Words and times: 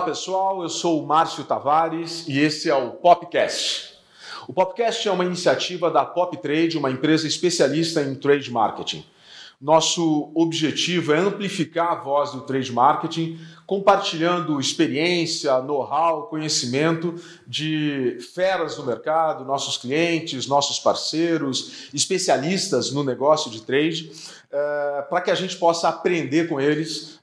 Olá 0.00 0.08
pessoal, 0.08 0.62
eu 0.62 0.68
sou 0.70 1.04
o 1.04 1.06
Márcio 1.06 1.44
Tavares 1.44 2.26
e 2.26 2.40
esse 2.40 2.70
é 2.70 2.74
o 2.74 2.92
Popcast. 2.92 3.98
O 4.48 4.52
Popcast 4.52 5.06
é 5.06 5.12
uma 5.12 5.26
iniciativa 5.26 5.90
da 5.90 6.06
Pop 6.06 6.34
Trade, 6.38 6.78
uma 6.78 6.90
empresa 6.90 7.26
especialista 7.26 8.00
em 8.00 8.14
trade 8.14 8.50
marketing. 8.50 9.04
Nosso 9.60 10.32
objetivo 10.34 11.12
é 11.12 11.18
amplificar 11.18 11.92
a 11.92 11.94
voz 11.96 12.30
do 12.30 12.40
trade 12.40 12.72
marketing, 12.72 13.38
compartilhando 13.66 14.58
experiência, 14.58 15.60
know-how, 15.60 16.28
conhecimento 16.28 17.16
de 17.46 18.16
feras 18.34 18.76
do 18.76 18.86
mercado, 18.86 19.44
nossos 19.44 19.76
clientes, 19.76 20.46
nossos 20.46 20.78
parceiros, 20.78 21.90
especialistas 21.92 22.90
no 22.90 23.04
negócio 23.04 23.50
de 23.50 23.60
trade, 23.60 24.10
uh, 24.46 25.06
para 25.10 25.20
que 25.20 25.30
a 25.30 25.34
gente 25.34 25.58
possa 25.58 25.90
aprender 25.90 26.48
com 26.48 26.58
eles 26.58 27.20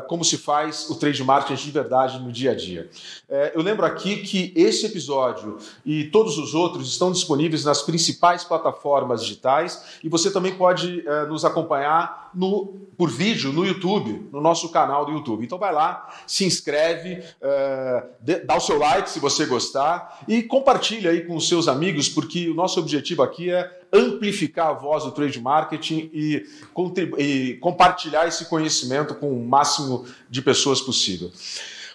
como 0.00 0.24
se 0.24 0.38
faz 0.38 0.88
o 0.90 0.94
trade 0.94 1.22
marketing 1.22 1.64
de 1.64 1.70
verdade 1.70 2.18
no 2.18 2.32
dia 2.32 2.52
a 2.52 2.54
dia. 2.54 2.90
Uh, 3.28 3.34
eu 3.54 3.62
lembro 3.62 3.84
aqui 3.84 4.16
que 4.22 4.52
esse 4.56 4.86
episódio 4.86 5.58
e 5.84 6.04
todos 6.04 6.38
os 6.38 6.54
outros 6.54 6.88
estão 6.88 7.12
disponíveis 7.12 7.64
nas 7.64 7.82
principais 7.82 8.44
plataformas 8.44 9.22
digitais 9.22 9.98
e 10.02 10.08
você 10.08 10.30
também 10.30 10.54
pode 10.54 11.04
nos 11.28 11.44
acompanhar 11.44 12.30
no, 12.34 12.74
por 12.96 13.10
vídeo 13.10 13.52
no 13.52 13.64
YouTube, 13.66 14.28
no 14.32 14.40
nosso 14.40 14.68
canal 14.70 15.04
do 15.04 15.12
YouTube. 15.12 15.44
Então 15.44 15.58
vai 15.58 15.72
lá, 15.72 16.08
se 16.26 16.44
inscreve, 16.44 17.22
dá 18.44 18.56
o 18.56 18.60
seu 18.60 18.78
like 18.78 19.10
se 19.10 19.20
você 19.20 19.46
gostar 19.46 20.22
e 20.26 20.42
compartilha 20.42 21.10
aí 21.10 21.24
com 21.26 21.36
os 21.36 21.48
seus 21.48 21.68
amigos, 21.68 22.08
porque 22.08 22.48
o 22.48 22.54
nosso 22.54 22.80
objetivo 22.80 23.22
aqui 23.22 23.50
é 23.50 23.81
amplificar 23.92 24.68
a 24.68 24.72
voz 24.72 25.04
do 25.04 25.12
trade 25.12 25.40
marketing 25.40 26.10
e, 26.12 26.46
e 27.18 27.58
compartilhar 27.60 28.26
esse 28.26 28.46
conhecimento 28.46 29.14
com 29.14 29.30
o 29.30 29.46
máximo 29.46 30.06
de 30.30 30.40
pessoas 30.40 30.80
possível. 30.80 31.30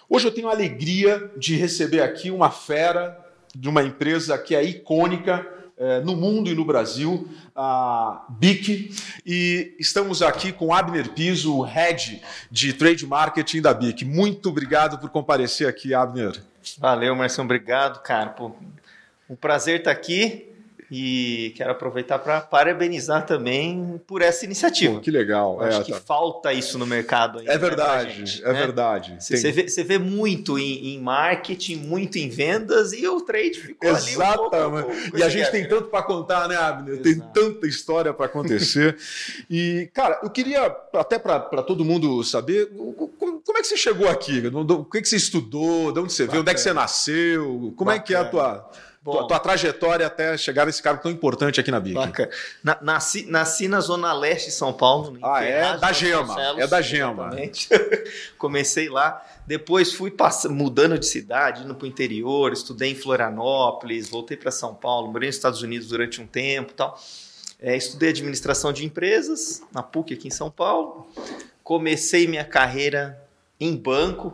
Hoje 0.08 0.26
eu 0.26 0.32
tenho 0.32 0.48
a 0.48 0.52
alegria 0.52 1.30
de 1.36 1.56
receber 1.56 2.00
aqui 2.00 2.30
uma 2.30 2.50
fera 2.50 3.18
de 3.54 3.68
uma 3.68 3.82
empresa 3.82 4.38
que 4.38 4.54
é 4.54 4.62
icônica 4.62 5.46
é, 5.76 6.00
no 6.00 6.16
mundo 6.16 6.50
e 6.50 6.54
no 6.54 6.64
Brasil, 6.64 7.28
a 7.54 8.24
BIC, 8.30 8.94
e 9.24 9.76
estamos 9.78 10.22
aqui 10.22 10.52
com 10.52 10.74
Abner 10.74 11.10
Piso, 11.10 11.56
o 11.56 11.62
head 11.62 12.20
de 12.50 12.72
trade 12.72 13.06
marketing 13.06 13.62
da 13.62 13.72
BIC. 13.72 14.04
Muito 14.04 14.48
obrigado 14.48 14.98
por 14.98 15.08
comparecer 15.10 15.68
aqui, 15.68 15.94
Abner. 15.94 16.42
Valeu, 16.78 17.14
Marcelo, 17.14 17.46
obrigado, 17.46 18.02
cara. 18.02 18.34
Um 19.30 19.36
prazer 19.36 19.78
estar 19.78 19.92
aqui. 19.92 20.48
E 20.90 21.52
quero 21.54 21.70
aproveitar 21.70 22.18
para 22.18 22.40
parabenizar 22.40 23.26
também 23.26 24.00
por 24.06 24.22
essa 24.22 24.46
iniciativa. 24.46 24.94
Pô, 24.94 25.00
que 25.00 25.10
legal. 25.10 25.62
É, 25.62 25.68
acho 25.68 25.84
que 25.84 25.92
tá. 25.92 26.00
falta 26.00 26.52
isso 26.52 26.78
no 26.78 26.86
mercado 26.86 27.40
ainda. 27.40 27.52
É 27.52 27.58
verdade, 27.58 28.26
gente, 28.26 28.42
é 28.42 28.52
né? 28.52 28.58
verdade. 28.58 29.16
Você 29.20 29.52
vê, 29.52 29.66
vê 29.66 29.98
muito 29.98 30.58
em, 30.58 30.94
em, 30.94 31.00
marketing, 31.00 31.76
muito 31.76 32.16
em 32.16 32.30
vendas 32.30 32.94
e 32.94 33.06
o 33.06 33.20
trade 33.20 33.60
ficou 33.60 33.90
Exatamente. 33.90 34.54
ali 34.54 34.66
um 34.66 34.82
pouco 34.82 35.18
E 35.18 35.22
a 35.22 35.28
gente 35.28 35.50
tem 35.50 35.68
tanto 35.68 35.88
para 35.88 36.02
contar, 36.02 36.48
né, 36.48 36.56
Abner? 36.56 37.02
Tem 37.02 37.20
tanta 37.34 37.66
história 37.66 38.14
para 38.14 38.24
acontecer. 38.24 38.96
e, 39.50 39.90
cara, 39.92 40.20
eu 40.22 40.30
queria, 40.30 40.74
até 40.94 41.18
para 41.18 41.62
todo 41.62 41.84
mundo 41.84 42.24
saber, 42.24 42.70
como 43.48 43.58
é 43.58 43.60
que 43.60 43.66
você 43.66 43.76
chegou 43.76 44.08
aqui? 44.08 44.42
O 44.46 44.84
que, 44.86 45.02
que 45.02 45.08
você 45.08 45.16
estudou? 45.16 45.92
De 45.92 46.00
onde 46.00 46.12
você 46.12 46.26
veio? 46.26 46.40
Onde 46.40 46.50
é 46.50 46.54
que 46.54 46.60
você 46.60 46.72
nasceu? 46.72 47.74
Como 47.76 47.90
Bacana. 47.90 47.96
é 47.96 47.98
que 47.98 48.14
é 48.14 48.16
a 48.16 48.24
tua 48.24 48.70
tua, 49.12 49.26
tua, 49.26 49.38
trajetória 49.38 50.06
até 50.06 50.36
chegar 50.36 50.66
nesse 50.66 50.82
cargo 50.82 51.02
tão 51.02 51.10
importante 51.10 51.60
aqui 51.60 51.70
na 51.70 51.80
BIC. 51.80 51.96
Na, 52.62 52.78
nasci, 52.80 53.26
nasci 53.26 53.68
na 53.68 53.80
zona 53.80 54.12
leste 54.12 54.46
de 54.46 54.52
São 54.52 54.72
Paulo. 54.72 55.18
Ah, 55.22 55.42
é? 55.42 55.76
Da 55.78 55.92
Gema. 55.92 56.36
é 56.58 56.66
da 56.66 56.80
Gema. 56.80 57.30
Comecei 58.38 58.88
lá. 58.88 59.24
Depois 59.46 59.92
fui 59.92 60.12
mudando 60.50 60.98
de 60.98 61.06
cidade, 61.06 61.64
indo 61.64 61.74
para 61.74 61.84
o 61.84 61.88
interior, 61.88 62.52
estudei 62.52 62.90
em 62.90 62.94
Florianópolis, 62.94 64.10
voltei 64.10 64.36
para 64.36 64.50
São 64.50 64.74
Paulo, 64.74 65.10
morei 65.10 65.28
nos 65.28 65.36
Estados 65.36 65.62
Unidos 65.62 65.88
durante 65.88 66.20
um 66.20 66.26
tempo 66.26 66.74
tal. 66.74 67.00
É, 67.60 67.76
estudei 67.76 68.10
administração 68.10 68.72
de 68.72 68.84
empresas 68.84 69.62
na 69.72 69.82
PUC 69.82 70.14
aqui 70.14 70.28
em 70.28 70.30
São 70.30 70.50
Paulo. 70.50 71.08
Comecei 71.64 72.26
minha 72.28 72.44
carreira 72.44 73.20
em 73.58 73.74
banco, 73.76 74.32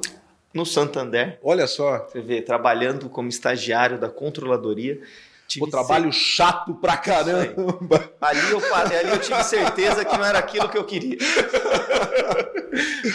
no 0.55 0.65
Santander. 0.65 1.39
Olha 1.43 1.67
só. 1.67 2.07
Você 2.07 2.21
vê, 2.21 2.41
trabalhando 2.41 3.11
como 3.11 3.29
estagiário 3.29 3.99
da 3.99 4.09
controladoria. 4.09 5.01
Tive 5.47 5.69
trabalho 5.71 6.11
ser... 6.13 6.19
chato 6.19 6.75
pra 6.75 6.97
caramba. 6.97 8.11
Ali 8.21 8.51
eu, 8.51 8.75
ali 8.75 9.11
eu 9.11 9.19
tive 9.19 9.45
certeza 9.45 10.05
que 10.05 10.17
não 10.17 10.25
era 10.25 10.39
aquilo 10.39 10.69
que 10.69 10.79
eu 10.79 10.85
queria. 10.85 11.19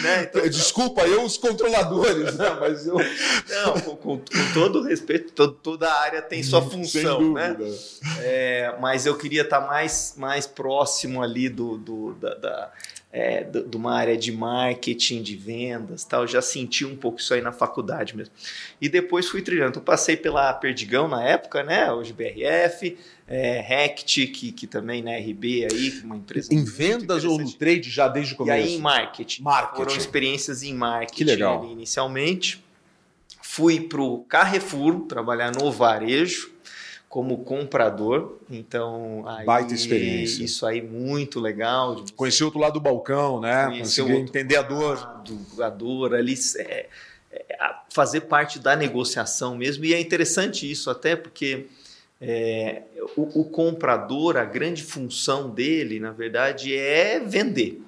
né? 0.02 0.22
então, 0.22 0.48
Desculpa, 0.48 1.02
eu 1.02 1.24
os 1.24 1.36
controladores, 1.36 2.36
né? 2.36 2.56
mas 2.60 2.86
eu. 2.86 2.96
Não, 3.48 3.80
com, 3.80 3.96
com, 3.96 4.18
com 4.18 4.52
todo 4.54 4.82
respeito, 4.82 5.32
todo, 5.32 5.54
toda 5.54 5.88
a 5.88 6.00
área 6.02 6.22
tem 6.22 6.42
sua 6.42 6.62
função, 6.62 7.32
né? 7.32 7.56
É, 8.20 8.76
mas 8.80 9.06
eu 9.06 9.16
queria 9.16 9.42
estar 9.42 9.62
mais, 9.62 10.14
mais 10.16 10.46
próximo 10.46 11.22
ali 11.22 11.48
do, 11.48 11.78
do 11.78 12.14
da, 12.14 12.34
da 12.34 12.72
é, 13.12 13.42
de 13.42 13.76
uma 13.76 13.94
área 13.94 14.16
de 14.16 14.30
marketing, 14.30 15.22
de 15.22 15.34
vendas, 15.34 16.04
tal. 16.04 16.26
já 16.26 16.40
senti 16.40 16.84
um 16.84 16.96
pouco 16.96 17.18
isso 17.18 17.34
aí 17.34 17.40
na 17.40 17.50
faculdade 17.50 18.16
mesmo. 18.16 18.32
E 18.80 18.88
depois 18.88 19.28
fui 19.28 19.42
trilhando. 19.42 19.70
Então, 19.70 19.82
passei 19.82 20.16
pela 20.16 20.52
Perdigão 20.52 21.08
na 21.08 21.24
época, 21.24 21.62
né? 21.64 21.90
Hoje 21.92 22.12
BRF, 22.12 22.96
é, 23.26 23.60
Rect, 23.60 24.26
que, 24.28 24.52
que 24.52 24.66
também 24.66 25.02
na 25.02 25.10
né, 25.10 25.18
RB 25.18 25.66
aí, 25.70 26.00
uma 26.04 26.16
empresa. 26.16 26.54
Em 26.54 26.64
vendas 26.64 27.24
ou 27.24 27.36
no 27.38 27.52
trade 27.52 27.90
já 27.90 28.06
desde 28.06 28.34
o 28.34 28.36
começo? 28.36 28.58
E 28.58 28.62
aí 28.62 28.74
em 28.76 28.78
marketing. 28.78 29.42
Marketing. 29.42 29.76
Foram 29.76 29.96
experiências 29.96 30.62
em 30.62 30.74
marketing 30.74 31.16
que 31.16 31.24
legal. 31.24 31.62
Ali, 31.62 31.72
inicialmente. 31.72 32.64
Fui 33.42 33.80
para 33.80 34.00
o 34.00 34.20
Carrefour 34.24 35.00
trabalhar 35.06 35.50
no 35.50 35.72
varejo 35.72 36.52
como 37.10 37.38
comprador. 37.38 38.38
Então, 38.48 39.24
aí, 39.26 39.44
baita 39.44 39.74
experiência. 39.74 40.44
Isso 40.44 40.64
aí 40.64 40.80
muito 40.80 41.40
legal. 41.40 42.04
Conheci 42.14 42.44
outro 42.44 42.60
lado 42.60 42.74
do 42.74 42.80
balcão, 42.80 43.40
né? 43.40 43.78
Consegui 43.78 44.12
entender 44.12 44.56
a 44.56 44.62
dor. 44.62 45.22
A 45.60 45.68
dor 45.68 46.14
ali, 46.14 46.34
é, 46.56 46.86
é, 47.32 47.74
fazer 47.92 48.22
parte 48.22 48.60
da 48.60 48.76
negociação 48.76 49.56
mesmo. 49.56 49.84
E 49.84 49.92
é 49.92 50.00
interessante 50.00 50.70
isso 50.70 50.88
até 50.88 51.16
porque 51.16 51.66
é, 52.20 52.82
o, 53.16 53.40
o 53.40 53.44
comprador, 53.44 54.36
a 54.36 54.44
grande 54.44 54.84
função 54.84 55.50
dele, 55.50 55.98
na 55.98 56.12
verdade, 56.12 56.72
é 56.76 57.18
vender. 57.18 57.82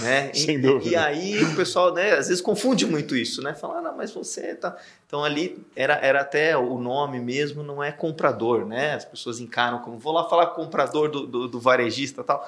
Né? 0.00 0.32
Sem 0.34 0.60
dúvida. 0.60 0.90
E 0.90 0.96
aí 0.96 1.44
o 1.44 1.54
pessoal, 1.54 1.94
né, 1.94 2.12
às 2.12 2.28
vezes 2.28 2.40
confunde 2.40 2.84
muito 2.86 3.14
isso, 3.14 3.40
né? 3.42 3.54
Fala, 3.54 3.78
ah, 3.78 3.82
não, 3.82 3.96
mas 3.96 4.12
você 4.12 4.54
tá. 4.54 4.76
Então 5.06 5.22
ali 5.22 5.64
era, 5.76 5.94
era 5.94 6.20
até 6.20 6.56
o 6.56 6.78
nome 6.78 7.20
mesmo, 7.20 7.62
não 7.62 7.82
é 7.82 7.92
comprador, 7.92 8.66
né? 8.66 8.94
As 8.94 9.04
pessoas 9.04 9.38
encaram 9.38 9.78
como 9.78 9.98
vou 9.98 10.12
lá 10.12 10.28
falar 10.28 10.46
comprador 10.48 11.08
do, 11.08 11.26
do, 11.26 11.48
do 11.48 11.60
varejista 11.60 12.24
tal. 12.24 12.46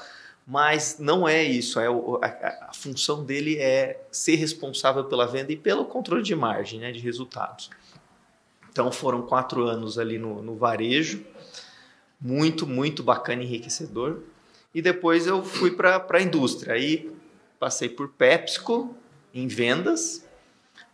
Mas 0.51 0.97
não 0.99 1.29
é 1.29 1.43
isso, 1.45 1.79
é 1.79 1.91
o, 1.91 2.19
a, 2.23 2.27
a, 2.71 2.73
função 2.73 3.23
dele 3.23 3.59
é 3.59 4.01
ser 4.11 4.37
responsável 4.37 5.05
pela 5.05 5.27
venda 5.27 5.53
e 5.53 5.57
pelo 5.57 5.85
controle 5.85 6.23
de 6.23 6.35
margem, 6.35 6.81
né, 6.81 6.91
de 6.91 7.01
resultados. 7.01 7.69
Então 8.73 8.91
foram 8.91 9.21
quatro 9.23 9.65
anos 9.65 9.99
ali 9.99 10.19
no, 10.19 10.41
no 10.43 10.57
varejo, 10.57 11.23
muito, 12.19 12.67
muito 12.67 13.03
bacana, 13.03 13.43
enriquecedor. 13.43 14.23
E 14.75 14.81
depois 14.81 15.27
eu 15.27 15.45
fui 15.45 15.73
para 15.73 16.07
a 16.09 16.23
indústria. 16.23 16.75
Aí 16.75 17.13
passei 17.59 17.89
por 17.89 18.09
PepsiCo 18.09 18.95
em 19.35 19.47
vendas, 19.47 20.25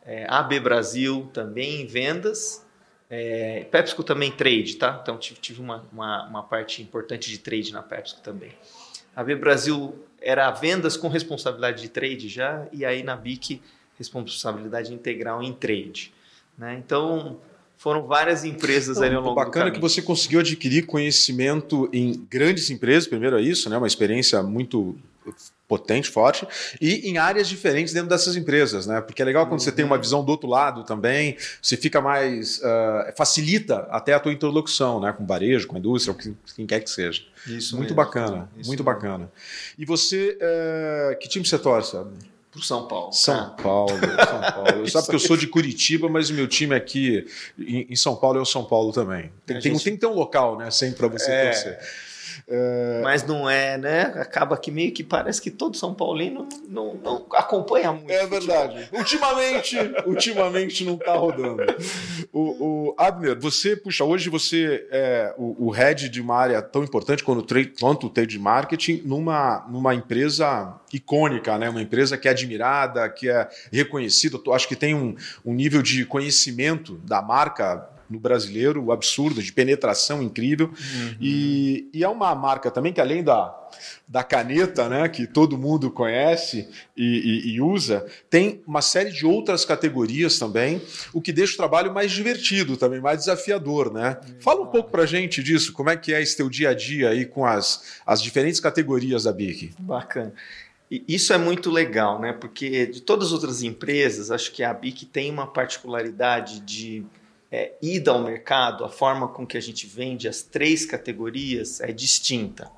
é, 0.04 0.26
AB 0.28 0.60
Brasil 0.60 1.28
também 1.32 1.82
em 1.82 1.86
vendas, 1.86 2.64
é, 3.08 3.64
PepsiCo 3.70 4.02
também 4.02 4.32
trade, 4.32 4.76
tá? 4.76 4.98
Então 5.02 5.18
tive, 5.18 5.40
tive 5.40 5.60
uma, 5.60 5.84
uma, 5.92 6.26
uma, 6.26 6.42
parte 6.42 6.82
importante 6.82 7.30
de 7.30 7.38
trade 7.38 7.72
na 7.72 7.82
PepsiCo 7.82 8.20
também. 8.22 8.50
A 9.14 9.20
AB 9.20 9.36
Brasil 9.36 9.94
era 10.20 10.50
vendas 10.50 10.96
com 10.96 11.08
responsabilidade 11.08 11.82
de 11.82 11.88
trade 11.88 12.28
já, 12.28 12.66
e 12.72 12.84
aí 12.84 13.02
na 13.02 13.16
BIC 13.16 13.62
responsabilidade 13.96 14.92
integral 14.92 15.42
em 15.42 15.52
trade. 15.52 16.12
Né? 16.58 16.76
Então 16.78 17.38
foram 17.76 18.06
várias 18.06 18.44
empresas 18.44 19.00
ali 19.00 19.14
ao 19.14 19.22
longo 19.22 19.34
bacana 19.34 19.70
que 19.70 19.80
você 19.80 20.00
conseguiu 20.00 20.40
adquirir 20.40 20.86
conhecimento 20.86 21.88
em 21.92 22.26
grandes 22.30 22.70
empresas, 22.70 23.06
primeiro 23.06 23.38
é 23.38 23.42
isso, 23.42 23.68
né? 23.68 23.76
uma 23.76 23.86
experiência 23.86 24.42
muito 24.42 24.96
potente, 25.66 26.10
forte, 26.10 26.46
e 26.80 27.08
em 27.08 27.16
áreas 27.16 27.48
diferentes 27.48 27.92
dentro 27.92 28.08
dessas 28.08 28.36
empresas, 28.36 28.86
né? 28.86 29.00
Porque 29.00 29.22
é 29.22 29.24
legal 29.24 29.46
quando 29.46 29.52
uhum. 29.52 29.58
você 29.58 29.72
tem 29.72 29.84
uma 29.84 29.96
uhum. 29.96 30.02
visão 30.02 30.24
do 30.24 30.30
outro 30.30 30.48
lado 30.48 30.84
também, 30.84 31.36
você 31.60 31.76
fica 31.76 32.00
mais. 32.00 32.58
Uh, 32.58 33.12
facilita 33.16 33.86
até 33.90 34.12
a 34.12 34.20
tua 34.20 34.32
interlocução, 34.32 35.00
né? 35.00 35.12
Com 35.12 35.26
varejo, 35.26 35.66
com 35.66 35.76
a 35.76 35.78
indústria, 35.78 36.14
com 36.14 36.34
quem 36.54 36.66
quer 36.66 36.80
que 36.80 36.90
seja. 36.90 37.22
Isso 37.46 37.76
muito 37.76 37.90
mesmo, 37.90 37.96
bacana, 37.96 38.50
isso 38.56 38.68
muito 38.68 38.84
mesmo. 38.84 39.00
bacana. 39.00 39.32
E 39.78 39.84
você, 39.84 40.38
uh, 40.38 41.18
que 41.18 41.28
time 41.28 41.46
você 41.46 41.58
torce? 41.58 41.96
Pro 42.50 42.62
São 42.62 42.86
Paulo. 42.86 43.12
São 43.12 43.34
ah. 43.34 43.56
Paulo, 43.60 43.98
São 43.98 44.40
Paulo. 44.64 44.88
Sabe 44.88 45.08
que 45.08 45.14
eu 45.14 45.18
sou 45.18 45.36
de 45.36 45.48
Curitiba, 45.48 46.08
mas 46.08 46.30
o 46.30 46.34
meu 46.34 46.46
time 46.46 46.74
aqui 46.74 47.26
em 47.58 47.96
São 47.96 48.14
Paulo 48.14 48.38
é 48.38 48.42
o 48.42 48.46
São 48.46 48.64
Paulo 48.64 48.92
também. 48.92 49.32
Tem, 49.44 49.58
tem, 49.58 49.72
gente... 49.72 49.82
tem 49.82 49.94
que 49.94 50.00
ter 50.00 50.06
um 50.06 50.14
local, 50.14 50.56
né? 50.56 50.70
Sempre 50.70 50.98
para 50.98 51.08
você 51.08 51.32
é... 51.32 51.44
torcer. 51.46 51.78
É... 52.48 53.00
Mas 53.02 53.24
não 53.24 53.48
é, 53.48 53.78
né? 53.78 54.02
Acaba 54.16 54.56
que 54.56 54.70
meio 54.70 54.92
que 54.92 55.02
parece 55.02 55.40
que 55.40 55.50
todo 55.50 55.76
São 55.76 55.94
Paulino 55.94 56.48
não, 56.68 56.94
não 56.94 57.26
acompanha 57.32 57.92
muito. 57.92 58.10
É 58.10 58.26
verdade. 58.26 58.88
ultimamente, 58.92 59.76
ultimamente 60.06 60.84
não 60.84 60.94
está 60.94 61.14
rodando. 61.14 61.62
O, 62.32 62.40
o, 62.90 62.94
Abner, 62.98 63.38
você, 63.38 63.76
puxa, 63.76 64.04
hoje 64.04 64.28
você 64.28 64.86
é 64.90 65.34
o, 65.36 65.66
o 65.66 65.70
head 65.70 66.08
de 66.08 66.20
uma 66.20 66.36
área 66.36 66.62
tão 66.62 66.82
importante 66.82 67.22
quanto 67.22 67.40
o 67.40 67.42
trade, 67.42 67.72
quanto 67.78 68.06
o 68.06 68.10
trade 68.10 68.38
marketing 68.38 69.02
numa, 69.04 69.66
numa 69.68 69.94
empresa 69.94 70.80
icônica, 70.92 71.56
né? 71.58 71.68
Uma 71.68 71.82
empresa 71.82 72.16
que 72.16 72.28
é 72.28 72.30
admirada, 72.30 73.08
que 73.08 73.28
é 73.28 73.48
reconhecida. 73.72 74.38
Acho 74.52 74.68
que 74.68 74.76
tem 74.76 74.94
um, 74.94 75.14
um 75.44 75.52
nível 75.52 75.82
de 75.82 76.04
conhecimento 76.04 76.96
da 77.04 77.20
marca 77.22 77.93
no 78.08 78.18
brasileiro 78.18 78.92
absurdo, 78.92 79.42
de 79.42 79.52
penetração 79.52 80.22
incrível. 80.22 80.68
Uhum. 80.68 81.16
E, 81.20 81.88
e, 81.92 82.04
é 82.04 82.08
uma 82.08 82.34
marca 82.34 82.70
também 82.70 82.92
que, 82.92 83.00
além 83.00 83.22
da, 83.22 83.54
da 84.06 84.22
caneta, 84.22 84.88
né, 84.88 85.08
que 85.08 85.26
todo 85.26 85.58
mundo 85.58 85.90
conhece 85.90 86.68
e, 86.96 87.04
e, 87.04 87.54
e, 87.54 87.60
usa, 87.60 88.06
tem 88.28 88.62
uma 88.66 88.82
série 88.82 89.10
de 89.10 89.26
outras 89.26 89.64
categorias 89.64 90.38
também, 90.38 90.80
o 91.12 91.20
que 91.20 91.32
deixa 91.32 91.54
o 91.54 91.56
trabalho 91.56 91.92
mais 91.92 92.12
divertido 92.12 92.76
também, 92.76 93.00
mais 93.00 93.20
desafiador. 93.20 93.92
Né? 93.92 94.18
Fala 94.40 94.62
um 94.62 94.66
pouco 94.66 94.90
para 94.90 95.06
gente 95.06 95.42
disso, 95.42 95.72
como 95.72 95.90
é 95.90 95.96
que 95.96 96.12
é 96.12 96.22
esse 96.22 96.36
teu 96.36 96.48
dia 96.48 96.70
a 96.70 96.74
dia 96.74 97.10
aí 97.10 97.24
com 97.24 97.44
as, 97.44 98.00
as 98.06 98.22
diferentes 98.22 98.60
categorias 98.60 99.24
da 99.24 99.32
BIC? 99.32 99.72
Bacana. 99.78 100.32
Isso 101.08 101.32
é 101.32 101.38
muito 101.38 101.70
legal, 101.70 102.20
né? 102.20 102.32
Porque 102.32 102.86
de 102.86 103.00
todas 103.00 103.28
as 103.28 103.32
outras 103.32 103.62
empresas, 103.62 104.30
acho 104.30 104.52
que 104.52 104.62
a 104.62 104.72
BIC 104.72 105.06
tem 105.06 105.30
uma 105.30 105.46
particularidade 105.46 106.60
de 106.60 107.04
é, 107.54 107.72
ida 107.80 108.10
ao 108.10 108.20
mercado, 108.20 108.84
a 108.84 108.88
forma 108.88 109.28
com 109.28 109.46
que 109.46 109.56
a 109.56 109.60
gente 109.60 109.86
vende 109.86 110.26
as 110.26 110.42
três 110.42 110.84
categorias 110.84 111.80
é 111.80 111.92
distinta. 111.92 112.68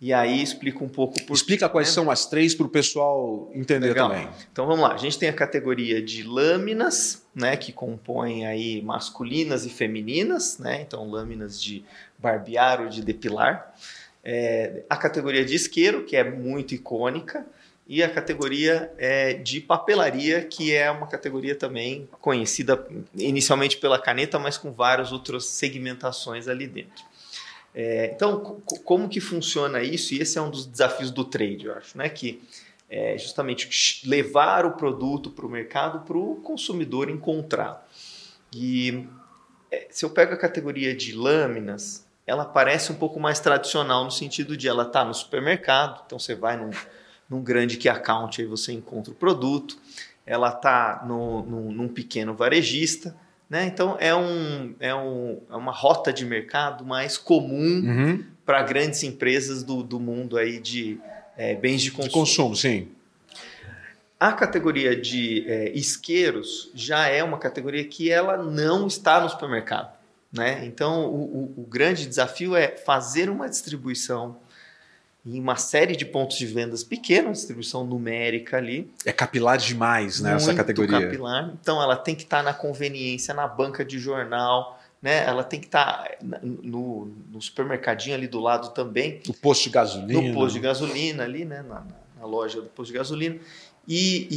E 0.00 0.14
aí 0.14 0.42
explica 0.42 0.82
um 0.82 0.88
pouco 0.88 1.22
por 1.24 1.34
Explica 1.34 1.68
quais 1.68 1.88
né? 1.88 1.94
são 1.94 2.10
as 2.10 2.24
três 2.24 2.54
para 2.54 2.64
o 2.64 2.70
pessoal 2.70 3.50
entender 3.54 3.88
Legal. 3.88 4.08
também. 4.08 4.28
Então 4.50 4.66
vamos 4.66 4.80
lá, 4.80 4.94
a 4.94 4.96
gente 4.96 5.18
tem 5.18 5.28
a 5.28 5.32
categoria 5.32 6.00
de 6.00 6.22
lâminas, 6.22 7.22
né, 7.34 7.54
que 7.54 7.70
compõem 7.70 8.46
aí 8.46 8.80
masculinas 8.80 9.66
e 9.66 9.68
femininas, 9.68 10.58
né? 10.58 10.80
Então 10.80 11.08
lâminas 11.08 11.62
de 11.62 11.84
barbear 12.18 12.80
ou 12.80 12.88
de 12.88 13.02
depilar. 13.02 13.74
É, 14.24 14.84
a 14.88 14.96
categoria 14.96 15.44
de 15.44 15.54
isqueiro, 15.54 16.04
que 16.04 16.16
é 16.16 16.24
muito 16.24 16.74
icônica, 16.74 17.44
e 17.92 18.02
a 18.02 18.08
categoria 18.08 18.90
é, 18.96 19.34
de 19.34 19.60
papelaria, 19.60 20.42
que 20.42 20.74
é 20.74 20.90
uma 20.90 21.06
categoria 21.06 21.54
também 21.54 22.08
conhecida 22.22 22.88
inicialmente 23.14 23.76
pela 23.76 23.98
caneta, 23.98 24.38
mas 24.38 24.56
com 24.56 24.72
várias 24.72 25.12
outras 25.12 25.44
segmentações 25.44 26.48
ali 26.48 26.66
dentro. 26.66 27.04
É, 27.74 28.10
então, 28.16 28.62
como 28.82 29.10
que 29.10 29.20
funciona 29.20 29.82
isso? 29.82 30.14
E 30.14 30.22
esse 30.22 30.38
é 30.38 30.40
um 30.40 30.48
dos 30.48 30.64
desafios 30.64 31.10
do 31.10 31.22
trade, 31.22 31.66
eu 31.66 31.74
acho, 31.74 31.98
né? 31.98 32.08
que 32.08 32.42
é 32.88 33.18
justamente 33.18 34.08
levar 34.08 34.64
o 34.64 34.72
produto 34.72 35.28
para 35.28 35.44
o 35.44 35.50
mercado 35.50 36.00
para 36.06 36.16
o 36.16 36.36
consumidor 36.36 37.10
encontrar. 37.10 37.86
E 38.54 39.06
é, 39.70 39.88
se 39.90 40.02
eu 40.02 40.08
pego 40.08 40.32
a 40.32 40.38
categoria 40.38 40.96
de 40.96 41.12
lâminas, 41.14 42.06
ela 42.26 42.46
parece 42.46 42.90
um 42.90 42.96
pouco 42.96 43.20
mais 43.20 43.38
tradicional 43.38 44.02
no 44.02 44.10
sentido 44.10 44.56
de 44.56 44.66
ela 44.66 44.86
tá 44.86 45.04
no 45.04 45.12
supermercado, 45.12 46.04
então 46.06 46.18
você 46.18 46.34
vai 46.34 46.56
num 46.56 46.70
num 47.32 47.42
grande 47.42 47.78
key 47.78 47.88
account 47.88 48.42
aí 48.42 48.46
você 48.46 48.72
encontra 48.72 49.10
o 49.10 49.16
produto, 49.16 49.78
ela 50.26 50.50
está 50.50 51.02
num 51.06 51.88
pequeno 51.88 52.34
varejista, 52.34 53.16
né? 53.48 53.66
Então 53.66 53.96
é, 53.98 54.14
um, 54.14 54.74
é, 54.78 54.94
um, 54.94 55.40
é 55.50 55.56
uma 55.56 55.72
rota 55.72 56.12
de 56.12 56.24
mercado 56.26 56.84
mais 56.84 57.16
comum 57.16 57.82
uhum. 57.84 58.24
para 58.44 58.62
grandes 58.62 59.02
empresas 59.02 59.62
do, 59.62 59.82
do 59.82 59.98
mundo 59.98 60.36
aí 60.36 60.60
de 60.60 61.00
é, 61.36 61.54
bens 61.54 61.82
de 61.82 61.90
consumo. 61.90 62.08
De 62.08 62.14
consumo, 62.14 62.56
sim. 62.56 62.88
A 64.20 64.32
categoria 64.32 64.94
de 64.94 65.44
é, 65.48 65.72
isqueiros 65.72 66.70
já 66.74 67.08
é 67.08 67.24
uma 67.24 67.38
categoria 67.38 67.82
que 67.84 68.10
ela 68.10 68.36
não 68.36 68.86
está 68.86 69.20
no 69.20 69.28
supermercado. 69.28 69.92
Né? 70.32 70.64
Então, 70.64 71.06
o, 71.06 71.54
o, 71.56 71.62
o 71.62 71.66
grande 71.66 72.06
desafio 72.06 72.54
é 72.54 72.68
fazer 72.68 73.28
uma 73.28 73.48
distribuição 73.48 74.36
em 75.24 75.38
uma 75.38 75.56
série 75.56 75.94
de 75.94 76.04
pontos 76.04 76.36
de 76.36 76.46
vendas 76.46 76.82
pequenos, 76.82 77.38
distribuição 77.38 77.84
numérica 77.84 78.56
ali. 78.56 78.92
É 79.04 79.12
capilar 79.12 79.56
demais, 79.56 80.20
né, 80.20 80.34
essa 80.34 80.52
categoria. 80.52 81.00
capilar. 81.00 81.54
Então 81.60 81.80
ela 81.80 81.96
tem 81.96 82.14
que 82.14 82.24
estar 82.24 82.38
tá 82.38 82.42
na 82.42 82.52
conveniência, 82.52 83.32
na 83.32 83.46
banca 83.46 83.84
de 83.84 83.98
jornal, 83.98 84.80
né? 85.00 85.24
Ela 85.24 85.44
tem 85.44 85.60
que 85.60 85.66
estar 85.66 86.04
tá 86.04 86.40
no, 86.42 87.12
no 87.30 87.40
supermercadinho 87.40 88.16
ali 88.16 88.26
do 88.26 88.40
lado 88.40 88.70
também. 88.70 89.20
No 89.26 89.34
posto 89.34 89.64
de 89.64 89.70
gasolina. 89.70 90.20
No 90.20 90.34
posto 90.34 90.54
de 90.54 90.60
gasolina 90.60 91.22
ali, 91.22 91.44
né? 91.44 91.62
Na, 91.62 91.84
na 92.18 92.26
loja 92.26 92.60
do 92.60 92.68
posto 92.68 92.90
de 92.90 92.98
gasolina. 92.98 93.38
E, 93.86 94.28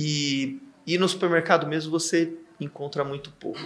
e, 0.86 0.94
e 0.94 0.98
no 0.98 1.10
supermercado 1.10 1.66
mesmo 1.66 1.92
você 1.92 2.32
encontra 2.60 3.04
muito 3.04 3.32
pouco. 3.32 3.60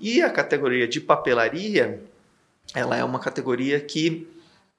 E 0.00 0.22
a 0.22 0.30
categoria 0.30 0.88
de 0.88 1.00
papelaria, 1.00 2.02
ela 2.74 2.96
é 2.96 3.04
uma 3.04 3.18
categoria 3.18 3.80
que 3.80 4.26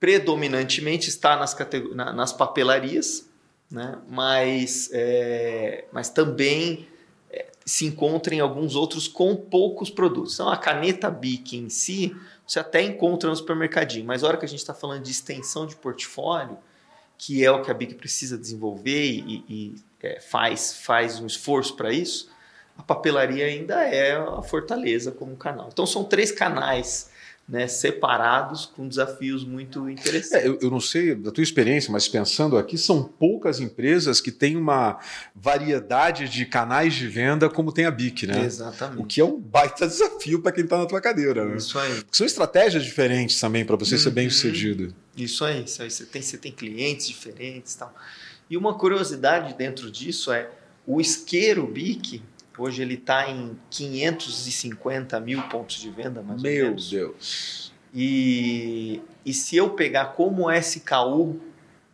predominantemente 0.02 1.10
está 1.10 1.38
nas, 1.38 1.56
nas 1.94 2.34
papelarias, 2.34 3.30
né? 3.70 4.00
mas, 4.10 4.90
é, 4.92 5.86
mas 5.92 6.10
também 6.10 6.88
é, 7.30 7.46
se 7.64 7.86
encontra 7.86 8.34
em 8.34 8.40
alguns 8.40 8.76
outros 8.76 9.08
com 9.08 9.36
poucos 9.36 9.92
produtos. 9.92 10.34
Então, 10.34 10.50
a 10.50 10.58
caneta 10.58 11.12
BIC 11.12 11.56
em 11.56 11.70
si, 11.70 12.16
você 12.48 12.60
até 12.60 12.82
encontra 12.82 13.30
no 13.30 13.36
supermercadinho, 13.36 14.04
mas 14.04 14.24
a 14.24 14.28
hora 14.28 14.38
que 14.38 14.46
a 14.46 14.48
gente 14.48 14.60
está 14.60 14.74
falando 14.74 15.04
de 15.04 15.12
extensão 15.12 15.68
de 15.68 15.76
portfólio, 15.76 16.58
que 17.16 17.46
é 17.46 17.52
o 17.52 17.62
que 17.62 17.70
a 17.70 17.74
BIC 17.76 17.94
precisa 17.94 18.40
desenvolver 18.40 19.06
e, 19.06 19.46
e 19.48 19.76
é, 20.02 20.20
faz, 20.20 20.78
faz 20.78 21.20
um 21.20 21.28
esforço 21.28 21.76
para 21.76 21.94
isso, 21.94 22.28
a 22.76 22.82
papelaria 22.82 23.46
ainda 23.46 23.84
é 23.84 24.16
a 24.16 24.42
fortaleza 24.42 25.12
como 25.12 25.36
canal. 25.36 25.70
Então, 25.72 25.86
são 25.86 26.04
três 26.04 26.32
canais 26.32 27.11
né, 27.48 27.68
separados 27.68 28.66
com 28.66 28.88
desafios 28.88 29.44
muito 29.44 29.90
interessantes. 29.90 30.46
É, 30.46 30.48
eu, 30.48 30.58
eu, 30.62 30.72
não 30.72 30.80
sei 30.80 31.14
da 31.14 31.32
tua 31.32 31.44
experiência, 31.44 31.92
mas 31.92 32.08
pensando 32.08 32.58
aqui, 32.58 32.78
são 32.78 33.04
poucas 33.04 33.60
empresas 33.60 34.22
que 34.22 34.32
têm 34.32 34.56
uma 34.56 35.00
variedade 35.36 36.30
de 36.30 36.46
canais 36.46 36.94
de 36.94 37.08
venda 37.08 37.50
como 37.50 37.74
tem 37.74 37.86
a 37.86 37.92
BIC, 37.92 38.26
né? 38.26 38.46
Exatamente. 38.46 39.02
O 39.02 39.06
que 39.06 39.20
é 39.20 39.26
um 39.26 39.38
baita 39.38 39.86
desafio 39.86 40.42
para 40.42 40.54
quem 40.54 40.64
está 40.64 40.78
na 40.78 40.86
tua 40.86 41.02
cadeira. 41.02 41.44
Né? 41.44 41.58
Isso 41.58 41.78
aí. 41.78 41.96
Porque 41.96 42.16
são 42.16 42.26
estratégias 42.26 42.86
diferentes 42.86 43.40
também 43.40 43.66
para 43.66 43.76
você 43.76 43.96
uhum. 43.96 44.02
ser 44.02 44.12
bem 44.12 44.30
sucedido. 44.30 44.96
Isso 45.18 45.44
aí, 45.44 45.66
isso 45.66 45.82
aí. 45.82 45.92
Você 45.92 46.06
tem, 46.06 46.22
você 46.22 46.38
tem 46.38 46.52
clientes 46.52 47.08
diferentes 47.08 47.74
e 47.74 47.78
tal. 47.78 47.94
E 48.50 48.56
uma 48.56 48.78
curiosidade 48.78 49.54
dentro 49.56 49.92
disso 49.92 50.32
é 50.32 50.50
o 50.86 51.00
isqueiro 51.00 51.68
BIC, 51.68 52.22
Hoje 52.58 52.82
ele 52.82 52.96
está 52.96 53.30
em 53.30 53.58
550 53.70 55.20
mil 55.20 55.42
pontos 55.44 55.78
de 55.78 55.90
venda, 55.90 56.22
mais 56.22 56.42
Meu 56.42 56.66
ou 56.66 56.70
menos. 56.70 56.92
Meu 56.92 57.08
Deus. 57.08 57.72
E, 57.94 59.02
e 59.26 59.34
se 59.34 59.56
eu 59.56 59.72
pegar 59.72 60.08
como 60.14 60.52
SKU, 60.52 61.40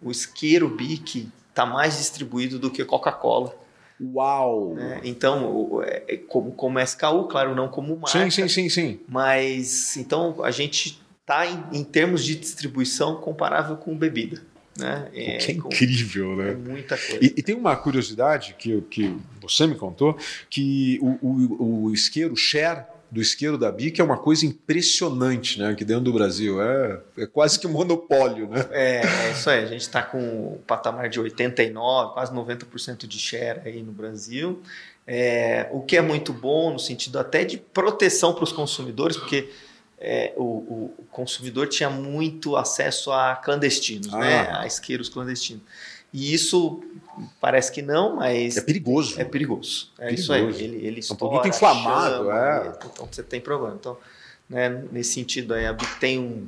o 0.01 0.11
isqueiro 0.11 0.69
BIC 0.69 1.29
está 1.49 1.65
mais 1.65 1.97
distribuído 1.97 2.59
do 2.59 2.69
que 2.69 2.83
Coca-Cola. 2.85 3.55
Uau! 3.99 4.77
É, 4.77 5.01
então, 5.03 5.81
é, 5.83 6.03
é 6.07 6.17
como, 6.17 6.51
como 6.51 6.79
SKU, 6.79 7.23
claro, 7.25 7.55
não 7.55 7.67
como 7.67 7.95
marca. 7.95 8.19
Sim, 8.19 8.29
sim, 8.29 8.47
sim, 8.47 8.69
sim. 8.69 8.99
Mas, 9.07 9.97
então, 9.97 10.43
a 10.43 10.51
gente 10.51 11.01
está 11.21 11.47
em, 11.47 11.63
em 11.73 11.83
termos 11.83 12.23
de 12.23 12.35
distribuição 12.35 13.15
comparável 13.15 13.75
com 13.75 13.95
bebida. 13.97 14.41
Né? 14.79 15.09
É, 15.13 15.37
que 15.37 15.51
é 15.51 15.55
incrível, 15.55 16.29
com, 16.29 16.35
né? 16.35 16.51
É 16.51 16.55
muita 16.55 16.97
coisa. 16.97 17.19
E, 17.21 17.33
e, 17.37 17.43
tem 17.43 17.55
uma 17.55 17.75
curiosidade 17.75 18.55
que, 18.59 18.79
que 18.81 19.17
você 19.41 19.65
me 19.65 19.75
contou, 19.75 20.17
que 20.49 20.99
o, 21.01 21.17
o, 21.21 21.85
o 21.85 21.93
isqueiro, 21.93 22.33
o 22.33 22.37
share 22.37 22.85
do 23.09 23.21
isqueiro 23.21 23.57
da 23.57 23.71
BIC 23.71 23.99
é 23.99 24.03
uma 24.03 24.17
coisa 24.17 24.45
impressionante, 24.45 25.59
né? 25.59 25.69
Aqui 25.69 25.85
dentro 25.85 26.03
do 26.03 26.13
Brasil. 26.13 26.61
É, 26.61 26.99
é 27.17 27.25
quase 27.25 27.59
que 27.59 27.65
um 27.65 27.71
monopólio, 27.71 28.47
né? 28.49 28.65
É, 28.71 29.01
é 29.01 29.31
isso 29.31 29.49
aí. 29.49 29.63
A 29.63 29.67
gente 29.67 29.81
está 29.81 30.03
com 30.03 30.19
um 30.19 30.59
patamar 30.67 31.09
de 31.09 31.19
89%, 31.19 32.13
quase 32.13 32.33
90% 32.33 33.07
de 33.07 33.17
share 33.17 33.61
aí 33.65 33.81
no 33.81 33.91
Brasil. 33.91 34.61
É, 35.05 35.69
o 35.71 35.81
que 35.81 35.95
é 35.95 36.01
muito 36.01 36.33
bom 36.33 36.73
no 36.73 36.79
sentido 36.79 37.17
até 37.17 37.45
de 37.45 37.57
proteção 37.57 38.33
para 38.33 38.43
os 38.43 38.51
consumidores, 38.51 39.15
porque 39.15 39.49
é, 39.99 40.33
o, 40.37 40.43
o, 40.43 41.05
consumidor 41.11 41.67
tinha 41.67 41.89
muito 41.89 42.55
acesso 42.55 43.11
a 43.11 43.35
clandestinos, 43.35 44.13
ah. 44.13 44.19
né? 44.19 44.49
a 44.51 44.67
isqueiros 44.67 45.09
clandestinos. 45.09 45.63
E 46.13 46.33
isso 46.33 46.81
parece 47.41 47.71
que 47.71 47.81
não, 47.81 48.15
mas. 48.15 48.57
É 48.57 48.61
perigoso. 48.61 49.19
É 49.19 49.25
perigoso. 49.25 49.91
É 49.97 50.05
perigoso. 50.05 50.21
isso 50.21 50.33
aí. 50.33 50.63
Ele, 50.63 50.85
ele 50.85 51.01
é 51.01 51.13
um 51.13 51.15
produto 51.15 51.47
inflamado, 51.47 52.25
chama, 52.25 52.65
é. 52.65 52.67
Então 52.67 53.07
você 53.11 53.23
tem 53.23 53.41
problema. 53.41 53.75
Então, 53.77 53.97
né, 54.49 54.69
nesse 54.91 55.13
sentido 55.13 55.53
aí, 55.53 55.65
a 55.65 55.73
BIC 55.73 55.99
tem 55.99 56.19
um. 56.19 56.47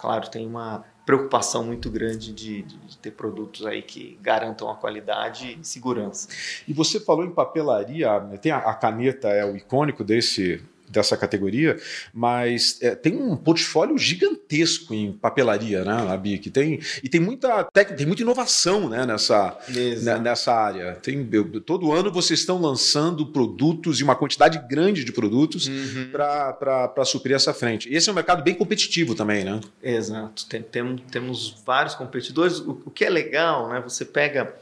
Claro, 0.00 0.28
tem 0.28 0.46
uma 0.46 0.84
preocupação 1.06 1.64
muito 1.64 1.88
grande 1.88 2.32
de, 2.32 2.62
de, 2.62 2.76
de, 2.76 2.98
ter 2.98 3.12
produtos 3.12 3.64
aí 3.64 3.80
que 3.80 4.18
garantam 4.20 4.68
a 4.68 4.74
qualidade 4.74 5.56
e 5.60 5.64
segurança. 5.64 6.28
E 6.66 6.72
você 6.72 6.98
falou 6.98 7.24
em 7.24 7.30
papelaria, 7.30 8.20
tem 8.42 8.50
a, 8.50 8.58
a 8.58 8.74
caneta 8.74 9.28
é 9.28 9.44
o 9.44 9.56
icônico 9.56 10.02
desse 10.02 10.60
dessa 10.88 11.16
categoria, 11.16 11.76
mas 12.12 12.78
é, 12.80 12.94
tem 12.94 13.16
um 13.16 13.36
portfólio 13.36 13.98
gigantesco 13.98 14.94
em 14.94 15.12
papelaria, 15.12 15.84
né, 15.84 16.04
na 16.04 16.16
BIC. 16.16 16.50
Tem, 16.50 16.80
e 17.02 17.08
tem 17.08 17.20
muita 17.20 17.64
técnica, 17.64 17.98
tem 17.98 18.06
muita 18.06 18.22
inovação 18.22 18.88
né, 18.88 19.04
nessa, 19.04 19.56
né, 20.02 20.18
nessa 20.18 20.54
área. 20.54 20.94
Tem, 20.96 21.28
eu, 21.32 21.60
todo 21.60 21.92
ano 21.92 22.12
vocês 22.12 22.40
estão 22.40 22.60
lançando 22.60 23.26
produtos 23.26 24.00
e 24.00 24.04
uma 24.04 24.16
quantidade 24.16 24.58
grande 24.68 25.04
de 25.04 25.12
produtos 25.12 25.66
uhum. 25.66 26.10
para 26.12 27.04
suprir 27.04 27.34
essa 27.34 27.52
frente. 27.52 27.88
E 27.88 27.96
esse 27.96 28.08
é 28.08 28.12
um 28.12 28.14
mercado 28.14 28.42
bem 28.42 28.54
competitivo 28.54 29.14
também, 29.14 29.44
né? 29.44 29.60
Exato. 29.82 30.46
Tem, 30.46 30.62
tem, 30.62 30.96
temos 31.10 31.62
vários 31.64 31.94
competidores. 31.94 32.58
O, 32.60 32.82
o 32.86 32.90
que 32.90 33.04
é 33.04 33.10
legal, 33.10 33.68
né? 33.68 33.80
Você 33.80 34.04
pega 34.04 34.54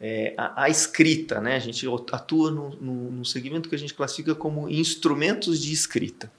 é, 0.00 0.34
a, 0.36 0.64
a, 0.64 0.68
escrita, 0.68 1.40
né? 1.40 1.56
A 1.56 1.58
gente 1.58 1.86
atua 2.12 2.50
no, 2.50 2.70
no, 2.80 3.10
no, 3.10 3.24
segmento 3.24 3.68
que 3.68 3.74
a 3.74 3.78
gente 3.78 3.94
classifica 3.94 4.34
como 4.34 4.68
instrumentos 4.68 5.60
de 5.60 5.72
escrita. 5.72 6.30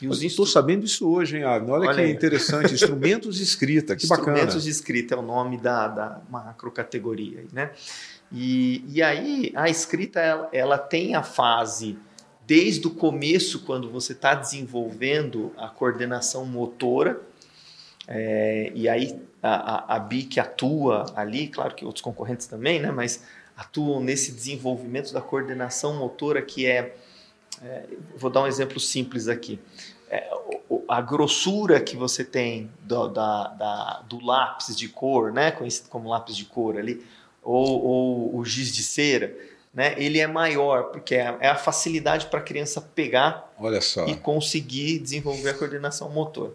Estou 0.00 0.46
sabendo 0.46 0.84
isso 0.84 1.08
hoje, 1.08 1.38
hein, 1.38 1.44
Agnes? 1.44 1.70
Olha, 1.70 1.88
Olha 1.88 1.94
que 1.94 2.00
aí. 2.02 2.12
interessante. 2.12 2.72
instrumentos 2.72 3.36
de 3.36 3.42
escrita, 3.42 3.96
que 3.96 4.04
instrumentos 4.04 4.26
bacana. 4.26 4.38
Instrumentos 4.38 4.64
de 4.64 4.70
escrita 4.70 5.14
é 5.14 5.18
o 5.18 5.22
nome 5.22 5.58
da, 5.58 5.88
da 5.88 6.20
macrocategoria, 6.30 7.44
né? 7.52 7.72
E, 8.32 8.84
e 8.88 9.02
aí 9.02 9.52
a 9.54 9.68
escrita 9.68 10.20
ela, 10.20 10.48
ela 10.52 10.78
tem 10.78 11.14
a 11.14 11.22
fase 11.22 11.98
desde 12.46 12.86
o 12.86 12.90
começo, 12.90 13.60
quando 13.60 13.90
você 13.90 14.12
está 14.12 14.34
desenvolvendo 14.34 15.52
a 15.58 15.68
coordenação 15.68 16.46
motora, 16.46 17.20
é, 18.08 18.72
e 18.74 18.88
aí 18.88 19.20
a, 19.42 19.94
a, 19.94 19.96
a 19.96 19.98
BIC 19.98 20.40
atua 20.40 21.04
ali, 21.14 21.46
claro 21.48 21.74
que 21.74 21.84
outros 21.84 22.02
concorrentes 22.02 22.46
também, 22.46 22.80
né, 22.80 22.90
mas 22.90 23.22
atuam 23.54 24.00
nesse 24.00 24.32
desenvolvimento 24.32 25.12
da 25.12 25.20
coordenação 25.20 25.94
motora 25.96 26.40
que 26.40 26.66
é, 26.66 26.96
é 27.62 27.84
vou 28.16 28.30
dar 28.30 28.42
um 28.42 28.46
exemplo 28.46 28.80
simples 28.80 29.28
aqui, 29.28 29.60
é, 30.10 30.26
a 30.88 31.02
grossura 31.02 31.80
que 31.80 31.96
você 31.96 32.24
tem 32.24 32.70
do, 32.80 33.08
da, 33.08 33.48
da, 33.48 34.04
do 34.08 34.24
lápis 34.24 34.74
de 34.74 34.88
cor, 34.88 35.30
né, 35.30 35.50
conhecido 35.50 35.90
como 35.90 36.08
lápis 36.08 36.34
de 36.34 36.46
cor 36.46 36.78
ali, 36.78 37.04
ou, 37.42 37.84
ou 37.84 38.36
o 38.38 38.44
giz 38.44 38.74
de 38.74 38.82
cera, 38.82 39.36
né, 39.74 39.94
ele 39.98 40.18
é 40.18 40.26
maior, 40.26 40.84
porque 40.84 41.14
é, 41.14 41.36
é 41.40 41.48
a 41.48 41.56
facilidade 41.56 42.26
para 42.26 42.40
a 42.40 42.42
criança 42.42 42.80
pegar 42.80 43.52
e 44.08 44.16
conseguir 44.16 44.98
desenvolver 44.98 45.50
a 45.50 45.54
coordenação 45.54 46.08
motor. 46.08 46.54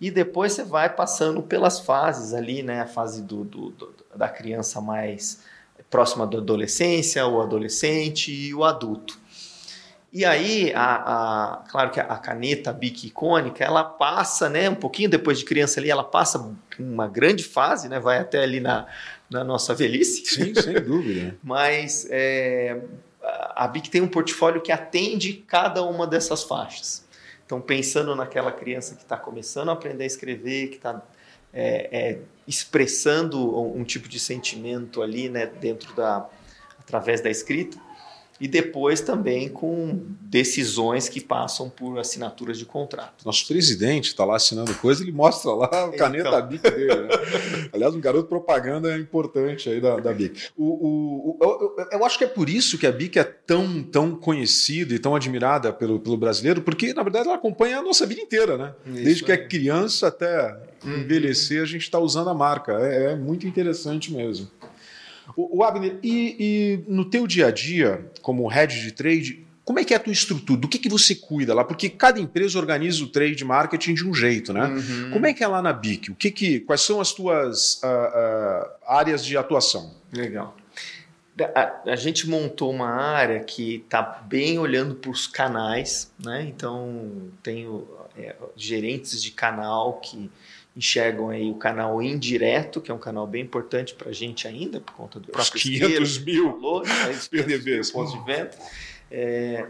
E 0.00 0.10
depois 0.10 0.52
você 0.52 0.64
vai 0.64 0.88
passando 0.88 1.42
pelas 1.42 1.80
fases 1.80 2.32
ali, 2.32 2.62
né? 2.62 2.80
A 2.80 2.86
fase 2.86 3.22
do, 3.22 3.44
do, 3.44 3.70
do 3.70 3.94
da 4.14 4.28
criança 4.28 4.80
mais 4.80 5.42
próxima 5.90 6.26
da 6.26 6.38
adolescência, 6.38 7.26
o 7.26 7.40
adolescente 7.40 8.32
e 8.32 8.54
o 8.54 8.64
adulto. 8.64 9.18
E 10.12 10.24
aí, 10.24 10.72
a, 10.74 10.94
a, 10.94 11.56
claro 11.70 11.90
que 11.90 12.00
a 12.00 12.16
caneta 12.16 12.72
Bic 12.72 13.06
icônica, 13.06 13.62
ela 13.62 13.84
passa, 13.84 14.48
né, 14.48 14.68
um 14.68 14.74
pouquinho 14.74 15.08
depois 15.08 15.38
de 15.38 15.44
criança 15.44 15.78
ali, 15.78 15.88
ela 15.88 16.02
passa 16.02 16.52
uma 16.78 17.06
grande 17.06 17.44
fase, 17.44 17.88
né, 17.88 18.00
vai 18.00 18.18
até 18.18 18.42
ali 18.42 18.58
na, 18.58 18.86
na 19.30 19.44
nossa 19.44 19.72
velhice. 19.72 20.24
Sim, 20.26 20.52
sem 20.54 20.74
dúvida. 20.82 21.36
Mas 21.42 22.08
é, 22.10 22.80
a 23.54 23.68
Bic 23.68 23.88
tem 23.88 24.00
um 24.00 24.08
portfólio 24.08 24.60
que 24.60 24.72
atende 24.72 25.44
cada 25.46 25.84
uma 25.84 26.08
dessas 26.08 26.42
faixas. 26.42 27.04
Então, 27.50 27.60
pensando 27.60 28.14
naquela 28.14 28.52
criança 28.52 28.94
que 28.94 29.02
está 29.02 29.16
começando 29.16 29.70
a 29.70 29.72
aprender 29.72 30.04
a 30.04 30.06
escrever, 30.06 30.68
que 30.68 30.76
está 30.76 31.02
é, 31.52 31.88
é, 31.90 32.18
expressando 32.46 33.58
um, 33.58 33.80
um, 33.80 33.82
tipo 33.82 34.08
de 34.08 34.20
sentimento 34.20 35.02
ali, 35.02 35.28
né, 35.28 35.46
dentro 35.46 35.92
da 35.96 36.28
através 36.78 37.20
da 37.20 37.28
escrita, 37.28 37.76
e 38.40 38.48
depois 38.48 39.02
também 39.02 39.50
com 39.50 40.00
decisões 40.22 41.08
que 41.08 41.20
passam 41.20 41.68
por 41.68 41.98
assinaturas 41.98 42.58
de 42.58 42.64
contrato. 42.64 43.24
Nosso 43.26 43.46
presidente 43.46 44.06
está 44.06 44.24
lá 44.24 44.36
assinando 44.36 44.74
coisa, 44.76 45.02
ele 45.02 45.12
mostra 45.12 45.50
lá 45.50 45.66
a 45.66 45.88
caneta 45.90 46.28
então. 46.28 46.46
BIC 46.46 46.62
dele. 46.62 46.94
Né? 47.02 47.08
Aliás, 47.72 47.94
um 47.94 48.00
garoto 48.00 48.28
propaganda 48.28 48.96
importante 48.96 49.68
aí 49.68 49.78
da, 49.78 49.96
da 49.96 50.12
BIC. 50.14 50.48
O, 50.56 50.64
o, 50.64 51.38
o 51.42 51.76
eu, 51.78 51.98
eu, 51.98 52.04
acho 52.04 52.16
que 52.16 52.24
é 52.24 52.28
por 52.28 52.48
isso 52.48 52.78
que 52.78 52.86
a 52.86 52.92
BIC 52.92 53.18
é 53.18 53.24
tão, 53.24 53.82
tão 53.82 54.14
conhecida 54.14 54.94
e 54.94 54.98
tão 54.98 55.14
admirada 55.14 55.70
pelo, 55.70 56.00
pelo 56.00 56.16
brasileiro, 56.16 56.62
porque 56.62 56.94
na 56.94 57.02
verdade 57.02 57.26
ela 57.26 57.36
acompanha 57.36 57.78
a 57.78 57.82
nossa 57.82 58.06
vida 58.06 58.22
inteira, 58.22 58.56
né? 58.56 58.74
Isso, 58.86 59.04
Desde 59.04 59.24
que 59.24 59.32
é 59.32 59.36
criança 59.36 60.08
até 60.08 60.56
uhum. 60.82 61.00
envelhecer, 61.00 61.60
a 61.60 61.66
gente 61.66 61.82
está 61.82 61.98
usando 61.98 62.30
a 62.30 62.34
marca. 62.34 62.72
É, 62.80 63.12
é 63.12 63.16
muito 63.16 63.46
interessante 63.46 64.10
mesmo. 64.10 64.48
O, 65.36 65.58
o 65.58 65.64
Abner, 65.64 65.98
e, 66.02 66.36
e, 66.38 66.92
no 66.92 67.04
teu 67.04 67.26
dia 67.26 67.46
a 67.46 67.50
dia, 67.50 68.09
como 68.22 68.46
head 68.46 68.80
de 68.80 68.92
trade, 68.92 69.46
como 69.64 69.78
é 69.78 69.84
que 69.84 69.94
é 69.94 69.96
a 69.96 70.00
tua 70.00 70.12
estrutura? 70.12 70.58
Do 70.58 70.68
que, 70.68 70.78
que 70.78 70.88
você 70.88 71.14
cuida 71.14 71.54
lá? 71.54 71.62
Porque 71.62 71.88
cada 71.88 72.18
empresa 72.18 72.58
organiza 72.58 73.04
o 73.04 73.06
trade 73.06 73.44
marketing 73.44 73.94
de 73.94 74.08
um 74.08 74.12
jeito, 74.12 74.52
né? 74.52 74.64
Uhum. 74.64 75.10
Como 75.12 75.26
é 75.26 75.32
que 75.32 75.44
é 75.44 75.46
lá 75.46 75.62
na 75.62 75.72
BIC? 75.72 76.10
O 76.10 76.14
que 76.14 76.30
que, 76.30 76.60
quais 76.60 76.80
são 76.80 77.00
as 77.00 77.12
tuas 77.12 77.80
uh, 77.82 77.86
uh, 77.86 78.70
áreas 78.86 79.24
de 79.24 79.36
atuação? 79.36 79.94
Legal. 80.12 80.56
A, 81.54 81.92
a, 81.92 81.96
gente 81.96 82.28
montou 82.28 82.70
uma 82.70 82.90
área 82.90 83.40
que 83.40 83.76
está 83.76 84.02
bem 84.02 84.58
olhando 84.58 84.94
para 84.96 85.10
os 85.10 85.26
canais, 85.26 86.10
né? 86.22 86.44
Então, 86.48 87.30
tenho 87.42 87.86
é, 88.18 88.34
gerentes 88.56 89.22
de 89.22 89.30
canal 89.30 90.00
que 90.00 90.30
enxergam 90.76 91.30
aí 91.30 91.50
o 91.50 91.54
canal 91.54 92.00
indireto, 92.00 92.80
que 92.80 92.90
é 92.90 92.94
um 92.94 92.98
canal 92.98 93.26
bem 93.26 93.42
importante 93.42 93.94
para 93.94 94.10
a 94.10 94.12
gente 94.12 94.46
ainda, 94.46 94.80
por 94.80 94.94
conta 94.94 95.18
do 95.18 95.30
próprio 95.30 95.56
Os 95.56 95.62
500 95.62 96.18
mil 96.18 96.52
valor, 96.52 96.86
né, 96.86 97.18
PDVs. 97.30 97.90
pontos 97.90 98.12
de 98.12 98.24
venda. 98.24 98.50
É, 99.10 99.66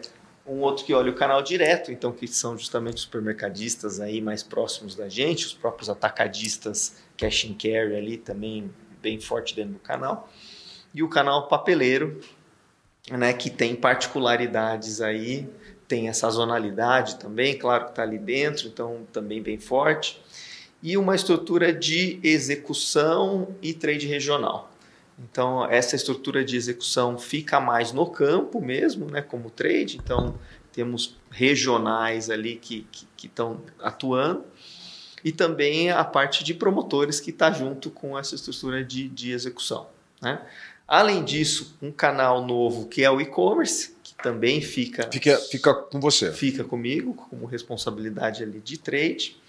um 0.47 0.61
outro 0.61 0.85
que 0.85 0.92
olha 0.92 1.11
o 1.11 1.14
canal 1.14 1.42
direto, 1.42 1.90
então 1.90 2.12
que 2.12 2.26
são 2.26 2.57
justamente 2.57 2.97
os 2.97 3.02
supermercadistas 3.02 4.00
aí 4.00 4.21
mais 4.21 4.42
próximos 4.42 4.95
da 4.95 5.09
gente, 5.09 5.47
os 5.47 5.54
próprios 5.54 5.88
atacadistas 5.88 6.97
cash 7.16 7.47
and 7.47 7.54
carry 7.54 7.97
ali 7.97 8.16
também 8.16 8.71
bem 9.00 9.21
forte 9.21 9.54
dentro 9.54 9.75
do 9.75 9.78
canal. 9.78 10.30
E 10.92 11.02
o 11.02 11.09
canal 11.09 11.49
papeleiro, 11.49 12.21
né, 13.11 13.33
que 13.33 13.49
tem 13.49 13.75
particularidades 13.75 15.00
aí, 15.00 15.49
tem 15.88 16.09
a 16.09 16.14
sazonalidade 16.14 17.19
também, 17.19 17.57
claro 17.57 17.85
que 17.85 17.90
está 17.90 18.02
ali 18.02 18.19
dentro, 18.19 18.69
então 18.69 19.07
também 19.12 19.42
bem 19.42 19.59
forte 19.59 20.21
e 20.82 20.96
uma 20.96 21.14
estrutura 21.14 21.72
de 21.72 22.18
execução 22.22 23.54
e 23.60 23.75
trade 23.75 24.06
regional. 24.06 24.70
Então, 25.18 25.66
essa 25.70 25.94
estrutura 25.94 26.42
de 26.42 26.56
execução 26.56 27.18
fica 27.18 27.60
mais 27.60 27.92
no 27.92 28.06
campo 28.06 28.60
mesmo, 28.60 29.06
né, 29.10 29.20
como 29.20 29.50
trade. 29.50 29.99
Então, 29.99 30.34
temos 30.72 31.16
regionais 31.30 32.30
ali 32.30 32.56
que 32.56 32.87
estão 33.22 33.60
atuando. 33.80 34.44
E 35.22 35.30
também 35.30 35.90
a 35.90 36.02
parte 36.02 36.42
de 36.42 36.54
promotores 36.54 37.20
que 37.20 37.30
está 37.30 37.50
junto 37.50 37.90
com 37.90 38.18
essa 38.18 38.34
estrutura 38.34 38.82
de, 38.82 39.08
de 39.08 39.32
execução. 39.32 39.88
Né? 40.20 40.40
Além 40.88 41.22
disso, 41.22 41.76
um 41.82 41.92
canal 41.92 42.44
novo 42.44 42.87
que 42.88 43.04
é 43.04 43.10
o 43.10 43.20
e-commerce, 43.20 43.94
que 44.02 44.14
também 44.14 44.62
fica, 44.62 45.08
fica. 45.12 45.37
Fica 45.37 45.75
com 45.75 46.00
você. 46.00 46.32
Fica 46.32 46.64
comigo, 46.64 47.14
como 47.14 47.44
responsabilidade 47.44 48.42
ali 48.42 48.60
de 48.60 48.78
trade. 48.78 49.39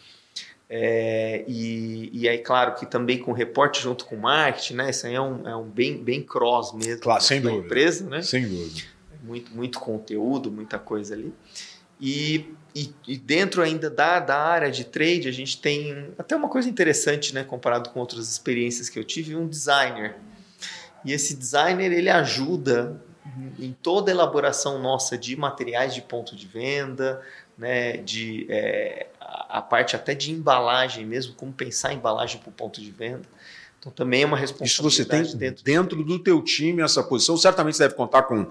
É, 0.74 1.44
e, 1.50 2.10
e 2.14 2.30
aí, 2.30 2.38
claro, 2.38 2.76
que 2.76 2.86
também 2.86 3.18
com 3.18 3.34
reporte 3.34 3.82
junto 3.82 4.06
com 4.06 4.16
marketing, 4.16 4.76
né? 4.76 4.90
Isso 4.90 5.06
aí 5.06 5.14
é 5.14 5.20
um, 5.20 5.46
é 5.46 5.54
um 5.54 5.68
bem, 5.68 6.02
bem 6.02 6.24
cross 6.24 6.72
mesmo 6.72 7.02
claro, 7.02 7.22
sem 7.22 7.42
da 7.42 7.50
dúvida. 7.50 7.66
empresa, 7.66 8.10
né? 8.10 8.22
Sem 8.22 8.48
dúvida. 8.48 8.82
Muito, 9.22 9.54
muito 9.54 9.82
conteúdo, 9.82 10.50
muita 10.50 10.80
coisa 10.80 11.14
ali. 11.14 11.34
E, 12.00 12.56
e, 12.74 12.90
e, 13.06 13.18
dentro 13.18 13.62
ainda 13.62 13.90
da, 13.90 14.22
da 14.22 14.38
área 14.38 14.72
de 14.72 14.86
trade, 14.86 15.28
a 15.28 15.32
gente 15.34 15.60
tem 15.60 16.14
até 16.18 16.38
uma 16.38 16.48
coisa 16.48 16.70
interessante, 16.70 17.36
né? 17.36 17.44
Comparado 17.44 17.90
com 17.90 18.00
outras 18.00 18.32
experiências 18.32 18.88
que 18.88 18.98
eu 18.98 19.04
tive, 19.04 19.36
um 19.36 19.50
designer. 19.50 20.16
E 21.04 21.12
esse 21.12 21.36
designer, 21.36 21.92
ele 21.92 22.10
ajuda 22.10 23.04
em 23.60 23.74
toda 23.74 24.10
a 24.10 24.14
elaboração 24.14 24.82
nossa 24.82 25.18
de 25.18 25.36
materiais 25.36 25.94
de 25.94 26.02
ponto 26.02 26.34
de 26.34 26.48
venda, 26.48 27.22
né? 27.58 27.98
De... 27.98 28.48
É, 28.50 29.08
a 29.52 29.62
parte 29.62 29.96
até 29.96 30.16
de 30.16 30.32
embalagem 30.32 31.06
mesmo, 31.06 31.34
como 31.36 31.52
pensar 31.52 31.90
a 31.90 31.94
embalagem 31.94 32.40
para 32.40 32.50
o 32.50 32.54
ponto 32.54 32.80
de 32.82 32.92
venda. 32.92 33.24
Então 33.80 33.92
também 33.92 34.24
é 34.24 34.26
uma 34.26 34.38
responsabilidade. 34.38 34.94
Isso 34.94 35.04
você 35.04 35.06
tem 35.06 35.38
dentro, 35.38 35.64
dentro 35.64 36.04
do 36.04 36.20
teu 36.20 36.42
time 36.42 36.82
essa 36.82 37.04
posição. 37.04 37.36
Certamente 37.36 37.78
você 37.78 37.84
deve 37.84 37.96
contar 37.96 38.24
com 38.24 38.48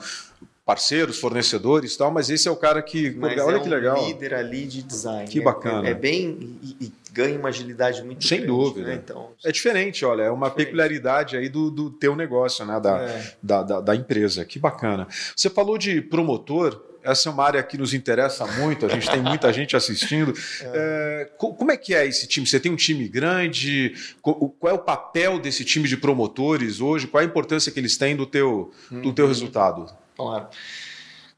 parceiros, 0.67 1.19
fornecedores 1.19 1.95
e 1.95 1.99
tal, 1.99 2.11
mas 2.11 2.31
esse 2.31 2.47
é 2.47 2.51
o 2.51 2.57
cara 2.57 2.83
que. 2.83 3.11
Mas 3.13 3.41
olha 3.41 3.57
é 3.57 3.61
que 3.61 3.69
legal. 3.69 4.03
Um 4.03 4.07
líder 4.07 4.35
ali 4.35 4.67
de 4.67 4.83
design. 4.83 5.29
Que 5.29 5.41
bacana. 5.41 5.89
É, 5.89 5.93
é 5.93 5.95
bem. 5.95 6.59
E, 6.63 6.77
e, 6.85 6.93
ganha 7.13 7.37
uma 7.37 7.49
agilidade 7.49 8.05
muito 8.05 8.25
Sem 8.25 8.39
grande. 8.43 8.53
dúvida. 8.53 8.87
Né? 8.87 9.01
Então, 9.03 9.31
é 9.45 9.51
diferente, 9.51 10.05
olha, 10.05 10.23
é 10.23 10.31
uma 10.31 10.47
diferente. 10.47 10.67
peculiaridade 10.67 11.37
aí 11.37 11.49
do, 11.49 11.69
do 11.69 11.91
teu 11.91 12.15
negócio, 12.15 12.65
né? 12.65 12.79
Da, 12.79 12.99
é. 13.03 13.35
da, 13.43 13.63
da, 13.65 13.81
da 13.81 13.97
empresa. 13.97 14.45
Que 14.45 14.61
bacana. 14.61 15.09
Você 15.35 15.51
falou 15.51 15.77
de 15.77 16.01
promotor 16.01 16.81
essa 17.03 17.29
é 17.29 17.33
uma 17.33 17.45
área 17.45 17.63
que 17.63 17.79
nos 17.79 17.95
interessa 17.95 18.47
muito, 18.47 18.87
a 18.87 18.89
gente 18.89 19.11
tem 19.11 19.21
muita 19.23 19.53
gente 19.55 19.77
assistindo. 19.77 20.33
É. 20.61 20.71
É, 20.75 21.31
como 21.37 21.71
é 21.71 21.77
que 21.77 21.95
é 21.95 22.07
esse 22.07 22.27
time? 22.27 22.47
Você 22.47 22.61
tem 22.61 22.71
um 22.71 22.77
time 22.77 23.09
grande? 23.09 23.95
Qual 24.23 24.55
é 24.65 24.73
o 24.73 24.79
papel 24.79 25.39
desse 25.39 25.65
time 25.65 25.89
de 25.89 25.97
promotores 25.97 26.81
hoje? 26.81 27.07
Qual 27.07 27.21
é 27.21 27.25
a 27.25 27.29
importância 27.29 27.71
que 27.73 27.79
eles 27.79 27.97
têm 27.97 28.17
do 28.17 28.27
teu, 28.27 28.73
do 28.91 29.13
teu 29.13 29.25
uhum. 29.25 29.31
resultado? 29.31 29.87
Claro. 30.17 30.49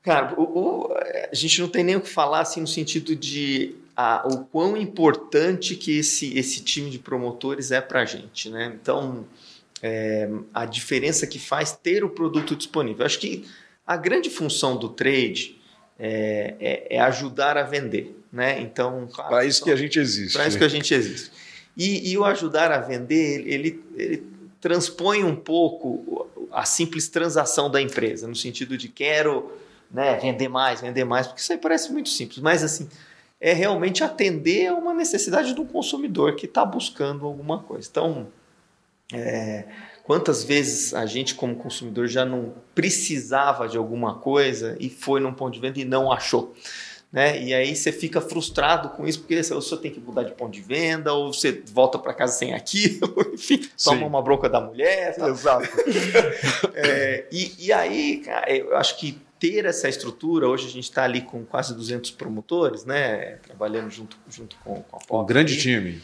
Cara, 0.02 0.34
o, 0.36 0.42
o, 0.42 0.94
a 1.30 1.34
gente 1.34 1.60
não 1.60 1.68
tem 1.68 1.84
nem 1.84 1.96
o 1.96 2.00
que 2.00 2.08
falar 2.08 2.40
assim 2.40 2.60
no 2.60 2.66
sentido 2.66 3.14
de 3.14 3.76
a, 3.96 4.26
o 4.26 4.44
quão 4.44 4.76
importante 4.76 5.76
que 5.76 5.98
esse, 5.98 6.36
esse 6.36 6.62
time 6.62 6.90
de 6.90 6.98
promotores 6.98 7.70
é 7.70 7.80
para 7.80 8.00
a 8.00 8.04
gente, 8.04 8.50
né? 8.50 8.76
Então, 8.80 9.24
é, 9.82 10.28
a 10.52 10.64
diferença 10.64 11.26
que 11.26 11.38
faz 11.38 11.72
ter 11.72 12.04
o 12.04 12.10
produto 12.10 12.56
disponível. 12.56 13.04
Acho 13.04 13.18
que 13.18 13.44
a 13.86 13.96
grande 13.96 14.30
função 14.30 14.76
do 14.76 14.88
trade 14.88 15.60
é, 15.98 16.54
é, 16.60 16.96
é 16.96 17.00
ajudar 17.00 17.56
a 17.56 17.62
vender, 17.62 18.16
né? 18.32 18.60
Então, 18.60 19.08
claro, 19.12 19.30
para 19.30 19.44
isso 19.44 19.62
que 19.62 19.70
a 19.70 19.76
gente 19.76 19.98
existe. 19.98 20.34
Para 20.34 20.46
isso 20.46 20.58
que 20.58 20.64
a 20.64 20.68
gente 20.68 20.92
existe. 20.92 21.30
E, 21.76 22.10
e 22.10 22.18
o 22.18 22.24
ajudar 22.24 22.70
a 22.70 22.78
vender, 22.78 23.46
ele, 23.46 23.82
ele 23.96 24.26
transpõe 24.60 25.24
um 25.24 25.34
pouco 25.34 26.28
a 26.52 26.64
simples 26.64 27.08
transação 27.08 27.70
da 27.70 27.80
empresa, 27.80 28.28
no 28.28 28.36
sentido 28.36 28.76
de 28.76 28.88
quero 28.88 29.52
né, 29.90 30.16
vender 30.18 30.48
mais, 30.48 30.80
vender 30.80 31.04
mais, 31.04 31.26
porque 31.26 31.40
isso 31.40 31.52
aí 31.52 31.58
parece 31.58 31.92
muito 31.92 32.08
simples, 32.08 32.38
mas 32.38 32.62
assim, 32.62 32.88
é 33.40 33.52
realmente 33.52 34.04
atender 34.04 34.68
a 34.68 34.74
uma 34.74 34.94
necessidade 34.94 35.54
do 35.54 35.64
consumidor 35.64 36.36
que 36.36 36.46
está 36.46 36.64
buscando 36.64 37.26
alguma 37.26 37.62
coisa. 37.62 37.88
Então, 37.90 38.28
é, 39.12 39.64
quantas 40.04 40.44
vezes 40.44 40.94
a 40.94 41.06
gente, 41.06 41.34
como 41.34 41.56
consumidor, 41.56 42.08
já 42.08 42.24
não 42.24 42.54
precisava 42.74 43.68
de 43.68 43.76
alguma 43.76 44.16
coisa 44.16 44.76
e 44.80 44.88
foi 44.88 45.20
num 45.20 45.32
ponto 45.32 45.54
de 45.54 45.60
venda 45.60 45.80
e 45.80 45.84
não 45.84 46.10
achou? 46.10 46.54
Né? 47.12 47.42
E 47.42 47.52
aí 47.52 47.76
você 47.76 47.92
fica 47.92 48.22
frustrado 48.22 48.88
com 48.90 49.06
isso, 49.06 49.20
porque 49.20 49.38
ou 49.52 49.60
você 49.60 49.76
tem 49.76 49.90
que 49.90 50.00
mudar 50.00 50.22
de 50.22 50.32
ponto 50.32 50.50
de 50.50 50.62
venda, 50.62 51.12
ou 51.12 51.30
você 51.30 51.62
volta 51.70 51.98
para 51.98 52.14
casa 52.14 52.32
sem 52.32 52.54
aquilo, 52.54 53.14
enfim, 53.34 53.68
toma 53.84 53.98
Sim. 53.98 54.04
uma 54.04 54.22
bronca 54.22 54.48
da 54.48 54.60
mulher. 54.60 55.14
Tá? 55.14 55.28
Exato. 55.28 55.68
é, 56.74 57.26
e, 57.30 57.66
e 57.66 57.72
aí, 57.72 58.22
cara, 58.24 58.50
eu 58.50 58.74
acho 58.78 58.98
que 58.98 59.20
ter 59.38 59.66
essa 59.66 59.88
estrutura, 59.88 60.48
hoje 60.48 60.68
a 60.68 60.70
gente 60.70 60.84
está 60.84 61.02
ali 61.02 61.20
com 61.20 61.44
quase 61.44 61.74
200 61.74 62.12
promotores, 62.12 62.84
né? 62.86 63.38
Trabalhando 63.42 63.90
junto, 63.90 64.16
junto 64.30 64.56
com, 64.64 64.80
com 64.82 64.96
a 64.96 65.00
Pop. 65.00 65.24
Um 65.24 65.26
grande 65.26 65.58
time. 65.60 66.00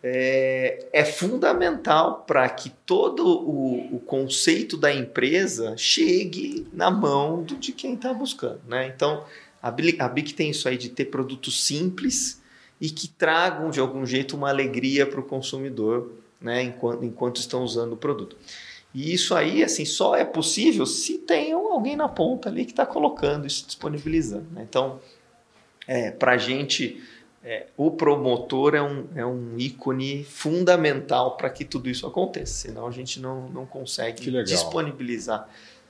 É, 0.00 0.86
é, 0.92 1.04
fundamental 1.04 2.22
para 2.24 2.48
que 2.48 2.70
todo 2.86 3.26
o, 3.26 3.96
o, 3.96 3.98
conceito 3.98 4.76
da 4.76 4.94
empresa 4.94 5.76
chegue 5.76 6.68
na 6.72 6.88
mão 6.88 7.42
do, 7.42 7.56
de 7.56 7.72
quem 7.72 7.94
está 7.94 8.14
buscando. 8.14 8.60
Né? 8.68 8.86
Então, 8.94 9.24
a, 9.60 9.68
a 9.68 10.08
BIC 10.08 10.34
tem 10.34 10.50
isso 10.50 10.68
aí 10.68 10.76
de 10.76 10.88
ter 10.88 11.06
produtos 11.06 11.64
simples 11.64 12.40
e 12.80 12.88
que 12.88 13.08
tragam, 13.08 13.70
de 13.70 13.80
algum 13.80 14.06
jeito, 14.06 14.36
uma 14.36 14.48
alegria 14.48 15.04
para 15.04 15.18
o 15.18 15.24
consumidor 15.24 16.12
né? 16.40 16.62
enquanto, 16.62 17.04
enquanto 17.04 17.36
estão 17.38 17.64
usando 17.64 17.94
o 17.94 17.96
produto. 17.96 18.36
E 18.94 19.12
isso 19.12 19.34
aí, 19.34 19.62
assim, 19.62 19.84
só 19.84 20.16
é 20.16 20.24
possível 20.24 20.86
se 20.86 21.18
tem 21.18 21.52
alguém 21.52 21.96
na 21.96 22.08
ponta 22.08 22.48
ali 22.48 22.64
que 22.64 22.72
está 22.72 22.86
colocando 22.86 23.46
isso, 23.46 23.66
disponibilizando. 23.66 24.46
Né? 24.52 24.64
Então, 24.68 25.00
é, 25.86 26.10
para 26.10 26.32
a 26.32 26.38
gente, 26.38 27.02
é, 27.42 27.66
o 27.76 27.90
promotor 27.92 28.74
é 28.74 28.82
um, 28.82 29.06
é 29.14 29.24
um 29.24 29.56
ícone 29.56 30.24
fundamental 30.24 31.36
para 31.36 31.48
que 31.48 31.64
tudo 31.64 31.88
isso 31.88 32.06
aconteça. 32.06 32.68
Senão 32.68 32.86
a 32.86 32.90
gente 32.90 33.20
não, 33.20 33.48
não 33.48 33.64
consegue 33.64 34.30
disponibilizar 34.42 35.48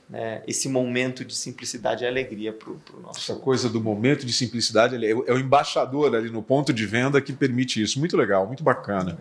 né, 0.09 0.41
esse 0.47 0.67
momento 0.69 1.23
de 1.25 1.35
simplicidade 1.35 2.03
e 2.03 2.07
alegria 2.07 2.53
para 2.53 2.71
o 2.71 3.01
nosso. 3.01 3.19
Essa 3.31 3.39
coisa 3.39 3.69
do 3.69 3.81
momento 3.81 4.25
de 4.25 4.33
simplicidade 4.33 4.95
é, 5.03 5.09
é 5.11 5.33
o 5.33 5.37
embaixador 5.37 6.15
ali 6.15 6.29
no 6.29 6.41
ponto 6.41 6.73
de 6.73 6.85
venda 6.85 7.21
que 7.21 7.33
permite 7.33 7.81
isso. 7.81 7.99
Muito 7.99 8.15
legal, 8.15 8.47
muito 8.47 8.63
bacana. 8.63 9.17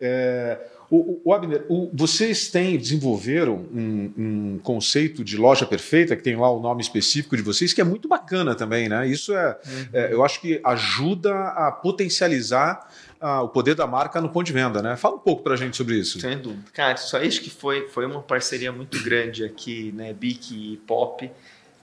É. 0.00 0.58
é 0.76 0.79
o, 0.90 1.20
o 1.24 1.32
Abner, 1.32 1.64
o, 1.68 1.88
vocês 1.94 2.48
têm, 2.48 2.76
desenvolveram 2.76 3.54
um, 3.72 4.12
um, 4.18 4.58
conceito 4.58 5.22
de 5.22 5.36
loja 5.36 5.64
perfeita, 5.64 6.16
que 6.16 6.22
tem 6.22 6.34
lá 6.36 6.50
o 6.50 6.58
nome 6.58 6.82
específico 6.82 7.36
de 7.36 7.42
vocês, 7.42 7.72
que 7.72 7.80
é 7.80 7.84
muito 7.84 8.08
bacana 8.08 8.56
também, 8.56 8.88
né? 8.88 9.06
Isso 9.06 9.32
é, 9.32 9.58
uhum. 9.66 9.86
é 9.92 10.12
eu 10.12 10.24
acho 10.24 10.40
que 10.40 10.60
ajuda 10.64 11.32
a 11.32 11.70
potencializar 11.70 12.88
ah, 13.20 13.42
o 13.42 13.48
poder 13.48 13.76
da 13.76 13.86
marca 13.86 14.20
no 14.20 14.28
ponto 14.30 14.46
de 14.46 14.52
venda, 14.52 14.82
né? 14.82 14.96
Fala 14.96 15.14
um 15.14 15.20
pouco 15.20 15.44
para 15.44 15.54
a 15.54 15.56
gente 15.56 15.76
sobre 15.76 15.96
isso. 15.96 16.18
Sem 16.18 16.38
dúvida. 16.38 16.64
Cara, 16.72 16.94
isso 16.94 17.16
aí 17.16 17.28
acho 17.28 17.40
que 17.40 17.50
foi, 17.50 17.86
foi 17.88 18.04
uma 18.04 18.22
parceria 18.22 18.72
muito 18.72 19.00
grande 19.04 19.44
aqui, 19.44 19.92
né? 19.94 20.12
Bic 20.12 20.52
e 20.52 20.76
Pop. 20.78 21.30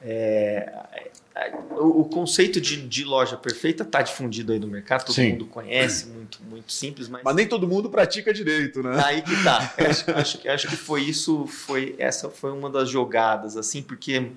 É, 0.01 0.71
o, 1.71 2.01
o, 2.01 2.05
conceito 2.05 2.62
de, 2.62 2.88
de 2.88 3.03
loja 3.03 3.36
perfeita 3.36 3.83
está 3.83 4.01
difundido 4.01 4.53
aí 4.53 4.60
no 4.60 4.67
mercado, 4.67 5.05
todo 5.05 5.15
Sim. 5.15 5.31
mundo 5.31 5.45
conhece, 5.47 6.07
muito, 6.07 6.39
muito 6.43 6.71
simples, 6.71 7.07
mas. 7.07 7.23
Mas 7.23 7.36
nem 7.36 7.47
todo 7.47 7.67
mundo 7.67 7.89
pratica 7.89 8.33
direito, 8.33 8.83
né? 8.83 9.01
Aí 9.03 9.21
que 9.21 9.43
tá. 9.43 9.73
acho, 9.77 10.12
acho, 10.12 10.38
que, 10.39 10.49
acho 10.49 10.67
que 10.67 10.75
foi 10.75 11.01
isso, 11.01 11.47
foi 11.47 11.95
essa 11.97 12.29
foi 12.29 12.51
uma 12.51 12.69
das 12.69 12.89
jogadas, 12.89 13.57
assim, 13.57 13.81
porque 13.81 14.31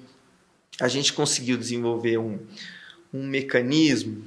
a 0.81 0.89
gente 0.89 1.13
conseguiu 1.13 1.57
desenvolver 1.57 2.19
um, 2.19 2.39
um 3.13 3.27
mecanismo 3.27 4.25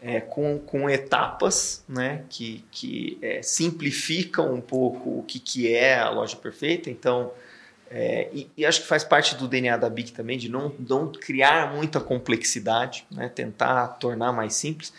é, 0.00 0.20
com, 0.20 0.58
com 0.58 0.90
etapas 0.90 1.82
né, 1.88 2.24
que, 2.28 2.64
que 2.70 3.18
é, 3.22 3.42
simplificam 3.42 4.52
um 4.52 4.60
pouco 4.60 5.20
o 5.20 5.22
que, 5.22 5.38
que 5.38 5.72
é 5.72 5.98
a 5.98 6.10
loja 6.10 6.36
perfeita. 6.36 6.90
Então, 6.90 7.32
é, 7.96 8.28
e, 8.32 8.50
e, 8.56 8.66
acho 8.66 8.80
que 8.82 8.88
faz 8.88 9.04
parte 9.04 9.36
do 9.36 9.46
DNA 9.46 9.76
da 9.76 9.88
BIC 9.88 10.10
também, 10.10 10.36
de 10.36 10.48
não, 10.48 10.74
não 10.80 11.12
criar 11.12 11.72
muita 11.72 12.00
complexidade, 12.00 13.06
né? 13.08 13.28
tentar 13.28 13.86
tornar 14.00 14.32
mais 14.32 14.54
simples. 14.54 14.92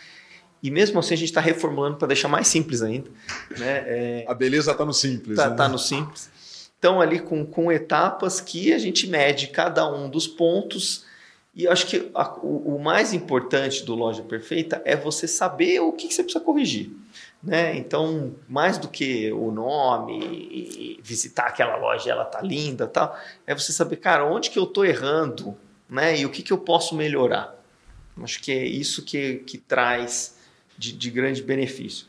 E 0.62 0.70
mesmo 0.70 0.98
assim 0.98 1.12
a 1.12 1.16
gente 1.18 1.28
está 1.28 1.42
reformulando 1.42 1.98
para 1.98 2.08
deixar 2.08 2.28
mais 2.28 2.48
simples 2.48 2.80
ainda. 2.80 3.10
Né? 3.58 3.84
É, 3.86 4.24
a 4.26 4.32
beleza 4.32 4.72
está 4.72 4.82
no 4.82 4.94
simples. 4.94 5.38
Está 5.38 5.50
né? 5.50 5.56
tá 5.56 5.68
no 5.68 5.78
simples. 5.78 6.30
Então, 6.78 6.98
ali 6.98 7.18
com, 7.18 7.44
com 7.44 7.70
etapas 7.70 8.40
que 8.40 8.72
a 8.72 8.78
gente 8.78 9.06
mede 9.06 9.48
cada 9.48 9.86
um 9.86 10.08
dos 10.08 10.26
pontos. 10.26 11.04
E 11.54 11.68
acho 11.68 11.86
que 11.88 12.10
a, 12.14 12.32
o, 12.38 12.76
o, 12.76 12.82
mais 12.82 13.12
importante 13.12 13.84
do 13.84 13.94
Loja 13.94 14.22
Perfeita 14.22 14.80
é 14.86 14.96
você 14.96 15.28
saber 15.28 15.80
o 15.80 15.92
que, 15.92 16.08
que 16.08 16.14
você 16.14 16.22
precisa 16.22 16.42
corrigir. 16.42 16.90
Né? 17.42 17.76
Então, 17.76 18.34
mais 18.48 18.78
do 18.78 18.88
que 18.88 19.30
o 19.32 19.50
nome 19.50 20.98
visitar 21.02 21.46
aquela 21.46 21.76
loja, 21.76 22.10
ela 22.10 22.24
tá 22.24 22.40
linda, 22.40 22.86
tal, 22.86 23.16
é 23.46 23.54
você 23.54 23.72
saber, 23.72 23.96
cara, 23.96 24.24
onde 24.24 24.50
que 24.50 24.58
eu 24.58 24.66
tô 24.66 24.84
errando, 24.84 25.56
né? 25.88 26.18
E 26.18 26.26
o 26.26 26.30
que 26.30 26.42
que 26.42 26.52
eu 26.52 26.58
posso 26.58 26.94
melhorar. 26.94 27.54
Acho 28.22 28.42
que 28.42 28.50
é 28.50 28.64
isso 28.64 29.04
que, 29.04 29.36
que 29.46 29.58
traz 29.58 30.36
de, 30.76 30.92
de 30.92 31.10
grande 31.10 31.42
benefício. 31.42 32.06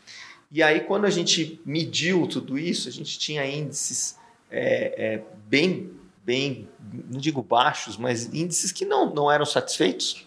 E 0.52 0.64
aí, 0.64 0.80
quando 0.80 1.06
a 1.06 1.10
gente 1.10 1.62
mediu 1.66 2.26
tudo 2.28 2.58
isso, 2.58 2.88
a 2.88 2.92
gente 2.92 3.20
tinha 3.20 3.46
índices 3.46 4.18
é, 4.50 5.16
é, 5.16 5.24
bem, 5.48 5.92
bem, 6.24 6.70
não 7.10 7.20
digo 7.20 7.42
baixos, 7.42 7.98
mas 7.98 8.34
índices 8.34 8.72
que 8.72 8.86
não, 8.86 9.14
não 9.14 9.30
eram 9.30 9.46
satisfeitos 9.46 10.26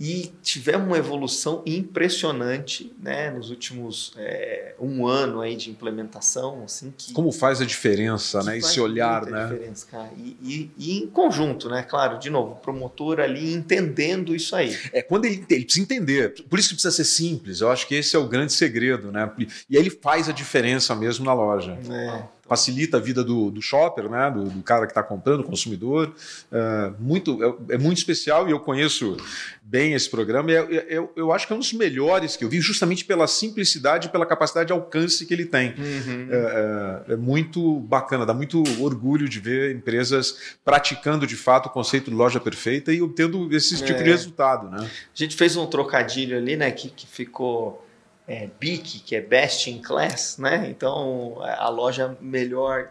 e 0.00 0.32
tivemos 0.42 0.86
uma 0.86 0.96
evolução 0.96 1.62
impressionante 1.66 2.92
né, 3.02 3.30
nos 3.30 3.50
últimos 3.50 4.12
é, 4.16 4.74
um 4.78 5.06
ano 5.06 5.40
aí 5.40 5.56
de 5.56 5.70
implementação. 5.70 6.62
Assim, 6.64 6.92
que, 6.96 7.12
Como 7.12 7.32
faz 7.32 7.60
a 7.60 7.64
diferença, 7.64 8.42
né? 8.44 8.58
Esse 8.58 8.80
olhar, 8.80 9.26
né? 9.26 9.46
Diferença, 9.46 9.86
cara. 9.90 10.10
E, 10.16 10.36
e, 10.40 10.70
e, 10.78 10.98
em 10.98 11.06
conjunto, 11.08 11.68
né? 11.68 11.82
Claro, 11.82 12.18
de 12.18 12.30
novo, 12.30 12.52
o 12.52 12.56
promotor 12.56 13.18
ali 13.18 13.52
entendendo 13.52 14.36
isso 14.36 14.54
aí. 14.54 14.78
É, 14.92 15.02
quando 15.02 15.24
ele, 15.24 15.44
ele 15.50 15.64
precisa 15.64 15.82
entender, 15.82 16.44
por 16.48 16.60
isso 16.60 16.68
que 16.68 16.74
precisa 16.74 16.94
ser 16.94 17.04
simples. 17.04 17.60
Eu 17.60 17.70
acho 17.70 17.86
que 17.88 17.96
esse 17.96 18.14
é 18.14 18.18
o 18.18 18.28
grande 18.28 18.52
segredo, 18.52 19.10
né? 19.10 19.28
E 19.68 19.76
aí 19.76 19.82
ele 19.82 19.90
faz 19.90 20.28
a 20.28 20.32
diferença 20.32 20.94
mesmo 20.94 21.24
na 21.24 21.34
loja. 21.34 21.76
É 21.90 22.37
facilita 22.48 22.96
a 22.96 23.00
vida 23.00 23.22
do, 23.22 23.50
do 23.50 23.60
shopper, 23.60 24.08
né? 24.08 24.30
do, 24.30 24.44
do 24.44 24.62
cara 24.62 24.86
que 24.86 24.92
está 24.92 25.02
comprando, 25.02 25.44
consumidor. 25.44 26.14
É, 26.50 26.90
muito, 26.98 27.38
é, 27.44 27.74
é, 27.74 27.78
muito 27.78 27.98
especial 27.98 28.48
e 28.48 28.52
eu 28.52 28.58
conheço 28.58 29.16
bem 29.62 29.92
esse 29.92 30.08
programa. 30.08 30.50
Eu, 30.50 30.64
eu, 30.70 31.12
eu, 31.14 31.32
acho 31.32 31.46
que 31.46 31.52
é 31.52 31.56
um 31.56 31.58
dos 31.58 31.74
melhores 31.74 32.36
que 32.36 32.44
eu 32.44 32.48
vi, 32.48 32.60
justamente 32.60 33.04
pela 33.04 33.26
simplicidade 33.26 34.08
e 34.08 34.10
pela 34.10 34.24
capacidade 34.24 34.68
de 34.68 34.72
alcance 34.72 35.26
que 35.26 35.34
ele 35.34 35.44
tem. 35.44 35.74
Uhum. 35.76 36.28
É, 36.30 37.04
é, 37.08 37.12
é, 37.12 37.16
muito 37.16 37.80
bacana, 37.80 38.24
dá 38.24 38.32
muito 38.32 38.62
orgulho 38.80 39.28
de 39.28 39.38
ver 39.38 39.76
empresas 39.76 40.56
praticando 40.64 41.26
de 41.26 41.36
fato 41.36 41.66
o 41.66 41.70
conceito 41.70 42.10
de 42.10 42.16
loja 42.16 42.40
perfeita 42.40 42.92
e 42.92 43.02
obtendo 43.02 43.54
esse 43.54 43.76
tipo 43.76 43.98
de 43.98 44.08
é. 44.08 44.12
resultado. 44.12 44.70
Né? 44.70 44.78
A 44.80 44.88
gente 45.14 45.36
fez 45.36 45.54
um 45.54 45.66
trocadilho 45.66 46.38
ali, 46.38 46.56
né, 46.56 46.70
que, 46.70 46.88
que 46.88 47.06
ficou 47.06 47.84
é, 48.28 48.46
BIC, 48.60 49.00
que 49.00 49.16
é 49.16 49.22
Best 49.22 49.70
in 49.70 49.78
Class, 49.78 50.36
né? 50.36 50.68
Então, 50.68 51.38
é 51.42 51.54
a 51.54 51.70
loja 51.70 52.14
melhor, 52.20 52.90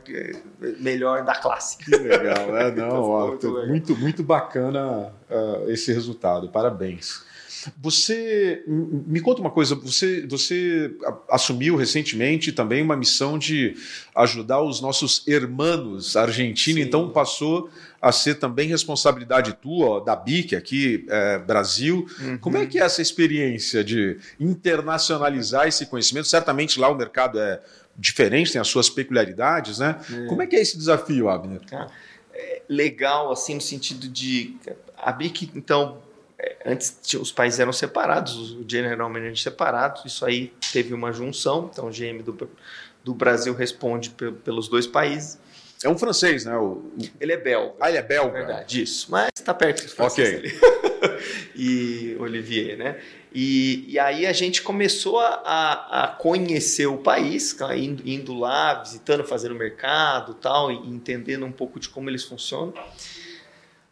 melhor 0.79 1.23
da 1.23 1.35
classe. 1.35 1.77
Que 1.77 1.91
legal, 1.91 2.57
é, 2.57 2.71
não, 2.75 3.03
ó, 3.03 3.27
muito, 3.27 3.51
muito, 3.67 3.95
muito, 3.95 4.23
bacana 4.23 5.13
uh, 5.29 5.69
esse 5.69 5.93
resultado, 5.93 6.49
parabéns. 6.49 7.21
Você 7.81 8.63
me 8.67 9.19
conta 9.19 9.41
uma 9.41 9.51
coisa, 9.51 9.75
você, 9.75 10.25
você 10.25 10.91
assumiu 11.29 11.75
recentemente 11.75 12.51
também 12.51 12.81
uma 12.81 12.95
missão 12.95 13.37
de 13.37 13.75
ajudar 14.15 14.61
os 14.61 14.81
nossos 14.81 15.27
hermanos 15.27 16.15
argentinos, 16.15 16.81
então 16.81 17.09
passou 17.09 17.69
a 18.01 18.11
ser 18.11 18.35
também 18.35 18.67
responsabilidade 18.67 19.53
tua, 19.53 20.03
da 20.03 20.15
BIC 20.15 20.55
aqui, 20.55 21.05
é, 21.09 21.39
Brasil. 21.39 22.07
Uhum. 22.19 22.37
Como 22.37 22.57
é 22.57 22.65
que 22.65 22.79
é 22.79 22.83
essa 22.83 23.01
experiência 23.01 23.83
de 23.83 24.17
internacionalizar 24.39 25.67
esse 25.67 25.85
conhecimento? 25.85 26.27
Certamente 26.27 26.79
lá 26.79 26.89
o 26.89 26.95
mercado 26.95 27.39
é 27.39 27.59
diferente, 27.97 28.51
tem 28.51 28.61
as 28.61 28.67
suas 28.67 28.89
peculiaridades, 28.89 29.79
né? 29.79 29.99
É. 30.11 30.25
Como 30.27 30.41
é 30.41 30.47
que 30.47 30.55
é 30.55 30.61
esse 30.61 30.77
desafio, 30.77 31.29
Abner? 31.29 31.61
é 32.33 32.61
legal, 32.69 33.31
assim, 33.31 33.55
no 33.55 33.61
sentido 33.61 34.07
de... 34.07 34.55
A 34.95 35.11
BIC, 35.11 35.51
então, 35.55 35.97
é, 36.37 36.57
antes 36.65 36.95
os 37.15 37.31
países 37.31 37.59
eram 37.59 37.73
separados, 37.73 38.51
o 38.53 38.65
General 38.67 39.09
Manager 39.09 39.37
separado, 39.37 40.01
isso 40.05 40.25
aí 40.25 40.53
teve 40.71 40.93
uma 40.93 41.11
junção, 41.11 41.69
então 41.71 41.87
o 41.87 41.91
GM 41.91 42.21
do, 42.23 42.49
do 43.03 43.13
Brasil 43.13 43.53
responde 43.55 44.11
pelos 44.43 44.67
dois 44.67 44.85
países. 44.85 45.39
É 45.83 45.89
um 45.89 45.97
francês, 45.97 46.45
né? 46.45 46.57
O... 46.57 46.83
Ele 47.19 47.33
é 47.33 47.37
belga. 47.37 47.75
Ah, 47.79 47.89
ele 47.89 47.97
é 47.97 48.01
belga. 48.01 48.31
Verdade, 48.31 48.81
isso. 48.81 49.07
Mas 49.11 49.29
está 49.35 49.53
perto 49.53 49.83
dos 49.83 49.93
franceses. 49.93 50.53
Ok. 50.61 51.19
e 51.55 52.17
Olivier, 52.19 52.77
né? 52.77 52.99
E, 53.33 53.85
e 53.87 53.99
aí 53.99 54.25
a 54.25 54.33
gente 54.33 54.61
começou 54.61 55.19
a, 55.19 56.03
a 56.03 56.07
conhecer 56.07 56.87
o 56.87 56.97
país, 56.97 57.55
indo, 57.75 58.01
indo 58.09 58.33
lá, 58.33 58.75
visitando, 58.81 59.23
fazendo 59.23 59.53
mercado 59.53 60.33
tal, 60.33 60.71
e 60.71 60.75
entendendo 60.89 61.45
um 61.45 61.51
pouco 61.51 61.79
de 61.79 61.89
como 61.89 62.09
eles 62.09 62.23
funcionam 62.23 62.73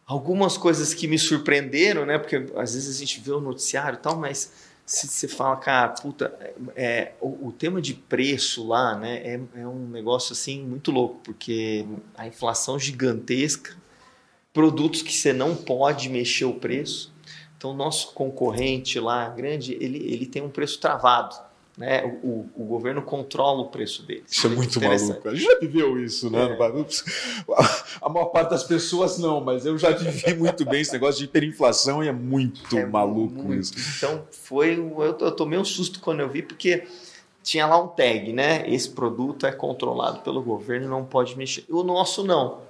algumas 0.06 0.58
coisas 0.58 0.94
que 0.94 1.08
me 1.08 1.18
surpreenderam, 1.18 2.06
né? 2.06 2.18
Porque 2.18 2.36
às 2.56 2.76
vezes 2.76 2.96
a 2.96 3.00
gente 3.00 3.20
vê 3.20 3.32
o 3.32 3.42
noticiário 3.42 3.98
e 3.98 4.02
tal, 4.02 4.16
mas 4.16 4.52
você 4.86 5.28
fala, 5.28 5.56
cara, 5.58 5.90
puta, 5.90 6.38
é, 6.76 7.14
o, 7.20 7.48
o, 7.48 7.52
tema 7.52 7.82
de 7.82 7.96
preço 7.96 8.68
lá, 8.68 8.96
né, 8.96 9.18
é, 9.18 9.42
é, 9.56 9.68
um 9.68 9.88
negócio 9.90 10.34
assim 10.34 10.64
muito 10.64 10.92
louco, 10.92 11.20
porque 11.24 11.86
a 12.16 12.28
inflação 12.28 12.78
gigantesca, 12.78 13.76
produtos 14.54 15.02
que 15.02 15.12
você 15.12 15.34
não 15.34 15.56
pode 15.56 16.08
mexer 16.08 16.46
o 16.46 16.54
preço. 16.54 17.12
Então, 17.58 17.74
nosso 17.74 18.14
concorrente 18.14 19.00
lá, 19.00 19.28
grande, 19.28 19.74
ele, 19.82 19.98
ele 19.98 20.28
tem 20.28 20.44
um 20.44 20.50
preço 20.50 20.80
travado. 20.80 21.36
Né? 21.78 22.06
O, 22.24 22.46
o, 22.56 22.64
governo 22.64 23.02
controla 23.02 23.62
o 23.62 23.66
preço 23.68 24.04
deles. 24.04 24.32
Isso 24.32 24.48
é 24.48 24.50
muito 24.50 24.80
maluco. 24.80 25.28
A 25.28 25.36
gente 25.36 25.44
já 25.44 25.60
viveu 25.60 26.02
isso, 26.02 26.30
né? 26.30 26.58
É. 26.58 27.56
A 28.02 28.08
maior 28.08 28.28
parte 28.28 28.52
das 28.52 28.64
pessoas 28.64 29.18
não, 29.18 29.42
mas 29.42 29.66
eu 29.66 29.78
já 29.78 29.90
vivi 29.92 30.34
muito 30.36 30.64
bem 30.64 30.80
esse 30.80 30.94
negócio 30.94 31.20
de 31.20 31.26
hiperinflação 31.26 32.02
e 32.02 32.08
é 32.08 32.14
muito 32.14 32.78
é 32.78 32.86
maluco 32.86 33.44
muito. 33.44 33.60
isso. 33.60 33.74
Então 33.98 34.26
foi. 34.32 34.78
Eu, 34.78 35.18
eu 35.20 35.32
tomei 35.32 35.60
um 35.60 35.66
susto 35.66 36.00
quando 36.00 36.22
eu 36.22 36.30
vi, 36.30 36.42
porque 36.42 36.88
tinha 37.44 37.68
lá 37.68 37.82
um 37.82 37.88
tag, 37.88 38.32
né? 38.32 38.68
Esse 38.70 38.90
produto 38.90 39.46
é 39.46 39.52
controlado 39.52 40.22
pelo 40.22 40.42
governo 40.42 40.86
e 40.86 40.90
não 40.90 41.04
pode 41.04 41.38
mexer. 41.38 41.66
O 41.70 41.84
nosso 41.84 42.24
não. 42.24 42.65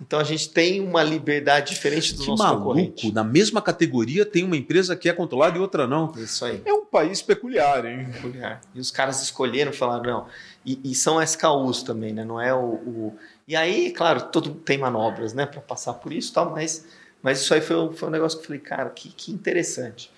Então 0.00 0.18
a 0.18 0.24
gente 0.24 0.48
tem 0.50 0.80
uma 0.80 1.02
liberdade 1.02 1.74
diferente 1.74 2.14
do 2.14 2.22
que 2.22 2.28
nosso 2.28 2.42
maluco. 2.42 2.64
concorrente. 2.66 3.12
Na 3.12 3.24
mesma 3.24 3.60
categoria 3.60 4.24
tem 4.24 4.44
uma 4.44 4.56
empresa 4.56 4.94
que 4.94 5.08
é 5.08 5.12
controlada 5.12 5.58
e 5.58 5.60
outra 5.60 5.86
não. 5.86 6.12
Isso 6.16 6.44
aí. 6.44 6.62
É 6.64 6.72
um 6.72 6.84
país 6.84 7.20
peculiar, 7.20 7.84
hein? 7.84 8.08
Peculiar. 8.12 8.60
E 8.74 8.80
os 8.80 8.90
caras 8.90 9.20
escolheram 9.22 9.72
falar 9.72 10.00
não. 10.02 10.26
E, 10.64 10.80
e 10.84 10.94
são 10.94 11.20
SKUs 11.20 11.82
também, 11.82 12.12
né? 12.12 12.24
Não 12.24 12.40
é 12.40 12.54
o, 12.54 12.58
o, 12.58 13.16
E 13.46 13.56
aí, 13.56 13.90
claro, 13.90 14.22
todo 14.22 14.50
tem 14.54 14.78
manobras, 14.78 15.32
né, 15.32 15.46
para 15.46 15.60
passar 15.60 15.94
por 15.94 16.12
isso, 16.12 16.32
tal. 16.32 16.50
Mas, 16.50 16.86
mas 17.20 17.40
isso 17.40 17.52
aí 17.52 17.60
foi, 17.60 17.92
foi 17.92 18.08
um 18.08 18.12
negócio 18.12 18.38
que 18.38 18.44
eu 18.44 18.46
falei, 18.46 18.60
cara, 18.60 18.90
que, 18.90 19.08
que 19.08 19.32
interessante. 19.32 20.10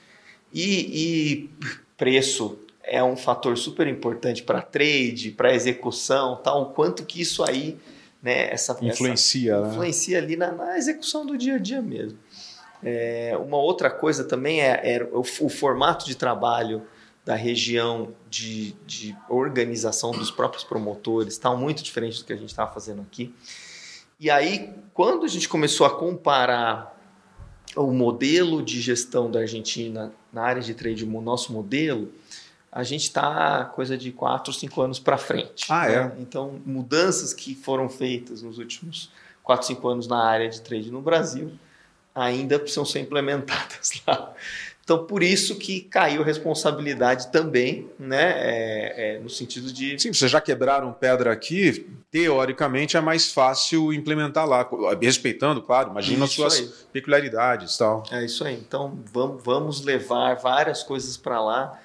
E, 0.52 1.48
e 1.48 1.50
preço 1.96 2.58
é 2.82 3.02
um 3.02 3.16
fator 3.16 3.56
super 3.56 3.86
importante 3.86 4.42
para 4.42 4.60
trade, 4.60 5.30
para 5.30 5.54
execução, 5.54 6.36
tal. 6.42 6.62
O 6.62 6.66
quanto 6.66 7.04
que 7.04 7.22
isso 7.22 7.42
aí 7.42 7.78
né, 8.22 8.52
essa 8.52 8.76
influencia, 8.82 9.54
essa, 9.54 9.62
né? 9.62 9.70
influencia 9.70 10.18
ali 10.18 10.36
na, 10.36 10.52
na, 10.52 10.78
execução 10.78 11.24
do 11.24 11.36
dia 11.36 11.54
a 11.54 11.58
dia 11.58 11.80
mesmo. 11.80 12.18
É, 12.82 13.36
uma 13.38 13.58
outra 13.58 13.90
coisa 13.90 14.24
também 14.24 14.60
é, 14.60 14.80
é 14.82 15.02
o, 15.04 15.20
o, 15.20 15.48
formato 15.48 16.06
de 16.06 16.14
trabalho 16.14 16.82
da 17.24 17.34
região 17.34 18.14
de, 18.28 18.72
de 18.86 19.16
organização 19.28 20.12
dos 20.12 20.30
próprios 20.30 20.64
promotores 20.64 21.34
está 21.34 21.54
muito 21.54 21.82
diferente 21.82 22.18
do 22.18 22.24
que 22.24 22.32
a 22.32 22.36
gente 22.36 22.48
estava 22.48 22.72
fazendo 22.72 23.02
aqui. 23.02 23.34
E 24.18 24.30
aí, 24.30 24.74
quando 24.92 25.24
a 25.24 25.28
gente 25.28 25.48
começou 25.48 25.86
a 25.86 25.90
comparar 25.90 26.96
o 27.76 27.92
modelo 27.92 28.62
de 28.62 28.80
gestão 28.80 29.30
da 29.30 29.40
Argentina 29.40 30.12
na 30.32 30.42
área 30.42 30.62
de 30.62 30.74
trade, 30.74 31.04
o 31.04 31.20
nosso 31.20 31.52
modelo, 31.52 32.12
a 32.72 32.82
gente 32.82 33.02
está 33.02 33.64
coisa 33.64 33.98
de 33.98 34.12
4, 34.12 34.52
5 34.52 34.80
anos 34.80 34.98
para 34.98 35.18
frente. 35.18 35.66
Ah, 35.68 35.88
né? 35.88 35.94
é? 35.94 36.20
Então, 36.20 36.60
mudanças 36.64 37.34
que 37.34 37.54
foram 37.54 37.88
feitas 37.88 38.42
nos 38.42 38.58
últimos 38.58 39.10
4, 39.42 39.66
5 39.68 39.88
anos 39.88 40.06
na 40.06 40.24
área 40.24 40.48
de 40.48 40.60
trade 40.60 40.90
no 40.90 41.00
Brasil 41.02 41.52
ainda 42.14 42.58
precisam 42.58 42.84
ser 42.84 43.00
implementadas 43.00 43.92
lá. 44.06 44.32
Então, 44.82 45.04
por 45.04 45.22
isso 45.22 45.56
que 45.56 45.82
caiu 45.82 46.22
responsabilidade 46.22 47.30
também, 47.30 47.88
né? 47.96 48.32
É, 48.36 49.14
é, 49.14 49.18
no 49.20 49.30
sentido 49.30 49.72
de. 49.72 49.96
Sim, 50.00 50.12
vocês 50.12 50.28
já 50.28 50.40
quebraram 50.40 50.92
pedra 50.92 51.32
aqui, 51.32 51.88
teoricamente 52.10 52.96
é 52.96 53.00
mais 53.00 53.32
fácil 53.32 53.92
implementar 53.92 54.48
lá, 54.48 54.68
respeitando, 55.00 55.62
claro, 55.62 55.90
imagina 55.90 56.24
as 56.24 56.32
suas 56.32 56.58
aí. 56.58 56.70
peculiaridades 56.92 57.76
tal. 57.76 58.02
É 58.10 58.24
isso 58.24 58.42
aí. 58.44 58.54
Então, 58.54 58.98
vamos, 59.12 59.44
vamos 59.44 59.84
levar 59.84 60.34
várias 60.34 60.82
coisas 60.82 61.16
para 61.16 61.40
lá 61.40 61.78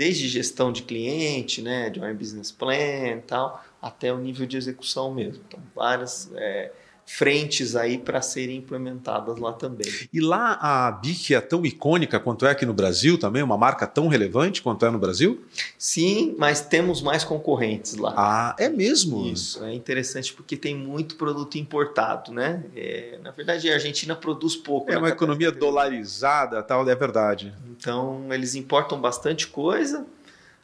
desde 0.00 0.28
gestão 0.28 0.72
de 0.72 0.82
cliente, 0.82 1.60
né, 1.60 1.90
de 1.90 2.00
um 2.00 2.14
business 2.14 2.50
plan 2.50 3.18
e 3.18 3.20
tal, 3.20 3.62
até 3.82 4.10
o 4.10 4.16
nível 4.16 4.46
de 4.46 4.56
execução 4.56 5.12
mesmo. 5.12 5.44
Então, 5.46 5.60
várias 5.76 6.30
é, 6.36 6.72
frentes 7.12 7.74
aí 7.74 7.98
para 7.98 8.22
serem 8.22 8.58
implementadas 8.58 9.36
lá 9.38 9.52
também. 9.52 9.90
E 10.12 10.20
lá 10.20 10.56
a 10.60 10.92
BIC 10.92 11.34
é 11.34 11.40
tão 11.40 11.66
icônica 11.66 12.20
quanto 12.20 12.46
é 12.46 12.50
aqui 12.52 12.64
no 12.64 12.72
Brasil 12.72 13.18
também, 13.18 13.42
uma 13.42 13.58
marca 13.58 13.84
tão 13.84 14.06
relevante 14.06 14.62
quanto 14.62 14.86
é 14.86 14.90
no 14.90 14.98
Brasil? 14.98 15.44
Sim, 15.76 16.36
mas 16.38 16.60
temos 16.60 17.02
mais 17.02 17.24
concorrentes 17.24 17.96
lá. 17.96 18.14
Ah, 18.16 18.56
é 18.58 18.68
mesmo? 18.68 19.26
Isso, 19.26 19.62
é 19.64 19.74
interessante 19.74 20.32
porque 20.32 20.56
tem 20.56 20.74
muito 20.74 21.16
produto 21.16 21.56
importado, 21.58 22.32
né? 22.32 22.64
É, 22.76 23.18
na 23.22 23.32
verdade, 23.32 23.68
a 23.68 23.74
Argentina 23.74 24.14
produz 24.14 24.54
pouco. 24.54 24.90
É 24.90 24.96
uma 24.96 25.08
economia 25.08 25.50
dolarizada, 25.50 26.62
tal, 26.62 26.88
é 26.88 26.94
verdade. 26.94 27.52
Então, 27.76 28.32
eles 28.32 28.54
importam 28.54 29.00
bastante 29.00 29.48
coisa. 29.48 30.06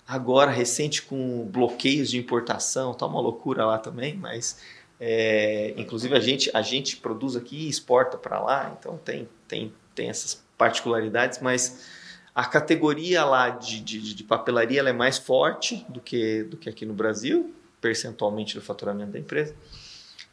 Agora, 0.07 0.53
recente 0.53 1.03
com 1.03 1.45
bloqueios 1.51 2.09
de 2.09 2.17
importação, 2.17 2.95
tá 2.95 3.05
uma 3.05 3.21
loucura 3.21 3.67
lá 3.67 3.79
também, 3.79 4.17
mas 4.17 4.57
é, 5.01 5.75
inclusive 5.77 6.15
a 6.15 6.21
gente, 6.21 6.51
a 6.55 6.63
gente 6.63 6.97
produz 6.97 7.37
aqui 7.37 7.67
e 7.67 7.69
exporta 7.69 8.17
para 8.17 8.41
lá, 8.41 8.77
então 8.79 8.99
tem, 9.05 9.29
tem, 9.47 9.73
tem 9.95 10.09
essas 10.09 10.43
particularidades, 10.57 11.39
mas 11.41 11.87
a 12.35 12.45
categoria 12.45 13.25
lá 13.25 13.51
de, 13.51 13.81
de, 13.81 14.15
de 14.15 14.25
papelaria 14.25 14.81
é 14.81 14.93
mais 14.93 15.19
forte 15.19 15.85
do 15.89 16.01
que, 16.01 16.45
do 16.45 16.57
que 16.57 16.69
aqui 16.69 16.87
no 16.87 16.95
Brasil, 16.95 17.55
percentualmente 17.81 18.55
do 18.55 18.63
faturamento 18.63 19.13
da 19.13 19.19
empresa, 19.19 19.55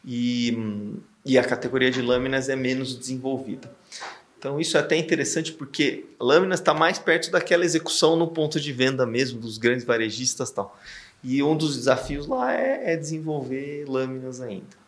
e, 0.04 0.56
e 1.24 1.38
a 1.38 1.44
categoria 1.44 1.90
de 1.90 2.02
lâminas 2.02 2.48
é 2.48 2.56
menos 2.56 2.96
desenvolvida. 2.96 3.70
Então 4.38 4.60
isso 4.60 4.76
é 4.76 4.80
até 4.80 4.96
interessante 4.96 5.52
porque 5.52 6.04
lâminas 6.20 6.60
está 6.60 6.74
mais 6.74 6.98
perto 6.98 7.30
daquela 7.30 7.64
execução 7.64 8.14
no 8.14 8.28
ponto 8.28 8.60
de 8.60 8.72
venda 8.74 9.06
mesmo, 9.06 9.40
dos 9.40 9.56
grandes 9.56 9.86
varejistas 9.86 10.50
tal. 10.50 10.78
E 11.24 11.42
um 11.42 11.56
dos 11.56 11.76
desafios 11.76 12.26
lá 12.26 12.52
é, 12.52 12.92
é 12.92 12.96
desenvolver 12.96 13.86
lâminas 13.88 14.40
ainda. 14.40 14.84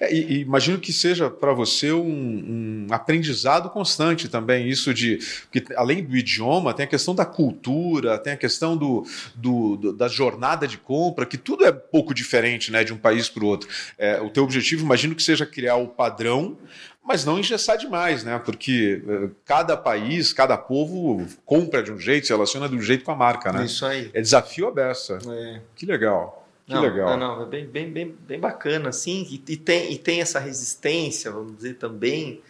É, 0.00 0.12
e, 0.12 0.20
e, 0.20 0.40
imagino 0.40 0.78
que 0.78 0.92
seja 0.92 1.30
para 1.30 1.52
você 1.52 1.92
um, 1.92 2.02
um, 2.02 2.86
aprendizado 2.90 3.70
constante 3.70 4.28
também, 4.28 4.68
isso 4.68 4.92
de. 4.92 5.18
Porque 5.50 5.74
além 5.74 6.04
do 6.04 6.16
idioma, 6.16 6.74
tem 6.74 6.84
a 6.84 6.88
questão 6.88 7.14
da 7.14 7.24
cultura, 7.24 8.18
tem 8.18 8.32
a 8.32 8.36
questão 8.36 8.76
do, 8.76 9.06
do, 9.34 9.76
do 9.76 9.92
da 9.92 10.08
jornada 10.08 10.66
de 10.66 10.76
compra, 10.76 11.26
que 11.26 11.38
tudo 11.38 11.64
é 11.64 11.72
pouco 11.72 12.12
diferente 12.14 12.70
né, 12.70 12.84
de 12.84 12.92
um 12.92 12.98
país 12.98 13.28
para 13.28 13.44
o 13.44 13.46
outro. 13.46 13.68
É, 13.98 14.20
o 14.20 14.30
teu 14.30 14.44
objetivo, 14.44 14.84
imagino 14.84 15.14
que 15.14 15.22
seja 15.22 15.46
criar 15.46 15.76
o 15.76 15.88
padrão 15.88 16.58
mas 17.04 17.24
não 17.24 17.38
engessar 17.38 17.76
demais, 17.76 18.22
né? 18.22 18.38
Porque 18.38 19.02
uh, 19.04 19.34
cada 19.44 19.76
país, 19.76 20.32
cada 20.32 20.56
povo 20.56 21.26
compra 21.44 21.82
de 21.82 21.90
um 21.90 21.98
jeito, 21.98 22.26
se 22.26 22.32
relaciona 22.32 22.68
de 22.68 22.76
um 22.76 22.80
jeito 22.80 23.04
com 23.04 23.10
a 23.10 23.16
marca, 23.16 23.52
né? 23.52 23.64
Isso 23.64 23.84
aí. 23.84 24.10
É 24.14 24.20
desafio 24.20 24.68
aberto. 24.68 25.18
É. 25.30 25.60
Que 25.74 25.84
legal. 25.84 26.46
Que 26.64 26.74
não, 26.74 26.82
legal. 26.82 27.16
Não, 27.16 27.36
não, 27.36 27.42
é 27.42 27.46
bem, 27.46 27.66
bem, 27.66 27.90
bem, 27.90 28.16
bem 28.20 28.38
bacana, 28.38 28.90
assim, 28.90 29.26
e, 29.28 29.52
e, 29.52 29.56
tem, 29.56 29.92
e 29.92 29.98
tem 29.98 30.20
essa 30.20 30.38
resistência, 30.38 31.30
vamos 31.30 31.56
dizer, 31.56 31.74
também, 31.74 32.40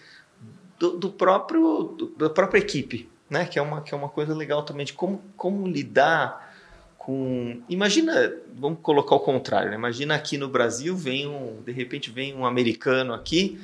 do, 0.78 0.98
do 0.98 1.10
próprio, 1.10 1.94
do, 1.96 2.06
da 2.08 2.28
própria 2.28 2.58
equipe, 2.58 3.08
né? 3.30 3.46
Que 3.46 3.58
é 3.58 3.62
uma, 3.62 3.80
que 3.80 3.94
é 3.94 3.96
uma 3.96 4.10
coisa 4.10 4.34
legal 4.34 4.64
também 4.64 4.84
de 4.84 4.92
como, 4.92 5.22
como 5.34 5.66
lidar 5.66 6.52
com. 6.98 7.62
Imagina, 7.70 8.34
vamos 8.54 8.80
colocar 8.82 9.14
o 9.14 9.20
contrário, 9.20 9.70
né? 9.70 9.76
Imagina 9.76 10.14
aqui 10.14 10.36
no 10.36 10.48
Brasil 10.48 10.94
vem 10.94 11.26
um, 11.26 11.62
de 11.64 11.72
repente 11.72 12.10
vem 12.10 12.34
um 12.34 12.44
americano 12.44 13.14
aqui 13.14 13.58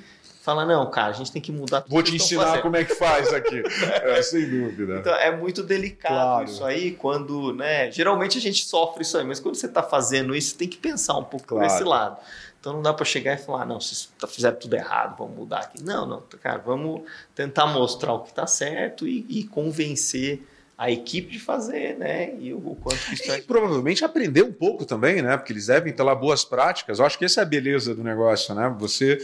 fala, 0.48 0.64
não, 0.64 0.90
cara, 0.90 1.10
a 1.10 1.12
gente 1.12 1.30
tem 1.30 1.42
que 1.42 1.52
mudar 1.52 1.82
tudo. 1.82 1.90
Vou 1.90 2.02
te 2.02 2.16
ensinar 2.16 2.62
como 2.62 2.74
é 2.74 2.82
que 2.82 2.94
faz 2.94 3.34
aqui. 3.34 3.62
é, 4.02 4.22
sem 4.22 4.48
dúvida. 4.48 4.96
Então, 4.96 5.14
é 5.14 5.36
muito 5.36 5.62
delicado 5.62 6.14
claro. 6.14 6.44
isso 6.44 6.64
aí, 6.64 6.92
quando, 6.92 7.52
né? 7.52 7.90
Geralmente 7.90 8.38
a 8.38 8.40
gente 8.40 8.64
sofre 8.64 9.02
isso 9.02 9.18
aí, 9.18 9.24
mas 9.24 9.38
quando 9.38 9.56
você 9.56 9.66
está 9.66 9.82
fazendo 9.82 10.34
isso, 10.34 10.52
você 10.52 10.56
tem 10.56 10.68
que 10.68 10.78
pensar 10.78 11.18
um 11.18 11.24
pouco 11.24 11.46
claro. 11.46 11.66
por 11.66 11.74
esse 11.74 11.84
lado. 11.84 12.16
Então 12.58 12.72
não 12.72 12.82
dá 12.82 12.94
para 12.94 13.04
chegar 13.04 13.34
e 13.34 13.36
falar, 13.36 13.66
não, 13.66 13.78
vocês 13.78 14.10
tá, 14.18 14.26
fizeram 14.26 14.56
tudo 14.56 14.74
errado, 14.74 15.16
vamos 15.18 15.36
mudar 15.36 15.60
aqui. 15.60 15.82
Não, 15.82 16.06
não, 16.06 16.22
cara, 16.42 16.58
vamos 16.58 17.02
tentar 17.34 17.66
mostrar 17.66 18.14
o 18.14 18.20
que 18.20 18.30
está 18.30 18.46
certo 18.46 19.06
e, 19.06 19.26
e 19.28 19.44
convencer 19.44 20.42
a 20.78 20.90
equipe 20.90 21.30
de 21.30 21.38
fazer, 21.38 21.98
né? 21.98 22.34
E 22.38 22.54
o, 22.54 22.60
quanto 22.80 22.98
que 23.04 23.14
isso 23.14 23.30
é. 23.30 23.38
E 23.38 23.42
provavelmente 23.42 24.04
aprender 24.04 24.42
um 24.42 24.52
pouco 24.52 24.86
também, 24.86 25.20
né? 25.20 25.36
Porque 25.36 25.52
eles 25.52 25.66
devem 25.66 25.92
ter 25.92 26.02
lá 26.02 26.14
boas 26.14 26.44
práticas. 26.44 27.00
Eu 27.00 27.04
acho 27.04 27.18
que 27.18 27.24
essa 27.24 27.40
é 27.40 27.42
a 27.42 27.46
beleza 27.46 27.94
do 27.94 28.02
negócio, 28.02 28.54
né? 28.54 28.74
Você 28.78 29.18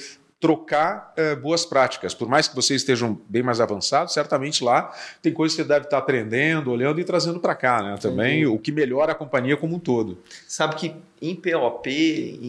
trocar 0.44 1.14
uh, 1.16 1.40
boas 1.40 1.64
práticas. 1.64 2.12
Por 2.12 2.28
mais 2.28 2.46
que 2.46 2.54
vocês 2.54 2.83
estejam 2.83 3.18
bem 3.26 3.42
mais 3.42 3.62
avançados, 3.62 4.12
certamente 4.12 4.62
lá 4.62 4.94
tem 5.22 5.33
coisas 5.33 5.57
que 5.57 5.62
você 5.62 5.66
deve 5.66 5.87
estar 5.87 5.96
aprendendo, 5.96 6.70
olhando 6.70 7.00
e 7.00 7.04
trazendo 7.04 7.40
para 7.40 7.54
cá, 7.54 7.83
né? 7.83 7.96
Também 7.98 8.44
o 8.44 8.59
que 8.59 8.70
melhora 8.70 9.12
a 9.12 9.14
companhia 9.14 9.57
como 9.57 9.76
um 9.76 9.78
todo. 9.78 10.18
Sabe 10.46 10.76
que 10.76 10.94
em 11.22 11.35
POP, 11.35 11.88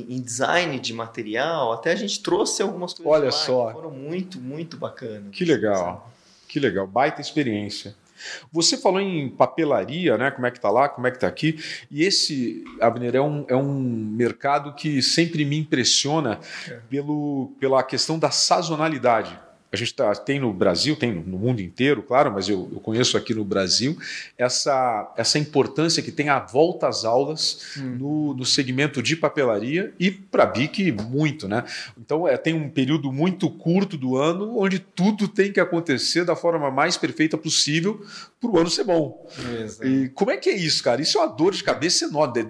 em 0.10 0.19
design 0.19 0.77
de 0.77 0.93
material, 0.93 1.71
até 1.71 1.93
a 1.93 1.95
gente 1.95 2.21
trouxe 2.21 2.62
algumas 2.62 2.93
coisas 2.93 3.13
Olha 3.13 3.25
lá 3.27 3.31
só. 3.31 3.67
que 3.67 3.73
foram 3.75 3.91
muito, 3.91 4.41
muito 4.41 4.75
bacanas. 4.75 5.29
Que 5.31 5.45
legal. 5.45 6.12
Que 6.49 6.60
legal, 6.60 6.86
baita 6.86 7.21
experiência. 7.21 7.95
Você 8.51 8.78
falou 8.78 8.99
em 8.99 9.30
papelaria, 9.30 10.17
né? 10.17 10.32
Como 10.32 10.45
é 10.47 10.51
que 10.51 10.58
está 10.58 10.69
lá, 10.69 10.89
como 10.89 11.08
é 11.08 11.12
que 11.12 11.17
está 11.17 11.28
aqui. 11.28 11.60
E 11.89 12.04
esse, 12.04 12.63
Abner, 12.82 13.15
é 13.15 13.21
um, 13.21 13.45
é 13.47 13.56
um 13.56 13.73
mercado 13.73 14.73
que 14.73 15.01
sempre 15.01 15.45
me 15.45 15.58
impressiona 15.58 16.39
é. 16.67 16.80
pelo, 16.89 17.54
pela 17.60 17.84
questão 17.84 18.17
da 18.17 18.32
sazonalidade 18.32 19.44
a 19.71 19.78
gente 19.78 19.93
tá, 19.93 20.13
tem 20.15 20.39
no 20.39 20.54
Brasil, 20.54 20.95
tem 20.95 21.13
no 21.13 21.38
mundo 21.38 21.62
inteiro, 21.62 22.01
claro, 22.01 22.32
mas 22.32 22.47
eu, 22.47 22.69
eu, 22.71 22.80
conheço 22.80 23.17
aqui 23.17 23.34
no 23.34 23.43
Brasil, 23.43 23.97
essa, 24.38 25.13
essa 25.17 25.38
importância 25.38 26.01
que 26.01 26.12
tem 26.12 26.30
a 26.30 26.39
volta 26.39 26.88
às 26.88 27.04
aulas 27.04 27.75
hum. 27.78 27.97
no, 27.99 28.34
no 28.34 28.45
segmento 28.45 29.01
de 29.04 29.15
papelaria 29.15 29.93
e 29.99 30.10
para 30.10 30.43
a 30.43 30.45
BIC 30.45 30.91
muito, 30.91 31.47
né? 31.47 31.63
Então 31.97 32.28
é, 32.28 32.38
tem 32.38 32.54
um 32.54 32.69
período 32.69 33.12
muito 33.12 33.49
curto 33.49 33.97
do 33.97 34.15
ano 34.17 34.58
onde 34.58 34.80
tudo 34.80 35.28
tem 35.28 35.51
que 35.51 35.60
acontecer 35.60 36.23
da 36.23 36.36
forma 36.36 36.71
mais 36.71 36.97
perfeita 36.97 37.38
possível 37.38 38.06
para 38.39 38.49
o 38.49 38.58
ano 38.58 38.69
ser 38.69 38.84
bom. 38.84 39.28
Exato. 39.62 39.88
E 39.88 40.10
como 40.10 40.32
é 40.32 40.38
que 40.38 40.49
é 40.49 40.56
isso, 40.56 40.84
cara? 40.84 41.01
Isso 41.01 41.17
é 41.17 41.21
uma 41.21 41.34
dor 41.34 41.54
de 41.54 41.63
cabeça 41.63 42.06
enorme, 42.06 42.45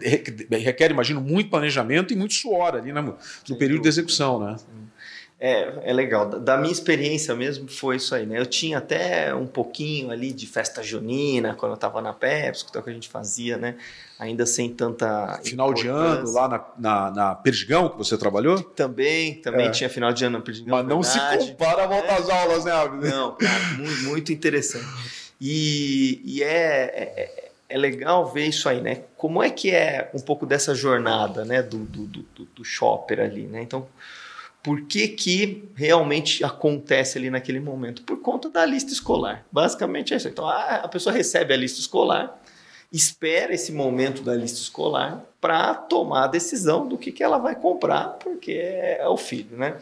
requer, 0.52 0.92
imagino, 0.92 1.22
muito 1.22 1.50
planejamento 1.50 2.14
e 2.14 2.16
muito 2.16 2.34
suor 2.34 2.76
ali 2.76 2.94
né, 2.94 3.02
no 3.02 3.58
período 3.58 3.84
de 3.84 3.88
execução, 3.88 4.40
né? 4.40 4.58
Sim. 4.58 4.85
É, 5.38 5.90
é 5.90 5.94
legal. 5.94 6.28
Da 6.28 6.58
minha 6.58 6.72
experiência 6.72 7.36
mesmo 7.36 7.68
foi 7.68 7.98
isso 7.98 8.16
aí, 8.16 8.26
né? 8.26 8.40
Eu 8.40 8.46
tinha 8.46 8.78
até 8.78 9.36
um 9.36 9.46
pouquinho 9.46 10.10
ali 10.10 10.32
de 10.32 10.48
festa 10.48 10.82
junina 10.82 11.54
quando 11.54 11.74
eu 11.74 11.76
estava 11.76 12.02
na 12.02 12.14
Pepsi, 12.14 12.66
que 12.66 12.78
é 12.78 12.80
o 12.80 12.84
que 12.84 12.90
a 12.90 12.94
gente 12.94 13.10
fazia, 13.10 13.58
né? 13.58 13.76
Ainda 14.18 14.46
sem 14.46 14.74
tanta. 14.74 15.42
Final 15.44 15.74
de 15.74 15.88
ano 15.90 16.32
lá 16.32 16.48
na, 16.48 16.66
na, 16.78 17.12
na, 17.12 17.36
Perdigão 17.36 17.90
que 17.90 17.98
você 17.98 18.18
trabalhou? 18.18 18.62
Também, 18.62 19.36
também 19.42 19.68
é. 19.68 19.72
tinha 19.72 19.90
final 19.90 20.14
de 20.14 20.24
ano 20.24 20.38
na 20.38 20.44
Perdigão. 20.44 20.78
Mas 20.78 20.88
não 20.88 21.02
verdade. 21.02 21.44
se 21.44 21.52
compara 21.52 21.84
a 21.84 21.88
volta 21.88 22.08
é. 22.08 22.18
às 22.18 22.30
aulas, 22.30 22.66
né, 22.66 22.72
Abner? 22.72 23.12
Não, 23.12 23.36
cara, 23.36 23.64
muito, 23.78 24.04
muito 24.04 24.32
interessante. 24.32 24.88
E, 25.40 26.22
e 26.24 26.44
é, 26.44 26.48
é, 26.48 27.50
é, 27.68 27.78
legal 27.78 28.32
ver 28.32 28.46
isso 28.46 28.70
aí, 28.70 28.80
né? 28.80 29.02
Como 29.18 29.44
é 29.44 29.50
que 29.50 29.70
é 29.70 30.10
um 30.14 30.20
pouco 30.20 30.46
dessa 30.46 30.74
jornada, 30.74 31.44
né, 31.44 31.62
do, 31.62 31.80
do, 31.80 32.06
do, 32.06 32.46
do 32.56 32.64
shopper 32.64 33.20
ali, 33.20 33.48
né? 33.48 33.62
Então 33.62 33.86
por 34.66 34.82
que, 34.82 35.10
que 35.10 35.70
realmente 35.76 36.44
acontece 36.44 37.20
ali 37.20 37.30
naquele 37.30 37.60
momento? 37.60 38.02
Por 38.02 38.20
conta 38.20 38.50
da 38.50 38.66
lista 38.66 38.92
escolar. 38.92 39.46
Basicamente 39.52 40.12
é 40.12 40.18
isso. 40.18 40.28
Então 40.28 40.50
a 40.50 40.88
pessoa 40.88 41.14
recebe 41.14 41.54
a 41.54 41.58
lista 41.58 41.80
escolar, 41.80 42.42
espera 42.92 43.54
esse 43.54 43.72
momento 43.72 44.24
da 44.24 44.34
lista 44.34 44.58
escolar 44.58 45.24
para 45.40 45.76
tomar 45.76 46.24
a 46.24 46.28
decisão 46.28 46.88
do 46.88 46.98
que, 46.98 47.12
que 47.12 47.22
ela 47.22 47.38
vai 47.38 47.56
comprar, 47.56 48.18
porque 48.18 48.54
é 48.54 49.08
o 49.08 49.18
filho, 49.18 49.56
né? 49.56 49.78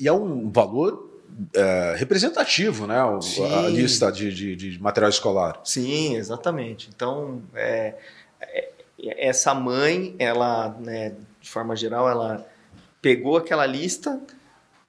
E 0.00 0.08
é 0.08 0.12
um 0.12 0.50
valor 0.50 1.20
é, 1.52 1.94
representativo, 1.98 2.86
né? 2.86 2.96
a 2.98 3.68
lista 3.68 4.10
de, 4.10 4.32
de, 4.32 4.56
de, 4.56 4.80
material 4.80 5.10
escolar. 5.10 5.60
Sim, 5.64 6.16
exatamente. 6.16 6.88
Então, 6.96 7.42
é, 7.54 7.94
é, 8.40 8.70
essa 9.18 9.52
mãe, 9.52 10.16
ela, 10.18 10.74
né, 10.80 11.12
de 11.42 11.50
forma 11.50 11.76
geral, 11.76 12.08
ela 12.08 12.53
pegou 13.04 13.36
aquela 13.36 13.66
lista 13.66 14.18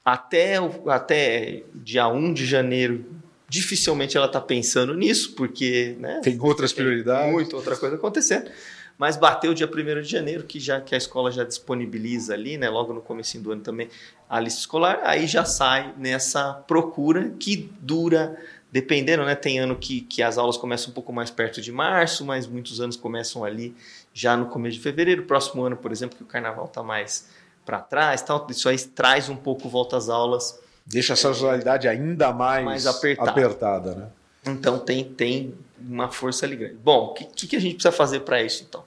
até, 0.06 0.56
até 0.88 1.64
dia 1.74 2.08
1 2.08 2.34
de 2.34 2.46
janeiro. 2.46 3.04
Dificilmente 3.50 4.16
ela 4.16 4.28
está 4.28 4.40
pensando 4.40 4.94
nisso, 4.94 5.34
porque 5.34 5.98
né, 6.00 6.22
tem 6.24 6.40
outras 6.40 6.72
tem 6.72 6.86
prioridades. 6.86 7.34
Muita 7.34 7.58
outra 7.58 7.76
coisa 7.76 7.98
acontecendo. 7.98 8.50
Mas 8.98 9.18
bateu 9.18 9.52
o 9.52 9.54
dia 9.54 9.70
1 9.70 10.02
de 10.02 10.10
janeiro, 10.10 10.46
que 10.46 10.62
já 10.62 10.80
que 10.80 10.96
a 10.96 10.98
escola 10.98 11.30
já 11.30 11.44
disponibiliza 11.44 12.34
ali, 12.34 12.58
né, 12.58 12.70
logo 12.70 12.94
no 12.94 13.02
começo 13.02 13.38
do 13.40 13.52
ano 13.52 13.62
também, 13.62 13.90
a 14.30 14.40
lista 14.40 14.62
escolar, 14.62 15.02
aí 15.04 15.28
já 15.28 15.44
sai 15.44 15.94
nessa 15.98 16.54
procura 16.54 17.34
que 17.38 17.70
dura 17.82 18.42
dependendo, 18.72 19.26
né? 19.26 19.36
Tem 19.36 19.60
ano 19.60 19.76
que, 19.76 20.02
que 20.02 20.24
as 20.24 20.38
aulas 20.38 20.56
começam 20.56 20.92
um 20.92 20.94
pouco 20.94 21.12
mais 21.12 21.30
perto 21.30 21.62
de 21.62 21.72
março, 21.72 22.24
mas 22.24 22.48
muitos 22.48 22.80
anos 22.80 22.96
começam 22.96 23.44
ali 23.44 23.76
já 24.14 24.38
no 24.38 24.46
começo 24.46 24.78
de 24.78 24.84
fevereiro. 24.84 25.24
Próximo 25.24 25.64
ano, 25.64 25.76
por 25.76 25.92
exemplo, 25.92 26.16
que 26.16 26.24
o 26.24 26.26
carnaval 26.26 26.66
está 26.66 26.82
mais 26.82 27.28
para 27.66 27.80
trás, 27.80 28.22
tal, 28.22 28.46
isso 28.50 28.70
aí 28.70 28.78
traz 28.78 29.28
um 29.28 29.36
pouco 29.36 29.68
volta 29.68 29.98
às 29.98 30.08
aulas. 30.08 30.60
Deixa 30.86 31.14
a 31.14 31.16
sazonalidade 31.16 31.88
é, 31.88 31.90
ainda 31.90 32.32
mais, 32.32 32.64
mais 32.64 32.86
apertada. 32.86 33.32
apertada 33.32 33.96
né? 33.96 34.08
Então 34.46 34.78
tem, 34.78 35.04
tem 35.04 35.56
uma 35.80 36.10
força 36.12 36.46
ali 36.46 36.56
grande. 36.56 36.76
Bom, 36.76 37.08
o 37.08 37.14
que, 37.14 37.48
que 37.48 37.56
a 37.56 37.60
gente 37.60 37.76
precisa 37.76 37.92
fazer 37.92 38.20
para 38.22 38.44
isso 38.44 38.64
então? 38.68 38.84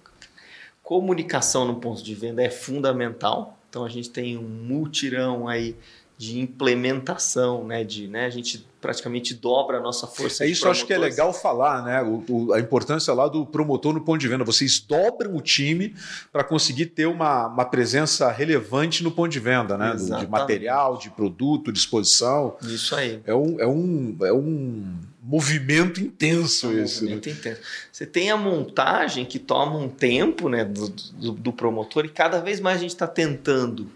Comunicação 0.82 1.64
no 1.64 1.76
ponto 1.80 2.02
de 2.02 2.14
venda 2.14 2.42
é 2.42 2.48
fundamental. 2.48 3.58
Então 3.68 3.84
a 3.84 3.88
gente 3.88 4.08
tem 4.08 4.38
um 4.38 4.42
multirão 4.42 5.48
aí 5.48 5.76
de 6.18 6.40
implementação, 6.40 7.64
né? 7.64 7.84
De, 7.84 8.08
né? 8.08 8.26
A 8.26 8.30
gente 8.30 8.66
praticamente 8.80 9.34
dobra 9.34 9.78
a 9.78 9.80
nossa 9.80 10.04
força. 10.04 10.44
É 10.44 10.48
isso, 10.48 10.68
acho 10.68 10.84
que 10.84 10.92
é 10.92 10.98
legal 10.98 11.32
falar, 11.32 11.84
né? 11.84 12.02
O, 12.02 12.24
o, 12.28 12.52
a 12.52 12.58
importância 12.58 13.14
lá 13.14 13.28
do 13.28 13.46
promotor 13.46 13.94
no 13.94 14.00
ponto 14.00 14.18
de 14.18 14.26
venda. 14.26 14.42
Vocês 14.42 14.80
dobram 14.80 15.36
o 15.36 15.40
time 15.40 15.94
para 16.32 16.42
conseguir 16.42 16.86
ter 16.86 17.06
uma, 17.06 17.46
uma 17.46 17.64
presença 17.64 18.32
relevante 18.32 19.04
no 19.04 19.12
ponto 19.12 19.28
de 19.28 19.38
venda, 19.38 19.78
né? 19.78 19.94
Do, 19.94 20.18
de 20.18 20.26
material, 20.26 20.98
de 20.98 21.08
produto, 21.08 21.70
disposição. 21.70 22.56
Isso 22.62 22.96
aí. 22.96 23.20
É 23.24 23.32
um, 23.32 23.60
é 23.60 23.66
um, 23.68 24.16
é 24.22 24.32
um 24.32 24.96
movimento 25.22 26.00
intenso 26.00 26.66
é 26.66 26.70
um 26.70 26.82
esse. 26.82 27.04
Né? 27.04 27.14
Movimento 27.14 27.26
né? 27.28 27.32
intenso. 27.32 27.60
Você 27.92 28.04
tem 28.04 28.32
a 28.32 28.36
montagem 28.36 29.24
que 29.24 29.38
toma 29.38 29.76
um 29.76 29.88
tempo, 29.88 30.48
né? 30.48 30.64
do, 30.64 30.88
do, 30.88 31.30
do 31.30 31.52
promotor 31.52 32.04
e 32.04 32.08
cada 32.08 32.40
vez 32.40 32.58
mais 32.58 32.78
a 32.78 32.80
gente 32.80 32.90
está 32.90 33.06
tentando 33.06 33.88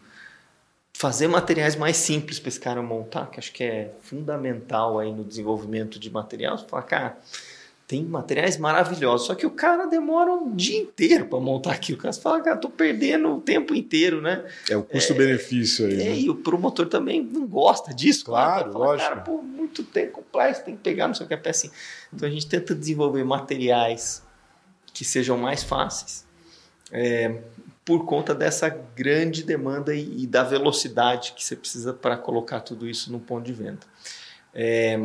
fazer 0.92 1.26
materiais 1.26 1.74
mais 1.74 1.96
simples 1.96 2.38
para 2.38 2.48
esse 2.48 2.60
cara 2.60 2.82
montar, 2.82 3.30
que 3.30 3.38
acho 3.38 3.52
que 3.52 3.64
é 3.64 3.92
fundamental 4.00 4.98
aí 4.98 5.12
no 5.12 5.24
desenvolvimento 5.24 5.98
de 5.98 6.10
material. 6.10 6.58
Você 6.58 6.66
fala, 6.68 6.82
cara, 6.82 7.18
tem 7.92 8.04
materiais 8.04 8.56
maravilhosos, 8.56 9.26
só 9.26 9.34
que 9.34 9.44
o 9.44 9.50
cara 9.50 9.86
demora 9.86 10.32
um 10.32 10.54
dia 10.54 10.78
inteiro 10.78 11.26
para 11.26 11.38
montar 11.40 11.72
aquilo. 11.72 11.98
O 11.98 12.00
cara 12.00 12.14
fala, 12.14 12.40
cara, 12.40 12.56
tô 12.56 12.70
perdendo 12.70 13.36
o 13.36 13.40
tempo 13.40 13.74
inteiro, 13.74 14.22
né? 14.22 14.44
É 14.70 14.76
o 14.76 14.82
custo-benefício 14.82 15.86
é, 15.86 15.88
aí. 15.88 15.94
É, 15.94 16.04
né? 16.04 16.18
e 16.20 16.30
o 16.30 16.34
promotor 16.36 16.86
também 16.86 17.22
não 17.22 17.46
gosta 17.46 17.92
disso. 17.92 18.24
Claro, 18.24 18.72
fala, 18.72 18.84
lógico. 18.86 19.08
Cara, 19.10 19.20
pô, 19.20 19.42
muito 19.42 19.82
tempo 19.82 20.12
complexo, 20.12 20.64
tem 20.64 20.76
que 20.76 20.82
pegar, 20.82 21.08
não 21.08 21.14
sei 21.14 21.26
o 21.26 21.28
que, 21.28 21.34
é 21.34 21.50
assim. 21.50 21.70
Então 22.12 22.28
a 22.28 22.32
gente 22.32 22.46
tenta 22.46 22.74
desenvolver 22.74 23.24
materiais 23.24 24.22
que 24.94 25.04
sejam 25.04 25.36
mais 25.36 25.62
fáceis. 25.62 26.24
É, 26.90 27.42
por 27.84 28.04
conta 28.04 28.34
dessa 28.34 28.68
grande 28.68 29.42
demanda 29.42 29.94
e, 29.94 30.22
e 30.22 30.26
da 30.26 30.42
velocidade 30.42 31.32
que 31.32 31.44
você 31.44 31.56
precisa 31.56 31.92
para 31.92 32.16
colocar 32.16 32.60
tudo 32.60 32.88
isso 32.88 33.10
no 33.10 33.18
ponto 33.18 33.44
de 33.44 33.52
venda. 33.52 33.80
É, 34.54 34.98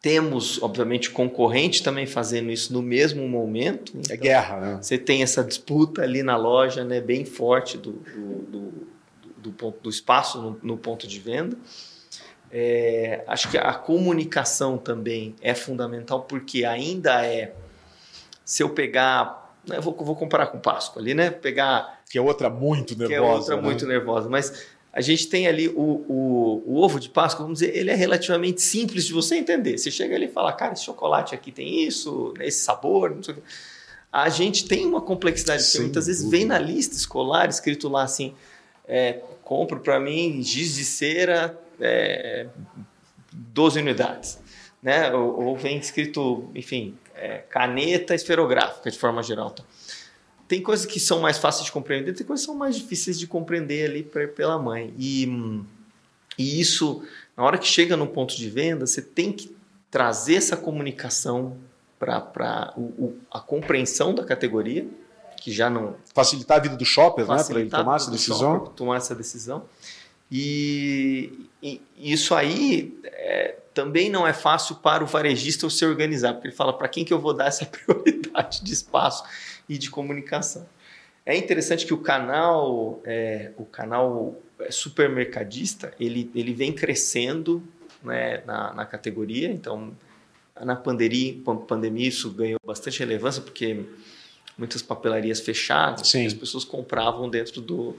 temos, 0.00 0.62
obviamente, 0.62 1.10
concorrente 1.10 1.82
também 1.82 2.06
fazendo 2.06 2.50
isso 2.50 2.72
no 2.72 2.82
mesmo 2.82 3.26
momento. 3.28 3.96
É 3.96 4.00
então, 4.00 4.14
é 4.14 4.16
guerra, 4.16 4.60
né? 4.60 4.78
Você 4.80 4.96
tem 4.96 5.22
essa 5.22 5.42
disputa 5.42 6.02
ali 6.02 6.22
na 6.22 6.36
loja, 6.36 6.84
né, 6.84 7.00
bem 7.00 7.24
forte 7.24 7.76
do, 7.76 7.92
do, 7.92 8.38
do, 8.42 8.88
do 9.38 9.52
ponto, 9.52 9.80
do 9.82 9.90
espaço 9.90 10.40
no, 10.40 10.60
no 10.62 10.76
ponto 10.76 11.06
de 11.06 11.18
venda. 11.18 11.56
É, 12.50 13.24
acho 13.26 13.50
que 13.50 13.58
a 13.58 13.74
comunicação 13.74 14.78
também 14.78 15.34
é 15.42 15.54
fundamental, 15.54 16.22
porque 16.22 16.64
ainda 16.64 17.26
é. 17.26 17.52
Se 18.44 18.62
eu 18.62 18.70
pegar 18.70 19.43
eu 19.68 19.82
vou, 19.82 19.94
vou 19.94 20.16
comparar 20.16 20.48
com 20.48 20.58
Páscoa 20.58 21.00
ali, 21.00 21.14
né? 21.14 21.30
Pegar. 21.30 22.00
Que 22.10 22.18
é 22.18 22.20
outra 22.20 22.50
muito 22.50 22.96
nervosa. 22.96 23.08
Que 23.08 23.14
é 23.14 23.20
outra 23.20 23.56
né? 23.56 23.62
muito 23.62 23.86
nervosa. 23.86 24.28
Mas 24.28 24.66
a 24.92 25.00
gente 25.00 25.26
tem 25.28 25.46
ali 25.46 25.68
o, 25.68 26.04
o, 26.08 26.62
o, 26.66 26.76
ovo 26.80 27.00
de 27.00 27.08
Páscoa, 27.08 27.42
vamos 27.42 27.58
dizer, 27.58 27.76
ele 27.76 27.90
é 27.90 27.94
relativamente 27.94 28.62
simples 28.62 29.04
de 29.04 29.12
você 29.12 29.36
entender. 29.36 29.76
Você 29.76 29.90
chega 29.90 30.14
ali 30.14 30.26
e 30.26 30.30
fala, 30.30 30.52
cara, 30.52 30.72
esse 30.72 30.84
chocolate 30.84 31.34
aqui 31.34 31.50
tem 31.50 31.82
isso, 31.84 32.32
esse 32.40 32.62
sabor, 32.62 33.10
não 33.10 33.22
sei 33.22 33.34
o. 33.34 33.42
A 34.12 34.28
gente 34.28 34.68
tem 34.68 34.86
uma 34.86 35.00
complexidade 35.00 35.68
que 35.68 35.80
muitas 35.80 36.06
vezes 36.06 36.30
vem 36.30 36.44
na 36.44 36.56
lista 36.56 36.94
escolar 36.94 37.48
escrito 37.48 37.88
lá 37.88 38.04
assim: 38.04 38.32
é, 38.86 39.14
compro 39.42 39.80
para 39.80 39.98
mim 39.98 40.40
giz 40.40 40.76
de 40.76 40.84
cera 40.84 41.58
é, 41.80 42.46
12 43.32 43.80
unidades. 43.80 44.38
Né? 44.84 45.10
Ou, 45.14 45.46
ou 45.46 45.56
vem 45.56 45.78
escrito, 45.78 46.50
enfim, 46.54 46.94
é, 47.14 47.38
caneta 47.38 48.14
esferográfica, 48.14 48.90
de 48.90 48.98
forma 48.98 49.22
geral. 49.22 49.50
Tá? 49.50 49.64
Tem 50.46 50.62
coisas 50.62 50.84
que 50.84 51.00
são 51.00 51.20
mais 51.20 51.38
fáceis 51.38 51.64
de 51.64 51.72
compreender, 51.72 52.12
tem 52.12 52.26
coisas 52.26 52.44
que 52.44 52.52
são 52.52 52.58
mais 52.58 52.76
difíceis 52.76 53.18
de 53.18 53.26
compreender 53.26 53.88
ali 53.88 54.02
pra, 54.02 54.28
pela 54.28 54.58
mãe. 54.58 54.92
E, 54.98 55.26
e 56.36 56.60
isso, 56.60 57.02
na 57.34 57.42
hora 57.42 57.56
que 57.56 57.66
chega 57.66 57.96
no 57.96 58.06
ponto 58.06 58.36
de 58.36 58.50
venda, 58.50 58.86
você 58.86 59.00
tem 59.00 59.32
que 59.32 59.56
trazer 59.90 60.34
essa 60.34 60.56
comunicação 60.56 61.56
para 61.98 62.74
a 63.30 63.40
compreensão 63.40 64.14
da 64.14 64.22
categoria, 64.22 64.86
que 65.40 65.50
já 65.50 65.70
não. 65.70 65.96
Facilitar 66.12 66.58
a 66.58 66.60
vida 66.60 66.76
do 66.76 66.84
shopper, 66.84 67.26
né? 67.26 67.42
Para 67.42 67.60
ele 67.60 67.70
tomar 67.70 67.96
essa 67.96 68.10
decisão. 68.10 68.66
tomar 68.66 68.96
essa 68.96 69.14
decisão. 69.14 69.64
E, 70.30 71.48
e 71.62 71.80
isso 71.96 72.34
aí 72.34 72.98
é, 73.04 73.56
também 73.74 74.08
não 74.08 74.26
é 74.26 74.32
fácil 74.32 74.76
para 74.76 75.02
o 75.02 75.06
varejista 75.06 75.68
se 75.68 75.84
organizar, 75.84 76.34
porque 76.34 76.48
ele 76.48 76.54
fala 76.54 76.72
para 76.72 76.88
quem 76.88 77.04
que 77.04 77.12
eu 77.12 77.18
vou 77.18 77.34
dar 77.34 77.46
essa 77.46 77.66
prioridade 77.66 78.62
de 78.62 78.72
espaço 78.72 79.24
e 79.68 79.76
de 79.76 79.90
comunicação. 79.90 80.66
É 81.26 81.36
interessante 81.36 81.84
que 81.84 81.92
o 81.92 81.98
canal, 81.98 83.00
é, 83.04 83.50
o 83.56 83.64
canal 83.64 84.36
é, 84.60 84.70
supermercadista, 84.70 85.92
ele, 85.98 86.30
ele 86.34 86.52
vem 86.52 86.72
crescendo 86.72 87.62
né, 88.02 88.42
na, 88.46 88.72
na 88.74 88.86
categoria. 88.86 89.50
Então, 89.50 89.96
na 90.60 90.76
pandemia, 90.76 91.34
pandemia 91.66 92.08
isso 92.08 92.30
ganhou 92.30 92.60
bastante 92.64 93.00
relevância 93.00 93.42
porque 93.42 93.84
muitas 94.56 94.82
papelarias 94.82 95.40
fechadas, 95.40 96.14
as 96.14 96.34
pessoas 96.34 96.64
compravam 96.64 97.28
dentro 97.28 97.60
do, 97.60 97.96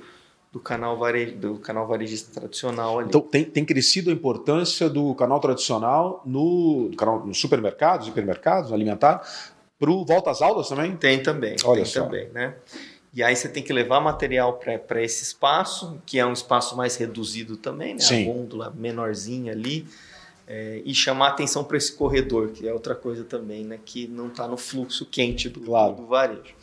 do 0.56 0.60
canal, 0.62 0.98
vare, 0.98 1.32
do 1.32 1.58
canal 1.58 1.86
varejista 1.86 2.32
tradicional 2.40 3.00
ali. 3.00 3.10
Então 3.10 3.20
tem, 3.20 3.44
tem 3.44 3.66
crescido 3.66 4.10
a 4.10 4.14
importância 4.14 4.90
do 4.90 5.14
canal 5.14 5.38
tradicional 5.42 6.24
no, 6.26 6.90
canal, 6.98 7.26
no 7.26 7.36
supermercados, 7.36 8.08
hipermercados, 8.08 8.72
alimentar, 8.72 9.22
para 9.78 9.92
o 9.92 10.06
volta 10.06 10.32
às 10.32 10.42
aulas 10.42 10.70
também? 10.70 10.96
Tem 10.96 11.22
também. 11.22 11.58
Olha 11.66 11.84
tem 11.84 11.92
só. 11.92 12.06
também, 12.06 12.30
né? 12.30 12.56
E 13.14 13.22
aí 13.22 13.36
você 13.36 13.50
tem 13.50 13.62
que 13.62 13.74
levar 13.74 14.00
material 14.00 14.58
para 14.58 15.04
esse 15.04 15.24
espaço, 15.24 16.02
que 16.06 16.20
é 16.20 16.26
um 16.26 16.32
espaço 16.32 16.78
mais 16.78 16.96
reduzido 16.96 17.58
também, 17.58 17.94
né? 17.96 18.00
Sim. 18.00 18.24
A 18.24 18.34
gôndola 18.34 18.74
menorzinha 18.74 19.52
ali. 19.52 19.86
É, 20.48 20.82
e 20.86 20.94
chamar 20.94 21.30
atenção 21.30 21.64
para 21.64 21.76
esse 21.76 21.92
corredor, 21.92 22.50
que 22.50 22.66
é 22.68 22.72
outra 22.72 22.96
coisa 22.96 23.26
também, 23.26 23.66
né? 23.66 23.78
Que 23.84 24.08
não 24.08 24.28
está 24.28 24.48
no 24.48 24.56
fluxo 24.56 25.06
quente 25.06 25.50
do, 25.50 25.60
claro. 25.60 25.96
do 25.96 26.06
varejo. 26.06 26.54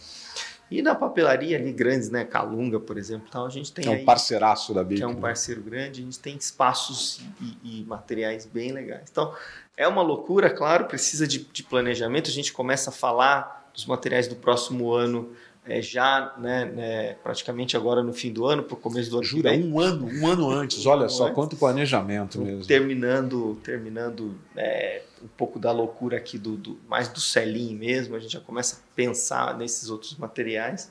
E 0.79 0.83
na 0.83 0.95
papelaria 0.95 1.57
ali 1.57 1.73
grandes, 1.73 2.11
né? 2.11 2.25
Calunga, 2.25 2.81
por 2.81 2.97
exemplo, 2.97 3.29
tal, 3.31 3.47
a 3.47 3.51
gente 3.51 3.73
tem. 3.73 3.85
Que 3.85 3.91
é 3.91 3.93
um 3.93 4.05
parceiraço 4.05 4.73
da 4.73 4.83
BIC. 4.83 4.99
Que 4.99 5.05
é 5.05 5.07
um 5.07 5.15
né? 5.15 5.21
parceiro 5.21 5.61
grande, 5.61 6.01
a 6.01 6.05
gente 6.05 6.19
tem 6.19 6.37
espaços 6.37 7.21
e, 7.41 7.81
e, 7.81 7.85
materiais 7.85 8.47
bem 8.47 8.73
legais. 8.73 9.09
Então, 9.11 9.35
é 9.77 9.87
uma 9.87 10.03
loucura, 10.03 10.49
claro, 10.49 10.87
precisa 10.87 11.27
de, 11.27 11.41
de 11.41 11.63
planejamento. 11.63 12.29
A 12.29 12.33
gente 12.33 12.53
começa 12.53 12.91
a 12.91 12.93
falar 12.93 13.71
dos 13.75 13.87
materiais 13.87 14.27
do 14.27 14.37
próximo 14.37 14.93
ano 14.93 15.33
é, 15.67 15.81
já 15.81 16.35
né, 16.39 16.65
né, 16.65 17.13
praticamente 17.23 17.77
agora 17.77 18.03
no 18.03 18.13
fim 18.13 18.33
do 18.33 18.47
ano, 18.47 18.63
para 18.63 18.75
o 18.75 18.77
começo 18.77 19.11
do 19.11 19.19
ano. 19.19 19.25
Jura, 19.25 19.53
um 19.53 19.79
ano, 19.79 20.07
um 20.07 20.27
ano 20.27 20.51
antes, 20.51 20.85
olha 20.87 21.07
um 21.07 21.09
só, 21.09 21.25
antes. 21.25 21.35
quanto 21.35 21.57
planejamento 21.57 22.41
mesmo. 22.41 22.67
Terminando, 22.67 23.59
terminando 23.63 24.37
é, 24.57 25.03
um 25.23 25.29
pouco 25.29 25.59
da 25.59 25.71
loucura 25.71 26.17
aqui, 26.17 26.37
do, 26.37 26.57
do, 26.57 26.81
mais 26.89 27.09
do 27.09 27.21
celim 27.21 27.77
mesmo, 27.77 28.17
a 28.17 28.19
gente 28.19 28.33
já 28.33 28.41
começa 28.41 28.77
a 28.77 28.97
pensar 28.97 29.57
nesses 29.57 29.89
outros 29.89 30.17
materiais 30.17 30.91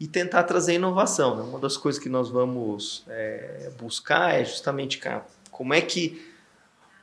e 0.00 0.06
tentar 0.08 0.42
trazer 0.42 0.74
inovação. 0.74 1.36
Né? 1.36 1.42
Uma 1.42 1.60
das 1.60 1.76
coisas 1.76 2.02
que 2.02 2.08
nós 2.08 2.28
vamos 2.28 3.04
é, 3.06 3.70
buscar 3.78 4.34
é 4.34 4.44
justamente, 4.44 4.98
cara, 4.98 5.24
como 5.50 5.72
é 5.72 5.80
que 5.80 6.29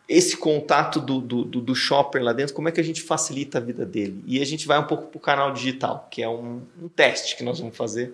esse 0.08 0.38
contato 0.38 1.02
do, 1.02 1.20
do, 1.20 1.44
do, 1.44 1.76
shopper 1.76 2.24
lá 2.24 2.32
dentro, 2.32 2.56
como 2.56 2.70
é 2.70 2.72
que 2.72 2.80
a 2.80 2.84
gente 2.84 3.02
facilita 3.02 3.58
a 3.58 3.62
vida 3.62 3.86
dele? 3.86 4.24
E 4.26 4.42
a 4.42 4.46
gente 4.46 4.66
vai 4.66 4.80
um 4.80 4.86
pouco 4.86 5.08
para 5.08 5.18
o 5.18 5.20
canal 5.20 5.52
digital, 5.52 6.08
que 6.10 6.24
é 6.24 6.30
um, 6.30 6.62
um, 6.82 6.88
teste 6.88 7.36
que 7.36 7.44
nós 7.44 7.60
vamos 7.60 7.76
fazer, 7.76 8.14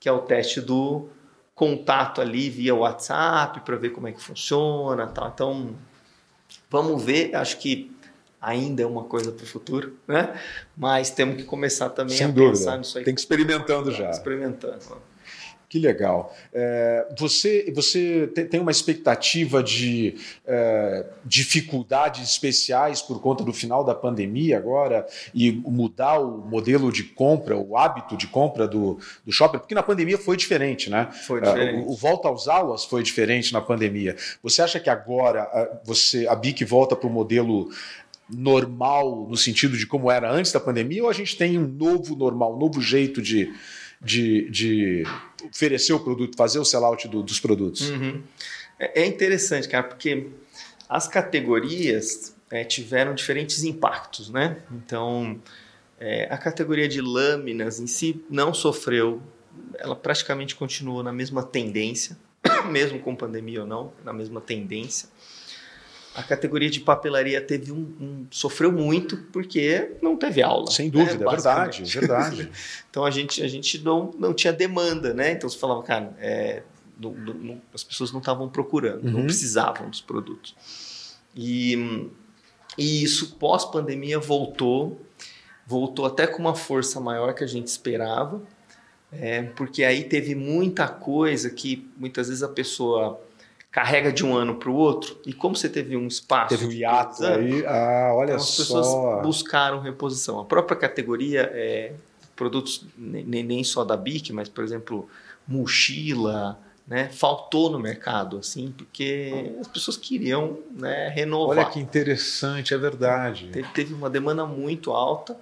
que 0.00 0.08
é 0.08 0.12
o 0.12 0.20
teste 0.20 0.60
do 0.60 1.06
contato 1.54 2.20
ali 2.20 2.48
via 2.48 2.74
WhatsApp 2.74 3.60
para 3.60 3.76
ver 3.76 3.90
como 3.90 4.08
é 4.08 4.12
que 4.12 4.22
funciona, 4.22 5.06
tal. 5.06 5.28
Então, 5.34 5.74
vamos 6.70 7.02
ver. 7.04 7.34
Acho 7.36 7.58
que 7.58 7.94
ainda 8.40 8.82
é 8.82 8.86
uma 8.86 9.04
coisa 9.04 9.30
para 9.30 9.44
o 9.44 9.46
futuro, 9.46 9.98
né? 10.08 10.40
Mas 10.74 11.10
temos 11.10 11.36
que 11.36 11.44
começar 11.44 11.90
também 11.90 12.16
Sem 12.16 12.26
a 12.26 12.30
dúvida. 12.30 12.52
pensar 12.52 12.78
nisso 12.78 12.96
aí. 12.96 13.04
Tem 13.04 13.14
que 13.14 13.20
experimentando 13.20 13.92
já. 13.92 14.10
Experimentando. 14.10 14.78
Que 15.68 15.78
legal. 15.78 16.34
É, 16.52 17.06
você 17.18 17.72
você 17.74 18.26
tem 18.28 18.60
uma 18.60 18.70
expectativa 18.70 19.62
de 19.62 20.14
é, 20.46 21.06
dificuldades 21.24 22.28
especiais 22.28 23.02
por 23.02 23.20
conta 23.20 23.42
do 23.42 23.52
final 23.52 23.82
da 23.82 23.94
pandemia 23.94 24.56
agora 24.58 25.06
e 25.34 25.50
mudar 25.52 26.20
o 26.20 26.38
modelo 26.46 26.92
de 26.92 27.02
compra, 27.02 27.56
o 27.56 27.76
hábito 27.76 28.16
de 28.16 28.26
compra 28.26 28.68
do, 28.68 28.98
do 29.24 29.32
shopping? 29.32 29.58
Porque 29.58 29.74
na 29.74 29.82
pandemia 29.82 30.18
foi 30.18 30.36
diferente, 30.36 30.90
né? 30.90 31.08
Foi 31.26 31.40
diferente. 31.40 31.76
É, 31.76 31.80
o, 31.80 31.90
o, 31.90 31.96
volta 31.96 32.30
às 32.30 32.46
aulas 32.46 32.84
foi 32.84 33.02
diferente 33.02 33.52
na 33.52 33.60
pandemia. 33.60 34.16
Você 34.42 34.62
acha 34.62 34.78
que 34.78 34.90
agora 34.90 35.80
você 35.84 36.26
a 36.28 36.34
BIC 36.34 36.64
volta 36.64 36.94
para 36.94 37.08
o 37.08 37.12
modelo 37.12 37.70
normal 38.28 39.26
no 39.28 39.36
sentido 39.36 39.76
de 39.76 39.86
como 39.86 40.10
era 40.10 40.30
antes 40.30 40.52
da 40.52 40.60
pandemia 40.60 41.02
ou 41.02 41.10
a 41.10 41.12
gente 41.12 41.36
tem 41.36 41.58
um 41.58 41.66
novo 41.66 42.14
normal, 42.16 42.54
um 42.54 42.58
novo 42.58 42.80
jeito 42.80 43.20
de 43.20 43.52
de, 44.04 44.50
de 44.50 45.06
oferecer 45.48 45.92
o 45.92 46.00
produto, 46.00 46.36
fazer 46.36 46.58
o 46.58 46.64
sellout 46.64 47.08
do, 47.08 47.22
dos 47.22 47.40
produtos. 47.40 47.90
Uhum. 47.90 48.22
É, 48.78 49.02
é 49.02 49.06
interessante, 49.06 49.68
cara, 49.68 49.84
porque 49.84 50.28
as 50.88 51.08
categorias 51.08 52.34
é, 52.50 52.64
tiveram 52.64 53.14
diferentes 53.14 53.64
impactos, 53.64 54.30
né? 54.30 54.58
Então, 54.70 55.40
é, 55.98 56.26
a 56.30 56.36
categoria 56.36 56.88
de 56.88 57.00
lâminas 57.00 57.80
em 57.80 57.86
si 57.86 58.22
não 58.28 58.52
sofreu, 58.52 59.22
ela 59.78 59.96
praticamente 59.96 60.54
continuou 60.54 61.02
na 61.02 61.12
mesma 61.12 61.42
tendência, 61.42 62.16
mesmo 62.70 62.98
com 62.98 63.14
pandemia 63.14 63.62
ou 63.62 63.66
não, 63.66 63.92
na 64.04 64.12
mesma 64.12 64.40
tendência 64.40 65.08
a 66.14 66.22
categoria 66.22 66.70
de 66.70 66.80
papelaria 66.80 67.40
teve 67.40 67.72
um, 67.72 67.92
um, 68.00 68.26
sofreu 68.30 68.70
muito 68.70 69.16
porque 69.32 69.96
não 70.00 70.16
teve 70.16 70.42
aula. 70.42 70.70
Sem 70.70 70.88
dúvida, 70.88 71.18
né? 71.18 71.26
é 71.26 71.30
verdade, 71.30 71.82
é 71.82 72.00
verdade. 72.00 72.50
então 72.88 73.04
a 73.04 73.10
gente, 73.10 73.42
a 73.42 73.48
gente 73.48 73.82
não, 73.82 74.12
não 74.16 74.32
tinha 74.32 74.52
demanda, 74.52 75.12
né? 75.12 75.32
Então 75.32 75.48
você 75.48 75.58
falava, 75.58 75.82
cara, 75.82 76.14
é, 76.20 76.62
não, 76.98 77.10
não, 77.12 77.60
as 77.74 77.82
pessoas 77.82 78.12
não 78.12 78.20
estavam 78.20 78.48
procurando, 78.48 79.04
uhum. 79.04 79.12
não 79.12 79.22
precisavam 79.24 79.90
dos 79.90 80.00
produtos. 80.00 80.54
E, 81.34 82.08
e 82.78 83.02
isso 83.02 83.34
pós-pandemia 83.34 84.20
voltou, 84.20 85.00
voltou 85.66 86.06
até 86.06 86.28
com 86.28 86.38
uma 86.38 86.54
força 86.54 87.00
maior 87.00 87.34
que 87.34 87.42
a 87.42 87.48
gente 87.48 87.66
esperava, 87.66 88.40
é, 89.10 89.42
porque 89.42 89.82
aí 89.82 90.04
teve 90.04 90.34
muita 90.36 90.86
coisa 90.86 91.50
que 91.50 91.88
muitas 91.96 92.28
vezes 92.28 92.42
a 92.42 92.48
pessoa 92.48 93.20
carrega 93.74 94.12
de 94.12 94.24
um 94.24 94.36
ano 94.36 94.54
para 94.54 94.70
o 94.70 94.74
outro, 94.76 95.18
e 95.26 95.32
como 95.32 95.56
você 95.56 95.68
teve 95.68 95.96
um 95.96 96.06
espaço. 96.06 96.50
Teve 96.50 96.64
um 96.64 96.70
hiato 96.70 97.26
aí, 97.26 97.66
ah, 97.66 98.12
olha 98.14 98.26
então, 98.26 98.36
as 98.36 98.44
só. 98.44 98.62
As 98.62 98.68
pessoas 98.68 99.22
buscaram 99.24 99.80
reposição. 99.80 100.38
A 100.38 100.44
própria 100.44 100.76
categoria 100.76 101.50
é 101.52 101.92
produtos 102.36 102.86
nem, 102.96 103.42
nem 103.42 103.64
só 103.64 103.84
da 103.84 103.96
BIC, 103.96 104.32
mas, 104.32 104.48
por 104.48 104.62
exemplo, 104.62 105.08
mochila, 105.44 106.56
né, 106.86 107.08
faltou 107.08 107.68
no 107.68 107.80
mercado, 107.80 108.38
assim, 108.38 108.72
porque 108.78 109.56
as 109.60 109.66
pessoas 109.66 109.96
queriam 109.96 110.56
né, 110.70 111.08
renovar. 111.08 111.58
Olha 111.58 111.66
que 111.68 111.80
interessante, 111.80 112.74
é 112.74 112.78
verdade. 112.78 113.48
Teve, 113.48 113.68
teve 113.70 113.92
uma 113.92 114.08
demanda 114.08 114.46
muito 114.46 114.92
alta 114.92 115.36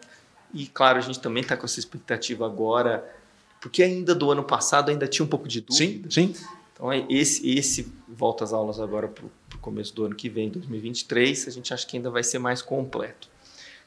e, 0.55 0.67
claro, 0.69 0.97
a 0.97 1.03
gente 1.03 1.21
também 1.21 1.43
está 1.43 1.55
com 1.55 1.67
essa 1.67 1.79
expectativa 1.79 2.47
agora, 2.47 3.07
porque 3.61 3.83
ainda 3.83 4.15
do 4.15 4.31
ano 4.31 4.43
passado 4.43 4.91
ainda 4.91 5.07
tinha 5.07 5.23
um 5.23 5.29
pouco 5.29 5.47
de 5.47 5.61
dúvida. 5.61 6.11
Sim, 6.11 6.33
sim. 6.33 6.47
Então, 6.73 6.91
é 6.91 7.05
esse, 7.11 7.47
esse 7.49 7.93
volta 8.13 8.45
às 8.45 8.53
aulas 8.53 8.79
agora 8.79 9.09
para 9.09 9.25
o 9.25 9.59
começo 9.61 9.95
do 9.95 10.05
ano 10.05 10.15
que 10.15 10.29
vem, 10.29 10.49
2023, 10.49 11.49
a 11.49 11.51
gente 11.51 11.73
acha 11.73 11.87
que 11.87 11.97
ainda 11.97 12.11
vai 12.11 12.23
ser 12.23 12.39
mais 12.39 12.61
completo. 12.61 13.29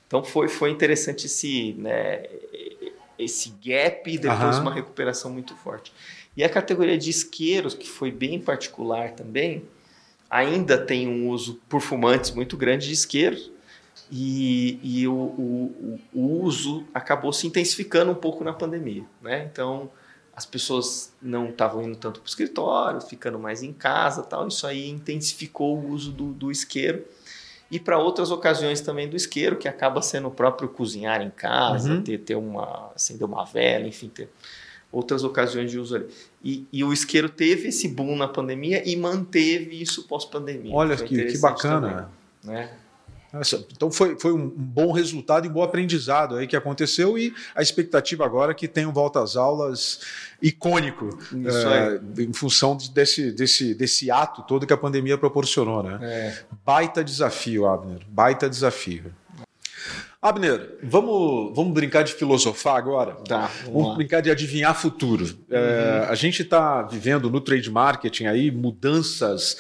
Então, 0.08 0.24
foi, 0.24 0.48
foi 0.48 0.70
interessante 0.70 1.26
esse, 1.26 1.74
né, 1.74 2.26
esse 3.18 3.54
gap 3.64 4.10
e 4.10 4.18
depois 4.18 4.56
uhum. 4.58 4.62
uma 4.64 4.74
recuperação 4.74 5.32
muito 5.32 5.56
forte. 5.56 5.92
E 6.38 6.44
a 6.44 6.50
categoria 6.50 6.98
de 6.98 7.10
isqueiros, 7.10 7.74
que 7.74 7.88
foi 7.88 8.12
bem 8.12 8.40
particular 8.40 9.12
também, 9.12 9.64
ainda 10.30 10.78
tem 10.78 11.08
um 11.08 11.30
uso 11.30 11.62
por 11.70 11.82
fumantes 11.82 12.32
muito 12.32 12.58
grande 12.58 12.88
de 12.88 12.94
isqueiros, 12.94 13.52
e, 14.12 14.80
e 14.84 15.08
o, 15.08 15.14
o, 15.14 16.00
o, 16.14 16.44
uso 16.44 16.86
acabou 16.94 17.34
se 17.34 17.48
intensificando 17.48 18.12
um 18.12 18.16
pouco 18.16 18.44
na 18.44 18.54
pandemia. 18.54 19.04
Né? 19.22 19.50
Então, 19.52 19.90
as 20.36 20.46
pessoas 20.46 21.14
não 21.22 21.50
estavam 21.50 21.82
indo 21.84 21.96
tanto 21.96 22.20
para 22.20 22.28
o 22.28 22.30
escritório, 22.30 23.02
ficando 23.02 23.40
mais 23.40 23.64
em 23.64 23.72
casa 23.72 24.22
tal. 24.22 24.48
Isso 24.48 24.68
aí 24.68 24.90
intensificou 24.90 25.78
o 25.78 25.92
uso 25.92 26.12
do, 26.12 26.34
do 26.34 26.52
isqueiro. 26.52 27.06
E 27.72 27.80
para 27.80 27.98
outras 27.98 28.32
ocasiões 28.32 28.82
também 28.82 29.10
do 29.10 29.16
isqueiro, 29.16 29.56
que 29.56 29.68
acaba 29.68 30.02
sendo 30.02 30.28
o 30.28 30.32
próprio 30.32 30.70
cozinhar 30.70 31.22
em 31.22 31.30
casa, 31.30 31.94
uhum. 31.94 32.04
ter, 32.04 32.20
ter 32.20 32.36
uma, 32.36 32.92
acender 32.96 33.26
uma 33.26 33.44
vela, 33.46 33.88
enfim, 33.88 34.10
ter 34.10 34.30
outras 34.92 35.24
ocasiões 35.24 35.72
de 35.72 35.80
uso 35.80 35.96
ali. 35.96 36.08
E, 36.44 36.68
e 36.72 36.84
o 36.84 36.94
isqueiro 36.94 37.30
teve 37.30 37.70
esse 37.70 37.88
boom 37.88 38.16
na 38.16 38.28
pandemia 38.28 38.88
e 38.88 38.96
manteve 38.96 39.82
isso 39.82 40.04
pós-pandemia. 40.04 40.74
Olha 40.74 40.96
que, 40.96 41.26
que 41.26 41.38
bacana. 41.38 42.10
Também, 42.42 42.56
né? 42.56 42.78
Então 43.72 43.92
foi, 43.92 44.18
foi 44.20 44.32
um 44.32 44.48
bom 44.48 44.92
resultado 44.92 45.46
e 45.46 45.50
um 45.50 45.54
bom 45.54 45.64
aprendizado 45.64 46.36
aí 46.36 46.48
que 46.48 46.56
aconteceu 46.56 47.18
e 47.18 47.34
a 47.56 47.62
expectativa 47.62 48.26
agora 48.26 48.52
é 48.52 48.56
que 48.56 48.68
tenha 48.68 48.88
um 48.88 48.94
volta 48.94 49.22
às 49.22 49.36
aulas 49.36 50.00
icônico 50.42 51.10
é, 51.34 52.22
em 52.22 52.34
função 52.34 52.78
desse, 52.94 53.32
desse, 53.32 53.74
desse 53.74 54.12
ato 54.12 54.44
todo 54.44 54.66
que 54.66 54.74
a 54.74 54.78
pandemia 54.78 55.18
proporcionou. 55.18 55.84
Né? 55.84 56.00
É. 56.02 56.40
Baita 56.66 57.04
desafio, 57.04 57.66
Abner, 57.66 58.02
baita 58.08 58.50
desafio. 58.50 59.14
Abner, 60.26 60.80
vamos, 60.82 61.56
vamos 61.56 61.72
brincar 61.72 62.04
de 62.04 62.12
filosofar 62.12 62.78
agora? 62.78 63.12
Tá, 63.28 63.52
vamos, 63.66 63.74
vamos 63.74 63.96
brincar 63.98 64.22
de 64.22 64.32
adivinhar 64.32 64.74
futuro. 64.74 65.24
Uhum. 65.24 65.36
É, 65.52 66.08
a 66.10 66.16
gente 66.16 66.42
está 66.42 66.82
vivendo 66.82 67.30
no 67.30 67.40
trade 67.40 67.70
marketing 67.70 68.26
aí 68.26 68.50
mudanças 68.50 69.56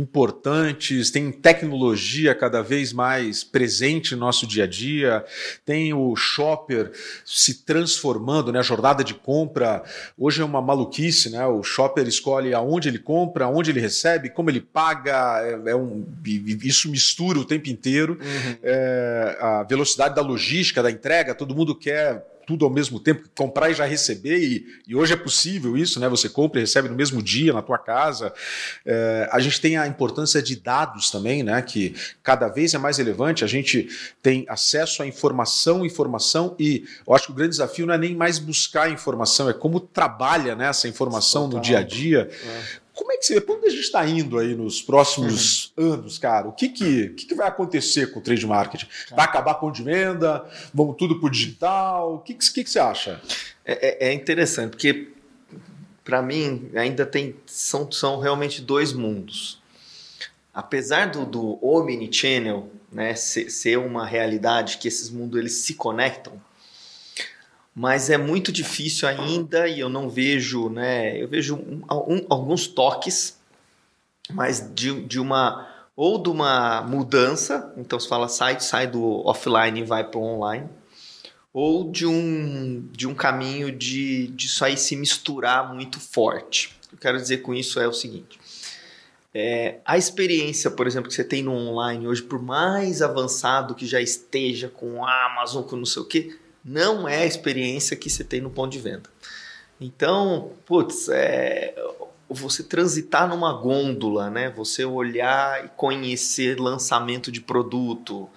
importantes, 0.00 1.10
tem 1.10 1.30
tecnologia 1.30 2.34
cada 2.34 2.62
vez 2.62 2.92
mais 2.92 3.44
presente 3.44 4.14
no 4.14 4.20
nosso 4.20 4.46
dia 4.46 4.64
a 4.64 4.66
dia, 4.66 5.24
tem 5.64 5.92
o 5.92 6.16
shopper 6.16 6.90
se 7.24 7.64
transformando, 7.64 8.50
né? 8.50 8.58
A 8.58 8.62
jornada 8.62 9.04
de 9.04 9.14
compra 9.14 9.82
hoje 10.18 10.40
é 10.40 10.44
uma 10.44 10.62
maluquice, 10.62 11.30
né? 11.30 11.46
O 11.46 11.62
shopper 11.62 12.06
escolhe 12.08 12.54
aonde 12.54 12.88
ele 12.88 12.98
compra, 12.98 13.44
aonde 13.44 13.70
ele 13.70 13.80
recebe, 13.80 14.30
como 14.30 14.50
ele 14.50 14.60
paga, 14.60 15.40
é, 15.42 15.70
é 15.70 15.76
um, 15.76 16.04
isso 16.64 16.90
mistura 16.90 17.38
o 17.38 17.44
tempo 17.44 17.68
inteiro. 17.68 18.18
Uhum. 18.20 18.56
É, 18.62 19.36
a 19.40 19.62
velocidade 19.64 20.14
da 20.14 20.22
logística, 20.22 20.82
da 20.82 20.90
entrega, 20.90 21.34
todo 21.34 21.54
mundo 21.54 21.74
quer 21.74 22.24
tudo 22.50 22.64
ao 22.64 22.70
mesmo 22.70 22.98
tempo, 22.98 23.28
comprar 23.36 23.70
e 23.70 23.74
já 23.74 23.84
receber, 23.84 24.38
e, 24.38 24.66
e, 24.88 24.96
hoje 24.96 25.12
é 25.12 25.16
possível 25.16 25.76
isso, 25.76 26.00
né? 26.00 26.08
Você 26.08 26.28
compra 26.28 26.58
e 26.58 26.64
recebe 26.64 26.88
no 26.88 26.96
mesmo 26.96 27.22
dia 27.22 27.52
na 27.52 27.62
tua 27.62 27.78
casa. 27.78 28.34
É, 28.84 29.28
a 29.30 29.38
gente 29.38 29.60
tem 29.60 29.76
a 29.76 29.86
importância 29.86 30.42
de 30.42 30.56
dados 30.56 31.12
também, 31.12 31.44
né? 31.44 31.62
Que 31.62 31.94
cada 32.24 32.48
vez 32.48 32.74
é 32.74 32.78
mais 32.78 32.98
relevante. 32.98 33.44
A 33.44 33.46
gente 33.46 33.88
tem 34.20 34.44
acesso 34.48 35.00
à 35.00 35.06
informação, 35.06 35.86
informação, 35.86 36.56
e 36.58 36.84
eu 37.06 37.14
acho 37.14 37.26
que 37.26 37.32
o 37.32 37.34
grande 37.36 37.50
desafio 37.50 37.86
não 37.86 37.94
é 37.94 37.98
nem 37.98 38.16
mais 38.16 38.40
buscar 38.40 38.90
informação, 38.90 39.48
é 39.48 39.52
como 39.52 39.78
trabalha 39.78 40.56
né, 40.56 40.66
essa 40.66 40.88
informação 40.88 41.44
Total. 41.44 41.58
no 41.58 41.64
dia 41.64 41.78
a 41.78 41.82
dia. 41.84 42.28
É. 42.32 42.79
Como 43.00 43.12
é 43.12 43.16
que 43.16 43.24
você? 43.24 43.40
Para 43.40 43.54
onde 43.54 43.66
a 43.66 43.70
gente 43.70 43.80
está 43.80 44.06
indo 44.06 44.38
aí 44.38 44.54
nos 44.54 44.82
próximos 44.82 45.72
uhum. 45.74 45.94
anos, 45.94 46.18
cara? 46.18 46.46
O 46.46 46.52
que, 46.52 46.68
que, 46.68 47.08
que, 47.08 47.24
que 47.24 47.34
vai 47.34 47.48
acontecer 47.48 48.12
com 48.12 48.20
o 48.20 48.22
trade 48.22 48.46
marketing? 48.46 48.86
Vai 49.16 49.24
acabar 49.24 49.54
com 49.54 49.72
de 49.72 49.82
venda? 49.82 50.46
Vamos 50.74 50.96
tudo 50.98 51.18
para 51.18 51.26
o 51.26 51.30
digital? 51.30 52.16
O 52.16 52.18
que, 52.18 52.34
que, 52.34 52.62
que, 52.62 52.68
você 52.68 52.78
acha? 52.78 53.18
É, 53.64 54.06
é, 54.06 54.08
é 54.10 54.12
interessante, 54.12 54.72
porque 54.72 55.08
para 56.04 56.20
mim 56.20 56.70
ainda 56.74 57.06
tem 57.06 57.34
são, 57.46 57.90
são 57.90 58.20
realmente 58.20 58.60
dois 58.60 58.92
mundos. 58.92 59.62
Apesar 60.52 61.06
do, 61.06 61.24
do 61.24 61.58
omnichannel 61.64 62.68
né, 62.92 63.14
ser, 63.14 63.50
ser 63.50 63.78
uma 63.78 64.04
realidade 64.04 64.76
que 64.76 64.86
esses 64.86 65.08
mundos 65.08 65.40
eles 65.40 65.54
se 65.54 65.72
conectam, 65.72 66.34
mas 67.74 68.10
é 68.10 68.18
muito 68.18 68.50
difícil 68.50 69.08
ainda 69.08 69.68
e 69.68 69.80
eu 69.80 69.88
não 69.88 70.08
vejo, 70.08 70.68
né? 70.68 71.20
Eu 71.20 71.28
vejo 71.28 71.56
um, 71.56 71.82
um, 71.90 72.26
alguns 72.28 72.66
toques, 72.66 73.38
mas 74.32 74.70
de, 74.74 75.02
de 75.02 75.20
uma 75.20 75.68
ou 75.96 76.22
de 76.22 76.30
uma 76.30 76.82
mudança, 76.82 77.74
então 77.76 78.00
se 78.00 78.08
fala 78.08 78.28
sai, 78.28 78.58
sai 78.60 78.86
do 78.86 79.26
offline 79.26 79.80
e 79.80 79.84
vai 79.84 80.02
para 80.02 80.18
o 80.18 80.22
online, 80.22 80.66
ou 81.52 81.90
de 81.90 82.06
um, 82.06 82.88
de 82.92 83.06
um 83.06 83.14
caminho 83.14 83.70
de, 83.70 84.28
de 84.28 84.46
isso 84.46 84.64
aí 84.64 84.76
se 84.76 84.96
misturar 84.96 85.74
muito 85.74 86.00
forte. 86.00 86.74
O 86.86 86.88
que 86.88 86.94
eu 86.94 86.98
quero 86.98 87.18
dizer 87.18 87.38
com 87.38 87.54
isso 87.54 87.78
é 87.78 87.86
o 87.86 87.92
seguinte: 87.92 88.40
é, 89.34 89.78
a 89.84 89.98
experiência, 89.98 90.70
por 90.70 90.86
exemplo, 90.86 91.08
que 91.08 91.14
você 91.14 91.24
tem 91.24 91.42
no 91.42 91.52
online 91.52 92.06
hoje, 92.06 92.22
por 92.22 92.40
mais 92.40 93.02
avançado 93.02 93.74
que 93.74 93.86
já 93.86 94.00
esteja 94.00 94.68
com 94.68 95.04
Amazon, 95.06 95.62
com 95.62 95.76
não 95.76 95.84
sei 95.84 96.02
o 96.02 96.06
que, 96.06 96.38
não 96.64 97.08
é 97.08 97.22
a 97.22 97.26
experiência 97.26 97.96
que 97.96 98.10
você 98.10 98.22
tem 98.22 98.40
no 98.40 98.50
ponto 98.50 98.72
de 98.72 98.78
venda. 98.78 99.08
Então, 99.80 100.52
putz, 100.66 101.08
é, 101.08 101.74
você 102.28 102.62
transitar 102.62 103.28
numa 103.28 103.52
gôndola, 103.52 104.30
né? 104.30 104.50
Você 104.50 104.84
olhar 104.84 105.64
e 105.64 105.68
conhecer 105.70 106.60
lançamento 106.60 107.32
de 107.32 107.40
produto, 107.40 108.28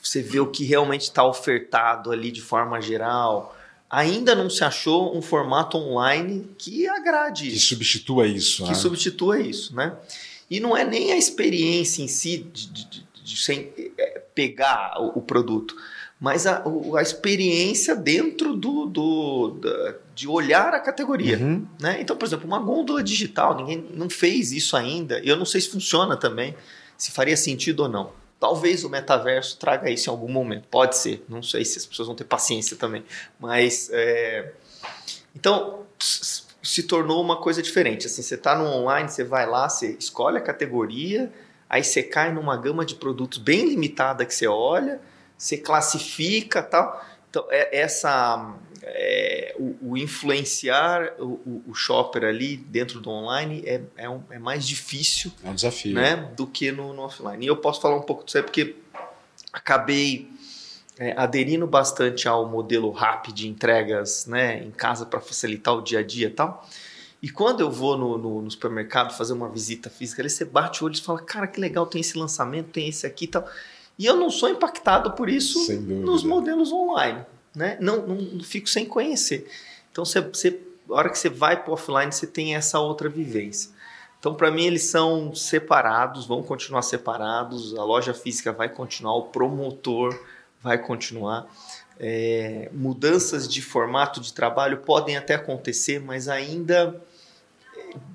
você 0.00 0.22
ver 0.22 0.40
o 0.40 0.50
que 0.50 0.64
realmente 0.64 1.02
está 1.02 1.24
ofertado 1.24 2.12
ali 2.12 2.30
de 2.30 2.40
forma 2.40 2.80
geral. 2.80 3.56
Ainda 3.90 4.34
não 4.34 4.48
se 4.48 4.64
achou 4.64 5.16
um 5.16 5.20
formato 5.20 5.76
online 5.76 6.48
que 6.56 6.88
agrade 6.88 7.48
isso. 7.48 7.56
Que 7.56 7.66
substitua 7.66 8.26
isso. 8.26 8.62
Que 8.62 8.70
né? 8.70 8.74
substitua 8.74 9.40
isso, 9.40 9.74
né? 9.74 9.94
E 10.48 10.60
não 10.60 10.76
é 10.76 10.84
nem 10.84 11.12
a 11.12 11.16
experiência 11.16 12.02
em 12.02 12.08
si 12.08 12.38
de, 12.38 12.66
de, 12.68 12.84
de, 12.84 13.06
de 13.22 13.92
é, 13.98 14.22
pegar 14.34 14.94
o, 14.98 15.18
o 15.18 15.22
produto 15.22 15.76
mas 16.22 16.46
a, 16.46 16.62
a 16.96 17.02
experiência 17.02 17.96
dentro 17.96 18.54
do, 18.54 18.86
do 18.86 19.50
da, 19.60 19.96
de 20.14 20.28
olhar 20.28 20.72
a 20.72 20.78
categoria. 20.78 21.36
Uhum. 21.36 21.66
Né? 21.80 22.00
Então, 22.00 22.16
por 22.16 22.24
exemplo, 22.24 22.46
uma 22.46 22.60
gôndola 22.60 23.02
digital, 23.02 23.56
ninguém 23.56 23.84
não 23.92 24.08
fez 24.08 24.52
isso 24.52 24.76
ainda. 24.76 25.18
Eu 25.24 25.36
não 25.36 25.44
sei 25.44 25.60
se 25.60 25.68
funciona 25.68 26.16
também, 26.16 26.54
se 26.96 27.10
faria 27.10 27.36
sentido 27.36 27.80
ou 27.80 27.88
não. 27.88 28.12
Talvez 28.38 28.84
o 28.84 28.88
metaverso 28.88 29.58
traga 29.58 29.90
isso 29.90 30.08
em 30.08 30.12
algum 30.12 30.30
momento. 30.30 30.68
Pode 30.68 30.96
ser. 30.96 31.24
Não 31.28 31.42
sei 31.42 31.64
se 31.64 31.78
as 31.78 31.86
pessoas 31.86 32.06
vão 32.06 32.14
ter 32.14 32.22
paciência 32.22 32.76
também. 32.76 33.02
Mas. 33.40 33.90
É... 33.92 34.52
Então, 35.34 35.80
se 35.98 36.84
tornou 36.84 37.20
uma 37.20 37.38
coisa 37.38 37.60
diferente. 37.60 38.06
Assim, 38.06 38.22
você 38.22 38.36
está 38.36 38.54
no 38.54 38.64
online, 38.64 39.08
você 39.08 39.24
vai 39.24 39.44
lá, 39.44 39.68
você 39.68 39.96
escolhe 39.98 40.38
a 40.38 40.40
categoria, 40.40 41.32
aí 41.68 41.82
você 41.82 42.00
cai 42.00 42.32
numa 42.32 42.56
gama 42.56 42.84
de 42.84 42.94
produtos 42.94 43.38
bem 43.38 43.68
limitada 43.68 44.24
que 44.24 44.32
você 44.32 44.46
olha 44.46 45.00
você 45.42 45.58
classifica 45.58 46.62
tal. 46.62 47.04
Então, 47.28 47.44
é, 47.50 47.80
essa, 47.80 48.54
é, 48.82 49.56
o, 49.58 49.90
o, 49.90 49.96
influenciar 49.98 51.14
o, 51.18 51.62
o, 51.66 51.74
shopper 51.74 52.24
ali 52.24 52.56
dentro 52.56 53.00
do 53.00 53.10
online 53.10 53.62
é, 53.66 53.82
é, 53.96 54.08
um, 54.08 54.22
é, 54.30 54.38
mais 54.38 54.64
difícil 54.66 55.32
é 55.42 55.48
um 55.48 55.54
desafio. 55.54 55.94
Né, 55.94 56.30
do 56.36 56.46
que 56.46 56.70
no, 56.70 56.92
no 56.92 57.02
offline. 57.02 57.44
E 57.44 57.48
eu 57.48 57.56
posso 57.56 57.80
falar 57.80 57.96
um 57.96 58.02
pouco 58.02 58.24
disso 58.24 58.36
aí 58.36 58.44
porque 58.44 58.76
acabei 59.52 60.30
é, 60.96 61.12
aderindo 61.16 61.66
bastante 61.66 62.28
ao 62.28 62.48
modelo 62.48 62.92
rápido 62.92 63.34
de 63.34 63.48
entregas 63.48 64.26
né, 64.26 64.62
em 64.62 64.70
casa 64.70 65.04
para 65.04 65.20
facilitar 65.20 65.74
o 65.74 65.82
dia 65.82 65.98
a 65.98 66.02
dia 66.04 66.28
e 66.28 66.30
tal. 66.30 66.68
E 67.20 67.30
quando 67.30 67.60
eu 67.60 67.70
vou 67.70 67.98
no, 67.98 68.16
no, 68.16 68.42
no, 68.42 68.50
supermercado 68.50 69.16
fazer 69.16 69.32
uma 69.32 69.48
visita 69.48 69.90
física, 69.90 70.22
ali 70.22 70.30
você 70.30 70.44
bate 70.44 70.82
o 70.82 70.86
olho 70.86 70.94
e 70.94 71.00
fala, 71.00 71.20
cara, 71.20 71.46
que 71.48 71.60
legal, 71.60 71.86
tem 71.86 72.00
esse 72.00 72.16
lançamento, 72.16 72.70
tem 72.70 72.88
esse 72.88 73.06
aqui 73.06 73.24
e 73.24 73.28
tal. 73.28 73.48
E 73.98 74.06
eu 74.06 74.16
não 74.16 74.30
sou 74.30 74.48
impactado 74.48 75.12
por 75.12 75.28
isso 75.28 75.72
nos 75.72 76.24
modelos 76.24 76.72
online. 76.72 77.24
Né? 77.54 77.76
Não, 77.80 78.06
não, 78.06 78.16
não 78.16 78.44
fico 78.44 78.68
sem 78.68 78.86
conhecer. 78.86 79.46
Então, 79.90 80.04
você, 80.04 80.20
você, 80.20 80.58
a 80.88 80.94
hora 80.94 81.10
que 81.10 81.18
você 81.18 81.28
vai 81.28 81.62
para 81.62 81.70
o 81.70 81.74
offline, 81.74 82.10
você 82.10 82.26
tem 82.26 82.54
essa 82.54 82.80
outra 82.80 83.08
vivência. 83.08 83.70
Então, 84.18 84.34
para 84.34 84.50
mim, 84.50 84.66
eles 84.66 84.84
são 84.84 85.34
separados, 85.34 86.26
vão 86.26 86.42
continuar 86.42 86.82
separados, 86.82 87.76
a 87.76 87.84
loja 87.84 88.14
física 88.14 88.52
vai 88.52 88.68
continuar, 88.68 89.16
o 89.16 89.24
promotor 89.24 90.18
vai 90.62 90.78
continuar. 90.78 91.46
É, 91.98 92.70
mudanças 92.72 93.48
de 93.48 93.60
formato 93.60 94.20
de 94.20 94.32
trabalho 94.32 94.78
podem 94.78 95.16
até 95.16 95.34
acontecer, 95.34 96.00
mas 96.00 96.28
ainda 96.28 97.00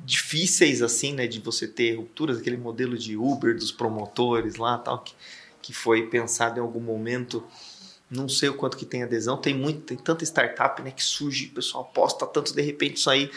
difíceis 0.05 0.81
assim, 0.81 1.13
né, 1.13 1.27
de 1.27 1.39
você 1.39 1.67
ter 1.67 1.95
rupturas, 1.95 2.37
aquele 2.37 2.57
modelo 2.57 2.97
de 2.97 3.15
Uber 3.17 3.55
dos 3.55 3.71
promotores 3.71 4.55
lá, 4.55 4.77
tal, 4.77 4.99
que 4.99 5.13
que 5.67 5.73
foi 5.73 6.07
pensado 6.07 6.59
em 6.59 6.61
algum 6.61 6.79
momento. 6.79 7.43
Não 8.09 8.29
sei 8.29 8.47
o 8.47 8.53
quanto 8.53 8.77
que 8.77 8.85
tem 8.85 9.03
adesão. 9.03 9.35
Tem 9.35 9.53
muito, 9.53 9.81
tem 9.81 9.97
tanta 9.97 10.23
startup 10.23 10.81
né, 10.81 10.91
que 10.91 11.03
surge, 11.03 11.47
o 11.47 11.55
pessoal 11.55 11.83
aposta 11.83 12.25
tanto, 12.25 12.55
de 12.55 12.61
repente 12.61 12.95
isso 12.95 13.09
aí 13.09 13.29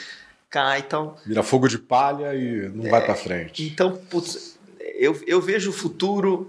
cai 0.48 0.78
e 0.78 0.82
tal. 0.84 1.18
Vira 1.26 1.42
fogo 1.42 1.66
de 1.66 1.76
palha 1.76 2.32
e 2.36 2.68
não 2.68 2.86
é, 2.86 2.90
vai 2.90 3.04
para 3.04 3.16
frente. 3.16 3.64
Então, 3.64 3.96
putz, 3.96 4.56
eu, 4.78 5.20
eu 5.26 5.40
vejo 5.40 5.70
o 5.70 5.72
futuro 5.72 6.48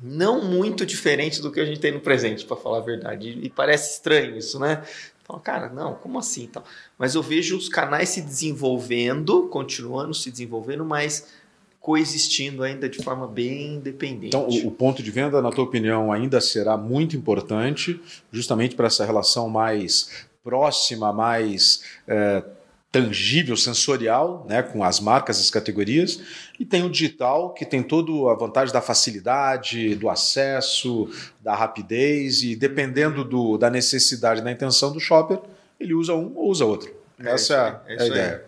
não 0.00 0.44
muito 0.44 0.86
diferente 0.86 1.42
do 1.42 1.50
que 1.50 1.58
a 1.58 1.64
gente 1.64 1.80
tem 1.80 1.90
no 1.90 2.00
presente, 2.00 2.44
para 2.44 2.56
falar 2.56 2.78
a 2.78 2.82
verdade. 2.82 3.40
E 3.42 3.50
parece 3.50 3.94
estranho 3.94 4.36
isso, 4.36 4.60
né? 4.60 4.84
Então, 5.24 5.40
cara, 5.40 5.68
não, 5.70 5.94
como 5.94 6.20
assim? 6.20 6.44
Então, 6.44 6.62
mas 6.96 7.16
eu 7.16 7.22
vejo 7.22 7.56
os 7.56 7.68
canais 7.68 8.10
se 8.10 8.20
desenvolvendo, 8.20 9.48
continuando 9.48 10.14
se 10.14 10.30
desenvolvendo, 10.30 10.84
mas 10.84 11.41
coexistindo 11.82 12.62
ainda 12.62 12.88
de 12.88 13.02
forma 13.02 13.26
bem 13.26 13.74
independente. 13.74 14.28
Então, 14.28 14.46
o, 14.48 14.68
o, 14.68 14.70
ponto 14.70 15.02
de 15.02 15.10
venda, 15.10 15.42
na 15.42 15.50
tua 15.50 15.64
opinião, 15.64 16.12
ainda 16.12 16.40
será 16.40 16.76
muito 16.76 17.16
importante, 17.16 18.00
justamente 18.30 18.76
para 18.76 18.86
essa 18.86 19.04
relação 19.04 19.48
mais 19.48 20.26
próxima, 20.44 21.12
mais 21.12 21.82
é, 22.06 22.44
tangível, 22.92 23.56
sensorial, 23.56 24.46
né, 24.48 24.62
com 24.62 24.84
as 24.84 25.00
marcas, 25.00 25.40
as 25.40 25.50
categorias, 25.50 26.20
e 26.58 26.64
tem 26.64 26.84
o 26.84 26.90
digital, 26.90 27.52
que 27.52 27.66
tem 27.66 27.82
toda 27.82 28.30
a 28.30 28.34
vantagem 28.34 28.72
da 28.72 28.80
facilidade, 28.80 29.96
do 29.96 30.08
acesso, 30.08 31.10
da 31.40 31.54
rapidez, 31.54 32.44
e 32.44 32.54
dependendo 32.54 33.24
do, 33.24 33.58
da 33.58 33.68
necessidade, 33.68 34.40
da 34.40 34.52
intenção 34.52 34.92
do 34.92 35.00
shopper, 35.00 35.40
ele 35.80 35.94
usa 35.94 36.14
um 36.14 36.32
ou 36.36 36.48
usa 36.48 36.64
outro. 36.64 36.94
É 37.18 37.32
Essa 37.32 37.82
é, 37.86 37.94
é 37.96 38.02
a 38.02 38.06
ideia. 38.06 38.44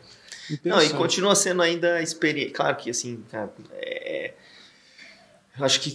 Não, 0.64 0.82
e 0.82 0.90
continua 0.90 1.34
sendo 1.34 1.62
ainda 1.62 2.02
experiência. 2.02 2.52
Claro 2.54 2.76
que 2.76 2.90
assim, 2.90 3.22
cara, 3.30 3.52
é... 3.72 4.32
acho 5.60 5.80
que 5.80 5.94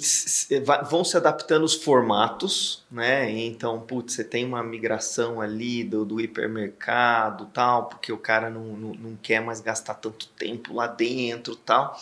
vão 0.89 1.03
se 1.03 1.17
adaptando 1.17 1.63
os 1.63 1.75
formatos, 1.75 2.83
né? 2.89 3.29
Então, 3.29 3.79
putz, 3.81 4.13
você 4.13 4.23
tem 4.23 4.45
uma 4.45 4.63
migração 4.63 5.41
ali 5.41 5.83
do, 5.83 6.05
do 6.05 6.19
hipermercado 6.19 7.45
tal, 7.53 7.85
porque 7.87 8.11
o 8.11 8.17
cara 8.17 8.49
não, 8.49 8.65
não, 8.77 8.93
não 8.93 9.15
quer 9.21 9.41
mais 9.41 9.61
gastar 9.61 9.95
tanto 9.95 10.27
tempo 10.29 10.73
lá 10.73 10.87
dentro 10.87 11.55
tal, 11.55 11.99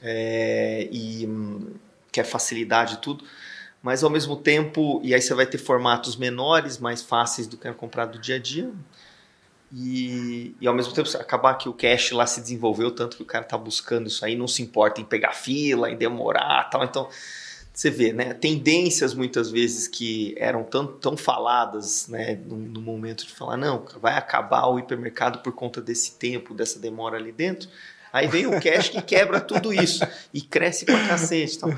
é... 0.00 0.88
e 0.90 1.26
hum, 1.26 1.74
quer 2.10 2.24
facilidade 2.24 2.94
e 2.94 2.98
tudo. 2.98 3.24
mas 3.82 4.04
ao 4.04 4.10
mesmo 4.10 4.36
tempo, 4.36 5.00
e 5.02 5.14
aí 5.14 5.20
você 5.20 5.34
vai 5.34 5.46
ter 5.46 5.58
formatos 5.58 6.16
menores, 6.16 6.78
mais 6.78 7.02
fáceis 7.02 7.46
do 7.46 7.56
que 7.56 7.66
era 7.66 7.74
comprado 7.74 8.12
do 8.12 8.18
dia 8.18 8.36
a 8.36 8.38
dia. 8.38 8.70
E, 9.74 10.54
e 10.60 10.66
ao 10.68 10.74
mesmo 10.74 10.92
tempo 10.92 11.08
acabar 11.16 11.54
que 11.54 11.68
o 11.68 11.72
cache 11.72 12.12
lá 12.12 12.26
se 12.26 12.42
desenvolveu 12.42 12.90
tanto 12.90 13.16
que 13.16 13.22
o 13.22 13.26
cara 13.26 13.44
tá 13.44 13.56
buscando 13.56 14.06
isso 14.06 14.22
aí, 14.22 14.36
não 14.36 14.46
se 14.46 14.62
importa 14.62 15.00
em 15.00 15.04
pegar 15.04 15.32
fila, 15.32 15.90
em 15.90 15.96
demorar 15.96 16.68
tal. 16.68 16.84
Então, 16.84 17.08
você 17.72 17.88
vê, 17.88 18.12
né? 18.12 18.34
Tendências 18.34 19.14
muitas 19.14 19.50
vezes 19.50 19.88
que 19.88 20.34
eram 20.36 20.62
tão, 20.62 20.86
tão 20.86 21.16
faladas, 21.16 22.06
né? 22.06 22.38
No, 22.44 22.56
no, 22.56 22.82
momento 22.82 23.26
de 23.26 23.32
falar, 23.32 23.56
não, 23.56 23.86
vai 23.98 24.14
acabar 24.14 24.66
o 24.66 24.78
hipermercado 24.78 25.38
por 25.38 25.52
conta 25.52 25.80
desse 25.80 26.16
tempo, 26.16 26.52
dessa 26.52 26.78
demora 26.78 27.16
ali 27.16 27.32
dentro. 27.32 27.70
Aí 28.12 28.26
vem 28.26 28.46
o 28.46 28.60
cash 28.60 28.90
que 28.90 29.00
quebra 29.00 29.40
tudo 29.40 29.72
isso 29.72 30.06
e 30.34 30.42
cresce 30.42 30.84
pra 30.84 31.08
cacete. 31.08 31.56
Então, 31.56 31.76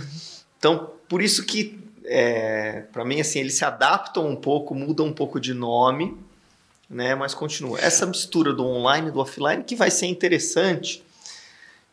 então 0.59 0.91
por 1.09 1.23
isso 1.23 1.47
que, 1.47 1.79
é, 2.05 2.83
para 2.93 3.05
mim, 3.05 3.21
assim, 3.21 3.39
eles 3.39 3.55
se 3.55 3.65
adaptam 3.65 4.29
um 4.29 4.35
pouco, 4.35 4.75
mudam 4.75 5.07
um 5.07 5.13
pouco 5.13 5.39
de 5.39 5.55
nome, 5.55 6.19
né? 6.89 7.15
Mas 7.15 7.35
continua. 7.35 7.81
Essa 7.81 8.07
mistura 8.07 8.53
do 8.53 8.65
online 8.65 9.09
e 9.09 9.11
do 9.11 9.21
offline 9.21 9.63
que 9.63 9.77
vai 9.77 9.91
ser 9.91 10.07
interessante 10.07 11.03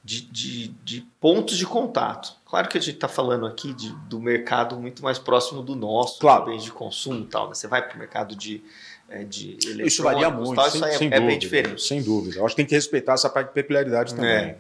de, 0.04 0.22
de, 0.22 0.68
de 0.84 1.02
pontos 1.20 1.58
de 1.58 1.66
contato. 1.66 2.36
Claro 2.46 2.68
que 2.68 2.78
a 2.78 2.82
gente 2.82 2.96
está 2.96 3.08
falando 3.08 3.46
aqui 3.46 3.74
de, 3.74 3.94
do 4.08 4.20
mercado 4.20 4.76
muito 4.76 5.04
mais 5.04 5.20
próximo 5.20 5.62
do 5.62 5.76
nosso, 5.76 6.20
claro. 6.20 6.46
de 6.46 6.52
bens 6.52 6.64
de 6.64 6.72
consumo 6.72 7.22
e 7.22 7.28
tal. 7.28 7.48
Né? 7.48 7.56
Você 7.56 7.68
vai 7.68 7.82
para 7.82 7.96
o 7.96 8.00
mercado 8.00 8.36
de, 8.36 8.62
é, 9.10 9.24
de 9.24 9.58
Isso 9.86 10.04
varia 10.04 10.30
muito, 10.30 10.56
tal, 10.56 10.70
sem, 10.70 10.82
isso 10.82 10.86
é, 10.86 10.98
sem 10.98 11.08
é 11.08 11.12
dúvida, 11.12 11.28
bem 11.28 11.40
diferente. 11.40 11.82
Sem 11.82 12.02
dúvida. 12.02 12.38
Eu 12.38 12.46
acho 12.46 12.56
que 12.56 12.62
tem 12.62 12.66
que 12.66 12.76
respeitar 12.76 13.14
essa 13.14 13.30
parte 13.30 13.50
de 13.50 13.54
peculiaridade 13.54 14.16
também. 14.16 14.32
É. 14.32 14.58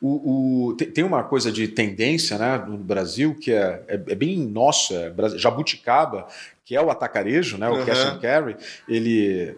O, 0.00 0.70
o, 0.70 0.74
tem 0.74 1.04
uma 1.04 1.22
coisa 1.22 1.52
de 1.52 1.68
tendência 1.68 2.36
né, 2.36 2.58
no 2.66 2.76
Brasil 2.76 3.36
que 3.36 3.52
é, 3.52 3.84
é, 3.86 3.94
é 3.94 4.14
bem 4.16 4.36
nossa, 4.36 5.14
jabuticaba, 5.36 6.26
que 6.64 6.76
é 6.76 6.80
o 6.80 6.90
atacarejo, 6.90 7.58
né, 7.58 7.68
o 7.68 7.74
uhum. 7.74 7.84
cash 7.84 8.04
and 8.04 8.18
carry. 8.20 8.56
Ele 8.88 9.56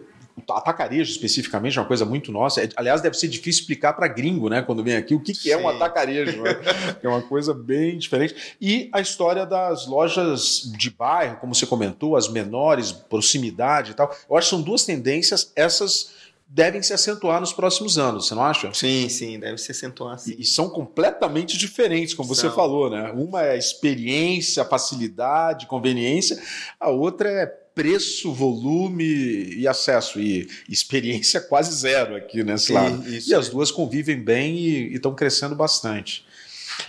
atacarejo 0.53 1.09
especificamente 1.09 1.77
é 1.77 1.81
uma 1.81 1.87
coisa 1.87 2.05
muito 2.05 2.31
nossa. 2.31 2.63
É, 2.63 2.69
aliás, 2.75 3.01
deve 3.01 3.17
ser 3.17 3.27
difícil 3.27 3.61
explicar 3.61 3.93
para 3.93 4.07
gringo, 4.07 4.49
né, 4.49 4.61
quando 4.61 4.83
vem 4.83 4.95
aqui, 4.95 5.15
o 5.15 5.19
que, 5.19 5.33
que 5.33 5.51
é 5.51 5.57
um 5.57 5.67
atacarejo. 5.67 6.41
Né? 6.41 6.51
é 7.01 7.07
uma 7.07 7.21
coisa 7.21 7.53
bem 7.53 7.97
diferente. 7.97 8.55
E 8.59 8.89
a 8.91 8.99
história 8.99 9.45
das 9.45 9.87
lojas 9.87 10.71
de 10.77 10.89
bairro, 10.89 11.37
como 11.37 11.55
você 11.55 11.65
comentou, 11.65 12.15
as 12.15 12.27
menores, 12.27 12.91
proximidade 12.91 13.91
e 13.91 13.93
tal. 13.93 14.13
Eu 14.29 14.37
acho 14.37 14.49
que 14.49 14.55
são 14.55 14.61
duas 14.61 14.83
tendências, 14.83 15.51
essas 15.55 16.14
devem 16.47 16.81
se 16.81 16.93
acentuar 16.93 17.39
nos 17.39 17.51
próximos 17.51 17.97
anos, 17.97 18.27
você 18.27 18.35
não 18.35 18.43
acha? 18.43 18.73
Sim, 18.73 19.09
sim, 19.09 19.39
deve 19.39 19.57
se 19.57 19.71
acentuar. 19.71 20.19
Sim. 20.19 20.35
E, 20.37 20.41
e, 20.41 20.45
são 20.45 20.69
completamente 20.69 21.57
diferentes, 21.57 22.13
como 22.13 22.33
são. 22.33 22.49
você 22.49 22.55
falou, 22.55 22.89
né? 22.89 23.11
Uma 23.11 23.43
é 23.45 23.57
experiência, 23.57 24.63
facilidade, 24.63 25.67
conveniência, 25.67 26.41
a 26.79 26.89
outra 26.89 27.29
é 27.29 27.45
preço, 27.45 28.31
volume 28.31 29.53
e 29.55 29.67
acesso. 29.67 30.19
E 30.19 30.47
experiência 30.69 31.41
quase 31.49 31.75
zero 31.75 32.15
aqui 32.15 32.43
nesse 32.43 32.71
lado. 32.71 33.07
Isso, 33.07 33.29
e 33.29 33.33
as 33.33 33.49
duas 33.49 33.69
convivem 33.69 34.17
bem 34.17 34.55
e 34.55 34.93
estão 34.93 35.13
crescendo 35.13 35.55
bastante. 35.55 36.25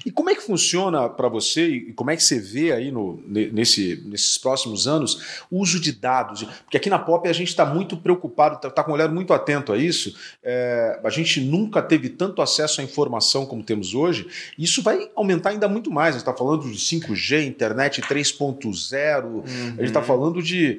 E 0.06 0.10
como 0.12 0.30
é 0.30 0.36
que 0.36 0.40
funciona 0.40 1.08
para 1.08 1.28
você 1.28 1.66
e 1.66 1.92
como 1.92 2.12
é 2.12 2.16
que 2.16 2.22
você 2.22 2.38
vê 2.38 2.70
aí 2.70 2.92
no, 2.92 3.20
nesse, 3.26 4.00
nesses 4.06 4.38
próximos 4.38 4.86
anos 4.86 5.42
o 5.50 5.58
uso 5.58 5.80
de 5.80 5.90
dados? 5.90 6.44
Porque 6.62 6.76
aqui 6.76 6.88
na 6.88 6.96
POP 6.96 7.28
a 7.28 7.32
gente 7.32 7.48
está 7.48 7.66
muito 7.66 7.96
preocupado, 7.96 8.54
está 8.54 8.70
tá 8.70 8.84
com 8.84 8.92
um 8.92 8.94
olhar 8.94 9.08
muito 9.08 9.32
atento 9.32 9.72
a 9.72 9.76
isso. 9.76 10.16
É, 10.44 11.00
a 11.02 11.10
gente 11.10 11.40
nunca 11.40 11.82
teve 11.82 12.08
tanto 12.08 12.40
acesso 12.40 12.80
à 12.80 12.84
informação 12.84 13.44
como 13.46 13.64
temos 13.64 13.94
hoje. 13.94 14.28
E 14.56 14.62
isso 14.62 14.80
vai 14.80 15.10
aumentar 15.16 15.50
ainda 15.50 15.66
muito 15.66 15.90
mais. 15.90 16.10
A 16.14 16.18
gente 16.18 16.28
está 16.28 16.32
falando 16.32 16.70
de 16.70 16.78
5G, 16.78 17.44
internet 17.44 18.00
3.0, 18.00 19.24
uhum. 19.24 19.42
a 19.42 19.42
gente 19.42 19.84
está 19.86 19.98
uhum. 19.98 20.06
falando 20.06 20.40
de 20.40 20.78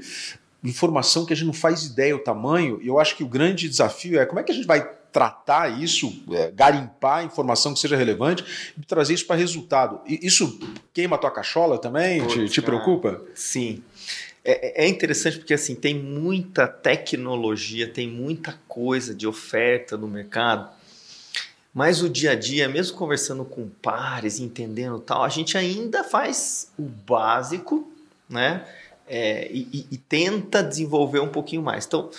informação 0.64 1.26
que 1.26 1.34
a 1.34 1.36
gente 1.36 1.48
não 1.48 1.54
faz 1.54 1.84
ideia 1.84 2.16
o 2.16 2.20
tamanho. 2.20 2.80
E 2.82 2.88
eu 2.88 2.98
acho 2.98 3.18
que 3.18 3.26
o 3.26 3.28
grande 3.28 3.68
desafio 3.68 4.22
é 4.22 4.26
como 4.26 4.40
é 4.40 4.44
que 4.44 4.54
a 4.54 4.56
gente 4.56 4.66
vai 4.66 4.90
tratar 5.12 5.82
isso, 5.82 6.24
é, 6.32 6.52
garimpar 6.52 7.24
informação 7.24 7.74
que 7.74 7.80
seja 7.80 7.96
relevante 7.96 8.44
e 8.78 8.86
trazer 8.86 9.14
isso 9.14 9.26
para 9.26 9.36
resultado. 9.36 10.00
E 10.06 10.26
isso 10.26 10.60
queima 10.94 11.16
a 11.16 11.20
tua 11.20 11.32
cachola 11.32 11.78
também? 11.78 12.26
Te, 12.28 12.48
te 12.50 12.62
preocupa? 12.62 13.22
Sim. 13.34 13.84
É, 14.50 14.86
é, 14.86 14.88
interessante 14.88 15.40
porque 15.40 15.54
assim 15.54 15.76
tem 15.76 15.94
muita 15.94 16.68
tecnologia, 16.68 17.86
tem 17.86 18.08
muita 18.08 18.58
coisa 18.66 19.14
de 19.14 19.28
oferta 19.28 19.98
no 19.98 20.08
mercado, 20.08 20.70
mas 21.74 22.02
o 22.02 22.10
dia 22.10 22.32
a 22.32 22.36
dia, 22.36 22.70
mesmo 22.70 22.98
conversando 22.98 23.44
com 23.44 23.68
pares, 23.68 24.40
entendendo 24.40 25.00
tal, 25.00 25.24
a 25.24 25.30
gente 25.30 25.58
ainda 25.58 26.04
faz 26.04 26.72
o 26.80 26.84
básico, 26.84 27.92
né? 28.30 28.66
É, 29.06 29.50
e, 29.52 29.86
e, 29.92 29.98
tenta 29.98 30.64
desenvolver 30.64 31.20
um 31.20 31.30
pouquinho 31.30 31.62
mais. 31.62 31.86
Então, 31.86 32.10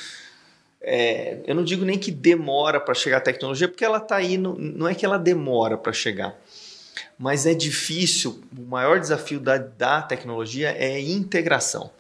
é, 0.81 1.39
eu 1.47 1.55
não 1.55 1.65
digo 1.65 1.85
nem 1.85 1.99
que 1.99 2.11
demora 2.11 2.81
para 2.81 2.95
chegar 2.95 3.19
a 3.19 3.21
tecnologia, 3.21 3.69
porque 3.69 3.85
ela 3.85 3.99
está 3.99 4.17
aí, 4.17 4.39
no, 4.39 4.57
não 4.59 4.87
é 4.87 4.95
que 4.95 5.05
ela 5.05 5.19
demora 5.19 5.77
para 5.77 5.93
chegar, 5.93 6.39
mas 7.19 7.47
é 7.47 7.55
difícil. 7.55 8.43
O 8.57 8.63
maior 8.63 9.01
desafio 9.01 9.41
da, 9.41 9.59
da 9.59 10.03
tecnologia 10.03 10.71
é 10.71 11.01
integração. 11.01 11.91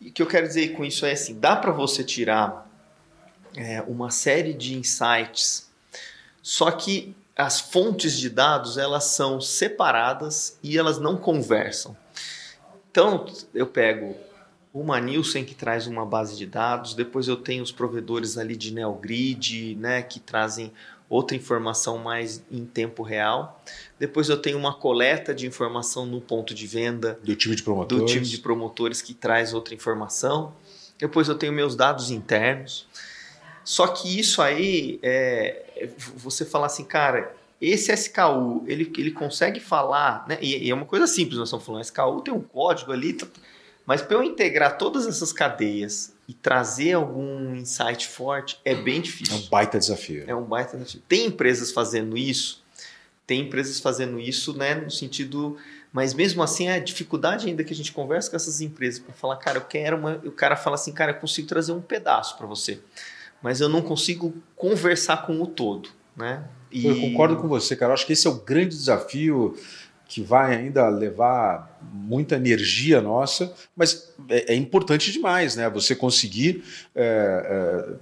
E 0.00 0.08
o 0.08 0.12
que 0.12 0.22
eu 0.22 0.26
quero 0.26 0.46
dizer 0.46 0.72
com 0.72 0.84
isso 0.84 1.06
é 1.06 1.12
assim: 1.12 1.38
dá 1.38 1.54
para 1.56 1.72
você 1.72 2.02
tirar 2.02 2.68
é, 3.56 3.80
uma 3.82 4.10
série 4.10 4.54
de 4.54 4.74
insights, 4.74 5.68
só 6.42 6.70
que 6.70 7.14
as 7.36 7.60
fontes 7.60 8.18
de 8.18 8.28
dados 8.28 8.76
elas 8.76 9.04
são 9.04 9.40
separadas 9.40 10.58
e 10.62 10.76
elas 10.76 10.98
não 10.98 11.16
conversam. 11.16 11.96
Então 12.90 13.26
eu 13.54 13.66
pego 13.66 14.16
uma 14.80 15.00
Nielsen 15.00 15.44
que 15.44 15.54
traz 15.54 15.86
uma 15.86 16.06
base 16.06 16.36
de 16.36 16.46
dados, 16.46 16.94
depois 16.94 17.28
eu 17.28 17.36
tenho 17.36 17.62
os 17.62 17.72
provedores 17.72 18.38
ali 18.38 18.56
de 18.56 18.72
NeoGrid, 18.72 19.76
né, 19.76 20.02
que 20.02 20.20
trazem 20.20 20.72
outra 21.08 21.36
informação 21.36 21.98
mais 21.98 22.44
em 22.50 22.64
tempo 22.64 23.02
real. 23.02 23.62
Depois 23.98 24.28
eu 24.28 24.36
tenho 24.36 24.58
uma 24.58 24.74
coleta 24.74 25.34
de 25.34 25.46
informação 25.46 26.04
no 26.06 26.20
ponto 26.20 26.54
de 26.54 26.66
venda 26.66 27.18
do 27.22 27.34
time 27.34 27.56
de 27.56 27.62
promotores, 27.62 28.04
do 28.04 28.06
time 28.06 28.26
de 28.26 28.38
promotores 28.38 29.02
que 29.02 29.14
traz 29.14 29.54
outra 29.54 29.74
informação. 29.74 30.54
Depois 30.98 31.28
eu 31.28 31.34
tenho 31.34 31.52
meus 31.52 31.74
dados 31.74 32.10
internos. 32.10 32.86
Só 33.64 33.86
que 33.86 34.18
isso 34.18 34.40
aí, 34.40 34.98
é, 35.02 35.88
você 36.16 36.44
falar 36.44 36.66
assim, 36.66 36.84
cara, 36.84 37.34
esse 37.60 37.92
SKU, 37.92 38.64
ele, 38.66 38.90
ele 38.96 39.10
consegue 39.10 39.60
falar, 39.60 40.26
né? 40.28 40.38
E, 40.40 40.66
e 40.66 40.70
é 40.70 40.74
uma 40.74 40.86
coisa 40.86 41.06
simples, 41.06 41.38
nós 41.38 41.48
estamos 41.48 41.66
falando, 41.66 41.82
SKU 41.82 42.20
tem 42.22 42.32
um 42.32 42.40
código 42.40 42.92
ali, 42.92 43.12
tá, 43.12 43.26
mas 43.88 44.02
para 44.02 44.18
eu 44.18 44.22
integrar 44.22 44.76
todas 44.76 45.06
essas 45.06 45.32
cadeias 45.32 46.14
e 46.28 46.34
trazer 46.34 46.92
algum 46.92 47.54
insight 47.54 48.06
forte 48.06 48.60
é 48.62 48.74
bem 48.74 49.00
difícil. 49.00 49.34
É 49.34 49.38
um 49.38 49.48
baita 49.48 49.78
desafio. 49.78 50.24
É 50.26 50.34
um 50.34 50.44
baita 50.44 50.76
desafio. 50.76 51.02
Tem 51.08 51.24
empresas 51.24 51.72
fazendo 51.72 52.14
isso, 52.14 52.62
tem 53.26 53.40
empresas 53.40 53.80
fazendo 53.80 54.20
isso, 54.20 54.52
né, 54.52 54.74
no 54.74 54.90
sentido, 54.90 55.56
mas 55.90 56.12
mesmo 56.12 56.42
assim 56.42 56.68
é 56.68 56.74
a 56.74 56.78
dificuldade 56.78 57.48
ainda 57.48 57.64
que 57.64 57.72
a 57.72 57.76
gente 57.76 57.90
conversa 57.90 58.28
com 58.28 58.36
essas 58.36 58.60
empresas 58.60 59.00
para 59.00 59.14
falar, 59.14 59.36
cara, 59.36 59.56
eu 59.56 59.64
quero 59.64 59.96
uma, 59.96 60.20
o 60.22 60.32
cara 60.32 60.54
fala 60.54 60.74
assim, 60.74 60.92
cara, 60.92 61.12
eu 61.12 61.16
consigo 61.16 61.48
trazer 61.48 61.72
um 61.72 61.80
pedaço 61.80 62.36
para 62.36 62.46
você, 62.46 62.80
mas 63.40 63.62
eu 63.62 63.70
não 63.70 63.80
consigo 63.80 64.34
conversar 64.54 65.24
com 65.24 65.40
o 65.40 65.46
todo, 65.46 65.88
né? 66.14 66.44
E... 66.70 66.86
Eu 66.86 67.00
concordo 67.00 67.36
com 67.36 67.48
você, 67.48 67.74
cara. 67.74 67.92
Eu 67.92 67.94
acho 67.94 68.06
que 68.06 68.12
esse 68.12 68.26
é 68.26 68.30
o 68.30 68.34
grande 68.34 68.76
desafio 68.76 69.56
que 70.08 70.22
vai 70.22 70.56
ainda 70.56 70.88
levar 70.88 71.78
muita 71.92 72.34
energia 72.36 73.00
nossa, 73.02 73.52
mas 73.76 74.10
é, 74.30 74.54
é 74.54 74.56
importante 74.56 75.12
demais, 75.12 75.54
né? 75.54 75.68
Você 75.68 75.94
conseguir 75.94 76.64
é, 76.94 77.92
é, 77.92 77.94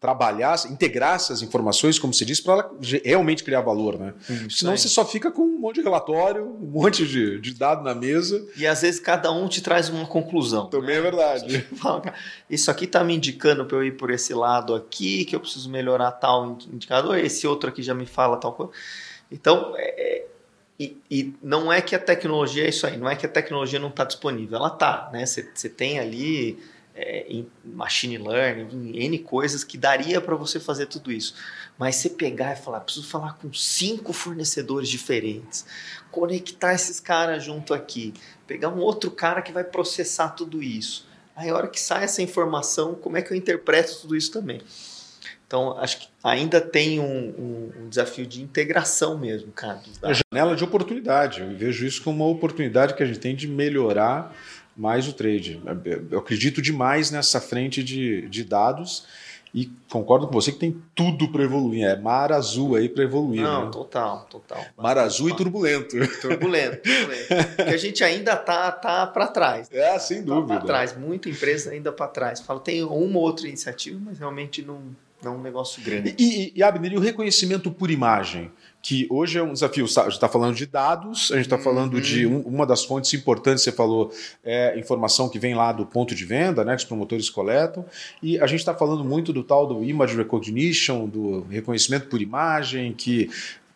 trabalhar, 0.00 0.56
integrar 0.68 1.14
essas 1.14 1.42
informações, 1.42 2.00
como 2.00 2.12
se 2.12 2.24
diz, 2.24 2.40
para 2.40 2.54
ela 2.54 2.70
realmente 3.04 3.44
criar 3.44 3.60
valor, 3.60 3.96
né? 3.96 4.12
Isso 4.28 4.58
Senão 4.58 4.76
você 4.76 4.88
só 4.88 5.04
fica 5.04 5.30
com 5.30 5.42
um 5.42 5.58
monte 5.60 5.76
de 5.76 5.82
relatório, 5.82 6.44
um 6.44 6.66
monte 6.66 7.06
de, 7.06 7.40
de 7.40 7.54
dado 7.54 7.84
na 7.84 7.94
mesa. 7.94 8.44
E 8.56 8.66
às 8.66 8.82
vezes 8.82 8.98
cada 8.98 9.30
um 9.30 9.46
te 9.46 9.60
traz 9.60 9.88
uma 9.88 10.04
conclusão. 10.04 10.66
Também 10.66 10.96
né? 10.96 10.98
é 10.98 11.00
verdade. 11.00 11.66
Isso 12.50 12.72
aqui 12.72 12.86
está 12.86 13.04
me 13.04 13.14
indicando 13.14 13.64
para 13.64 13.76
eu 13.76 13.84
ir 13.84 13.96
por 13.96 14.10
esse 14.10 14.34
lado 14.34 14.74
aqui, 14.74 15.24
que 15.24 15.36
eu 15.36 15.40
preciso 15.40 15.70
melhorar 15.70 16.10
tal 16.10 16.58
indicador, 16.72 17.16
esse 17.18 17.46
outro 17.46 17.70
aqui 17.70 17.84
já 17.84 17.94
me 17.94 18.04
fala 18.04 18.36
tal 18.36 18.52
coisa. 18.52 18.72
Então, 19.30 19.74
é, 19.76 20.18
é 20.18 20.35
e, 20.78 20.96
e, 21.10 21.34
não 21.42 21.72
é 21.72 21.80
que 21.80 21.94
a 21.94 21.98
tecnologia 21.98 22.64
é 22.64 22.68
isso 22.68 22.86
aí, 22.86 22.96
não 22.96 23.08
é 23.08 23.16
que 23.16 23.24
a 23.24 23.28
tecnologia 23.28 23.78
não 23.78 23.88
está 23.88 24.04
disponível, 24.04 24.58
ela 24.58 24.68
está, 24.68 25.08
né? 25.12 25.24
Você 25.24 25.68
tem 25.70 25.98
ali 25.98 26.58
é, 26.94 27.26
em 27.28 27.46
machine 27.64 28.18
learning, 28.18 28.68
em 28.72 29.04
N 29.04 29.18
coisas 29.18 29.62
que 29.62 29.76
daria 29.76 30.20
para 30.20 30.34
você 30.34 30.58
fazer 30.58 30.86
tudo 30.86 31.12
isso. 31.12 31.34
Mas 31.78 31.96
você 31.96 32.10
pegar 32.10 32.54
e 32.54 32.56
falar, 32.56 32.80
preciso 32.80 33.06
falar 33.06 33.34
com 33.34 33.52
cinco 33.52 34.12
fornecedores 34.12 34.88
diferentes, 34.88 35.66
conectar 36.10 36.74
esses 36.74 36.98
caras 36.98 37.44
junto 37.44 37.74
aqui, 37.74 38.14
pegar 38.46 38.70
um 38.70 38.78
outro 38.78 39.10
cara 39.10 39.42
que 39.42 39.52
vai 39.52 39.64
processar 39.64 40.30
tudo 40.30 40.62
isso. 40.62 41.06
Aí 41.34 41.50
a 41.50 41.54
hora 41.54 41.68
que 41.68 41.78
sai 41.78 42.04
essa 42.04 42.22
informação, 42.22 42.94
como 42.94 43.18
é 43.18 43.22
que 43.22 43.30
eu 43.30 43.36
interpreto 43.36 44.00
tudo 44.00 44.16
isso 44.16 44.32
também? 44.32 44.62
Então, 45.46 45.78
acho 45.78 46.00
que 46.00 46.08
ainda 46.24 46.60
tem 46.60 46.98
um, 46.98 47.04
um, 47.04 47.72
um 47.82 47.88
desafio 47.88 48.26
de 48.26 48.42
integração 48.42 49.16
mesmo, 49.16 49.52
cara. 49.52 49.80
A 50.02 50.12
janela 50.12 50.56
de 50.56 50.64
oportunidade. 50.64 51.40
Eu 51.40 51.56
vejo 51.56 51.86
isso 51.86 52.02
como 52.02 52.24
uma 52.24 52.32
oportunidade 52.32 52.94
que 52.94 53.02
a 53.02 53.06
gente 53.06 53.20
tem 53.20 53.36
de 53.36 53.46
melhorar 53.46 54.34
mais 54.76 55.06
o 55.06 55.12
trade. 55.12 55.62
Eu 56.10 56.18
acredito 56.18 56.60
demais 56.60 57.12
nessa 57.12 57.40
frente 57.40 57.82
de, 57.82 58.28
de 58.28 58.42
dados 58.42 59.06
e 59.54 59.70
concordo 59.88 60.26
com 60.26 60.34
você 60.34 60.50
que 60.52 60.58
tem 60.58 60.82
tudo 60.94 61.30
para 61.30 61.44
evoluir. 61.44 61.86
É 61.86 61.96
mar 61.96 62.32
azul 62.32 62.74
aí 62.74 62.88
para 62.88 63.04
evoluir. 63.04 63.40
Não, 63.40 63.66
né? 63.66 63.70
total, 63.70 64.26
total. 64.28 64.62
Mar 64.76 64.98
azul 64.98 65.30
e 65.30 65.36
turbulento. 65.36 65.96
Turbulento, 66.20 66.82
turbulento. 66.82 67.28
Porque 67.56 67.70
a 67.70 67.76
gente 67.78 68.04
ainda 68.04 68.36
tá, 68.36 68.70
tá 68.72 69.06
para 69.06 69.28
trás. 69.28 69.68
É, 69.72 69.98
sem 69.98 70.18
tá 70.18 70.34
dúvida. 70.34 70.56
Para 70.58 70.66
trás, 70.66 70.94
muita 70.98 71.30
empresa 71.30 71.70
ainda 71.70 71.90
para 71.90 72.08
trás. 72.08 72.40
Falo, 72.40 72.60
tem 72.60 72.82
uma 72.82 73.18
ou 73.18 73.24
outra 73.24 73.46
iniciativa, 73.48 73.98
mas 74.04 74.18
realmente 74.18 74.60
não, 74.60 74.82
não 75.22 75.34
é 75.34 75.36
um 75.36 75.42
negócio 75.42 75.82
grande. 75.82 76.14
E, 76.18 76.24
e, 76.24 76.52
e 76.56 76.62
Abner, 76.62 76.92
e 76.92 76.96
o 76.96 77.00
reconhecimento 77.00 77.70
por 77.70 77.90
imagem? 77.90 78.50
que 78.86 79.04
hoje 79.10 79.36
é 79.36 79.42
um 79.42 79.52
desafio. 79.52 79.84
A 79.84 79.88
gente 79.88 80.12
está 80.12 80.28
falando 80.28 80.54
de 80.54 80.64
dados, 80.64 81.32
a 81.32 81.34
gente 81.34 81.46
está 81.46 81.58
falando 81.58 81.94
uhum. 81.94 82.00
de 82.00 82.24
um, 82.24 82.38
uma 82.42 82.64
das 82.64 82.84
fontes 82.84 83.12
importantes, 83.14 83.64
você 83.64 83.72
falou, 83.72 84.12
é 84.44 84.78
informação 84.78 85.28
que 85.28 85.40
vem 85.40 85.56
lá 85.56 85.72
do 85.72 85.84
ponto 85.84 86.14
de 86.14 86.24
venda, 86.24 86.64
né, 86.64 86.76
que 86.76 86.82
os 86.82 86.84
promotores 86.84 87.28
coletam, 87.28 87.84
e 88.22 88.38
a 88.38 88.46
gente 88.46 88.60
está 88.60 88.72
falando 88.72 89.04
muito 89.04 89.32
do 89.32 89.42
tal 89.42 89.66
do 89.66 89.82
image 89.82 90.16
recognition, 90.16 91.08
do 91.08 91.40
reconhecimento 91.50 92.06
por 92.06 92.22
imagem, 92.22 92.92
que 92.92 93.28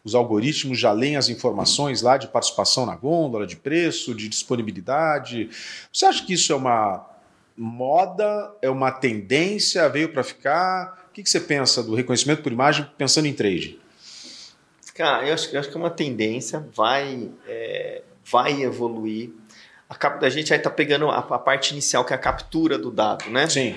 os 0.05 0.15
algoritmos 0.15 0.79
já 0.79 0.93
leem 0.93 1.17
as 1.17 1.29
informações 1.29 2.03
lá 2.03 2.17
de 2.17 2.29
participação 2.29 2.87
na 2.87 2.95
gôndola, 2.95 3.49
de 3.49 3.57
preço, 3.57 4.15
de 4.15 4.29
disponibilidade. 4.29 5.51
Você 5.93 6.07
acha 6.07 6.25
que 6.25 6.35
isso 6.35 6.53
é 6.53 6.55
uma 6.57 7.05
moda, 7.57 8.53
é 8.63 8.71
uma 8.71 8.93
tendência, 8.93 9.89
veio 9.89 10.13
para 10.13 10.23
ficar? 10.23 11.00
O 11.21 11.23
que, 11.23 11.25
que 11.25 11.31
você 11.31 11.41
pensa 11.41 11.83
do 11.83 11.95
reconhecimento 11.95 12.43
por 12.43 12.51
imagem 12.51 12.89
pensando 12.97 13.27
em 13.27 13.35
trade? 13.35 13.79
Cara, 14.95 15.27
eu 15.29 15.35
acho, 15.35 15.55
eu 15.55 15.61
acho 15.61 15.69
que 15.69 15.77
é 15.77 15.79
uma 15.79 15.91
tendência, 15.91 16.67
vai, 16.75 17.31
é, 17.47 18.01
vai 18.25 18.63
evoluir. 18.63 19.29
A, 19.87 19.95
cap, 19.95 20.25
a 20.25 20.31
gente 20.31 20.51
aí 20.51 20.59
está 20.59 20.71
pegando 20.71 21.11
a, 21.11 21.19
a, 21.19 21.39
parte 21.39 21.73
inicial, 21.73 22.07
que 22.07 22.15
é 22.15 22.17
a 22.17 22.19
captura 22.19 22.79
do 22.79 22.91
dado, 22.91 23.29
né? 23.29 23.47
Sim. 23.51 23.77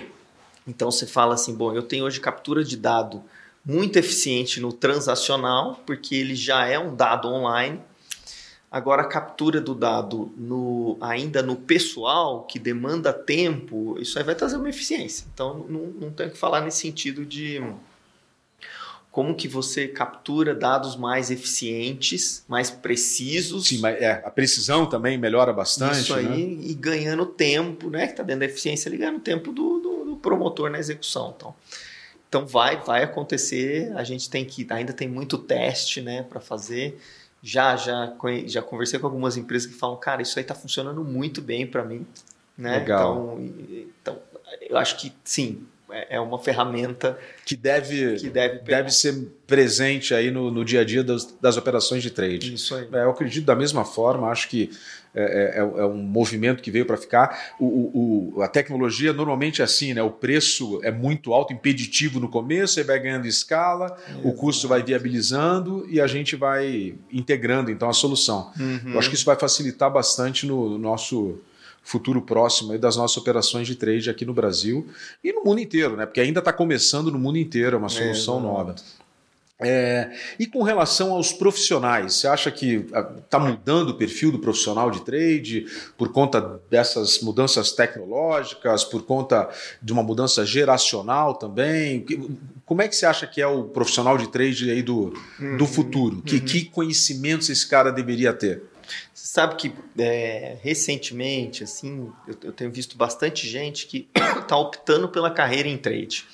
Então 0.66 0.90
você 0.90 1.06
fala 1.06 1.34
assim, 1.34 1.54
bom, 1.54 1.74
eu 1.74 1.84
tenho 1.84 2.06
hoje 2.06 2.22
captura 2.22 2.64
de 2.64 2.78
dado 2.78 3.22
muito 3.66 3.98
eficiente 3.98 4.62
no 4.62 4.72
transacional, 4.72 5.82
porque 5.86 6.16
ele 6.16 6.36
já 6.36 6.66
é 6.66 6.80
um 6.80 6.96
dado 6.96 7.28
online. 7.28 7.82
Agora, 8.74 9.04
a 9.04 9.06
captura 9.06 9.62
do 9.62 9.76
dado 9.76 10.34
no, 10.36 10.98
ainda 11.00 11.44
no 11.44 11.56
pessoal, 11.56 12.42
que 12.42 12.58
demanda 12.58 13.14
tempo, 13.14 13.96
isso 14.00 14.18
aí 14.18 14.26
vai 14.26 14.34
trazer 14.34 14.58
uma 14.58 14.68
eficiência. 14.68 15.28
Então, 15.32 15.64
não, 15.70 15.82
não 15.82 16.12
tem 16.12 16.28
que 16.28 16.36
falar 16.36 16.60
nesse 16.62 16.80
sentido 16.80 17.24
de 17.24 17.62
como 19.12 19.36
que 19.36 19.48
você 19.48 19.88
captura 19.88 20.56
dados 20.56 20.96
mais 20.96 21.30
eficientes, 21.30 22.44
mais 22.48 22.72
precisos. 22.72 23.68
Sim, 23.68 23.78
mas 23.78 24.02
é, 24.02 24.24
a 24.26 24.32
precisão 24.32 24.88
também 24.88 25.20
melhora 25.20 25.54
bastante. 25.54 26.00
Isso 26.00 26.16
aí, 26.16 26.26
né? 26.26 26.64
e 26.64 26.74
ganhando 26.74 27.28
tempo, 27.28 27.92
né? 27.92 28.08
Que 28.08 28.14
está 28.14 28.24
dentro 28.24 28.40
da 28.40 28.48
eficiência, 28.48 28.90
ele 28.90 28.98
ganhando 28.98 29.20
tempo 29.20 29.52
do, 29.52 29.78
do, 29.78 30.06
do, 30.06 30.16
promotor 30.16 30.72
na 30.72 30.80
execução. 30.80 31.32
Então, 31.38 31.54
então 32.28 32.48
vai, 32.48 32.82
vai 32.82 33.04
acontecer. 33.04 33.96
A 33.96 34.04
gente 34.04 34.28
tem 34.32 34.44
que 34.44 34.66
ainda 34.72 34.94
tem 34.94 35.08
muito 35.08 35.38
teste, 35.38 36.02
né, 36.02 36.24
para 36.24 36.40
fazer. 36.40 36.98
Já, 37.46 37.76
já, 37.76 38.16
já 38.46 38.62
conversei 38.62 38.98
com 38.98 39.06
algumas 39.06 39.36
empresas 39.36 39.70
que 39.70 39.78
falam, 39.78 39.98
cara, 39.98 40.22
isso 40.22 40.40
aí 40.40 40.44
está 40.44 40.56
funcionando 40.56 41.04
muito 41.04 41.42
bem 41.42 41.68
para 41.68 41.84
mim, 41.84 42.08
né? 42.58 42.80
Legal. 42.80 43.38
Então, 43.38 43.84
então, 44.02 44.20
eu 44.62 44.78
acho 44.78 44.98
que 44.98 45.12
sim, 45.26 45.68
é, 45.94 46.16
é 46.16 46.20
uma 46.20 46.40
ferramenta 46.40 47.18
que 47.46 47.56
deve, 47.56 48.16
que 48.16 48.30
deve, 48.30 48.60
deve 48.60 48.92
ser 48.92 49.16
presente 49.46 50.14
aí 50.14 50.32
no, 50.32 50.50
no 50.50 50.66
dia 50.66 50.82
a 50.82 50.84
dia 50.84 51.04
das, 51.04 51.26
das, 51.40 51.58
operações 51.58 52.02
de 52.02 52.10
trade. 52.10 52.54
Isso 52.54 52.76
aí. 52.76 52.88
É, 52.92 53.04
eu 53.04 53.12
acredito 53.12 53.46
da 53.46 53.56
mesma 53.56 53.86
forma, 53.86 54.30
acho 54.30 54.50
que 54.50 54.72
é, 55.16 55.22
é, 55.22 55.60
é, 55.60 55.60
é 55.60 55.86
um 55.86 55.98
movimento 55.98 56.64
que 56.64 56.72
veio 56.72 56.86
para 56.86 56.98
ficar. 56.98 57.54
O, 57.60 58.34
o, 58.36 58.42
a 58.42 58.48
tecnologia 58.48 59.14
normalmente 59.14 59.62
é 59.62 59.66
assim, 59.66 59.94
né? 59.94 60.02
o 60.02 60.10
preço 60.10 60.80
é 60.84 60.92
muito 60.92 61.34
alto, 61.34 61.54
impeditivo 61.54 62.20
no 62.20 62.28
começo, 62.28 62.74
você 62.74 62.84
vai 62.84 63.00
ganhando 63.00 63.28
escala, 63.28 63.96
o 64.24 64.34
custo 64.34 64.68
vai 64.68 64.82
viabilizando 64.82 65.86
e 65.88 66.02
a 66.02 66.08
gente 66.08 66.36
vai 66.36 66.96
integrando 67.12 67.70
então 67.70 67.88
a 67.88 67.94
solução. 67.94 68.52
Uhum. 68.60 68.94
Eu 68.94 69.00
acho 69.00 69.10
que 69.10 69.16
isso 69.16 69.26
vai 69.26 69.36
facilitar 69.36 69.92
bastante 69.92 70.48
no, 70.48 70.70
no 70.72 70.80
nosso 70.80 71.40
futuro 71.84 72.22
próximo 72.22 72.78
das 72.78 72.96
nossas 72.96 73.18
operações 73.18 73.68
de 73.68 73.76
trade 73.76 74.10
aqui 74.10 74.26
no 74.26 74.34
Brasil 74.34 74.88
e 75.24 75.34
no 75.34 75.44
mundo 75.44 75.60
inteiro, 75.60 75.98
né? 75.98 76.06
Porque 76.06 76.22
ainda 76.22 76.40
está 76.40 76.54
começando 76.54 77.12
no 77.12 77.20
mundo 77.20 77.38
inteiro, 77.38 77.76
é 77.76 77.80
uma 77.80 77.90
solução 77.90 78.40
é, 78.40 78.42
nova. 78.42 78.76
É, 79.60 80.12
e 80.40 80.46
com 80.46 80.62
relação 80.64 81.14
aos 81.14 81.32
profissionais, 81.32 82.16
você 82.16 82.28
acha 82.28 82.52
que 82.52 82.86
está 83.18 83.40
mudando 83.40 83.90
o 83.90 83.94
perfil 83.94 84.32
do 84.32 84.40
profissional 84.40 84.90
de 84.90 85.02
trade 85.02 85.66
por 85.98 86.12
conta 86.12 86.60
dessas 86.70 87.22
mudanças 87.22 87.72
tecnológicas, 87.72 88.84
por 88.84 89.04
conta 89.04 89.50
de 89.82 89.94
uma 89.94 90.04
mudança 90.04 90.46
geracional 90.46 91.36
também? 91.36 92.06
Como 92.66 92.82
é 92.82 92.88
que 92.88 92.96
você 92.96 93.06
acha 93.06 93.28
que 93.28 93.42
é 93.42 93.48
o 93.48 93.66
profissional 93.66 94.18
de 94.18 94.28
trade 94.28 94.70
aí 94.70 94.82
do, 94.82 95.14
uhum, 95.40 95.58
do 95.58 95.66
futuro? 95.66 96.16
Uhum. 96.16 96.22
Que, 96.22 96.40
que 96.40 96.66
conhecimentos 96.66 97.50
esse 97.50 97.68
cara 97.68 97.92
deveria 97.92 98.34
ter? 98.34 98.64
Você 99.14 99.28
sabe 99.28 99.56
que 99.56 99.74
é, 99.98 100.58
recentemente, 100.62 101.64
assim, 101.64 102.12
eu, 102.28 102.38
eu, 102.44 102.52
tenho 102.52 102.72
visto 102.72 102.98
bastante 102.98 103.48
gente 103.48 103.88
que 103.88 104.10
está 104.16 104.56
optando 104.58 105.08
pela 105.10 105.32
carreira 105.32 105.68
em 105.68 105.78
trade. 105.78 106.26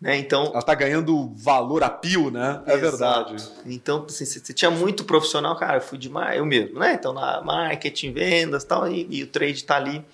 Né? 0.00 0.18
Então, 0.18 0.46
Ela 0.46 0.58
está 0.58 0.74
ganhando 0.74 1.32
valor 1.34 1.82
a 1.82 1.88
pio, 1.88 2.30
né? 2.30 2.62
É 2.66 2.76
verdade. 2.76 3.36
Então, 3.64 4.04
assim, 4.06 4.24
você, 4.24 4.52
tinha 4.52 4.70
muito 4.70 5.04
profissional, 5.04 5.56
cara, 5.56 5.78
eu 5.78 5.80
fui 5.80 5.96
de 5.96 6.10
eu 6.34 6.44
mesmo, 6.44 6.78
né? 6.78 6.94
Então, 6.94 7.12
na 7.12 7.40
marketing, 7.40 8.12
vendas 8.12 8.64
tal, 8.64 8.86
e, 8.86 9.06
e 9.08 9.22
o 9.22 9.26
trade 9.26 9.54
está 9.54 9.76
ali 9.76 10.04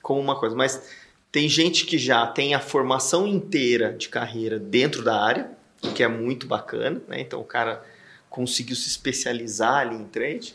como 0.00 0.20
uma 0.20 0.38
coisa. 0.38 0.56
Mas 0.56 0.88
tem 1.30 1.48
gente 1.48 1.84
que 1.84 1.98
já 1.98 2.26
tem 2.26 2.54
a 2.54 2.60
formação 2.60 3.26
inteira 3.26 3.92
de 3.92 4.08
carreira 4.08 4.58
dentro 4.58 5.02
da 5.02 5.20
área, 5.20 5.50
que 5.94 6.02
é 6.02 6.08
muito 6.08 6.46
bacana, 6.46 7.02
né? 7.06 7.20
Então, 7.20 7.40
o 7.40 7.44
cara 7.44 7.84
conseguiu 8.30 8.76
se 8.76 8.88
especializar 8.88 9.78
ali 9.78 9.96
em 9.96 10.04
trade. 10.04 10.54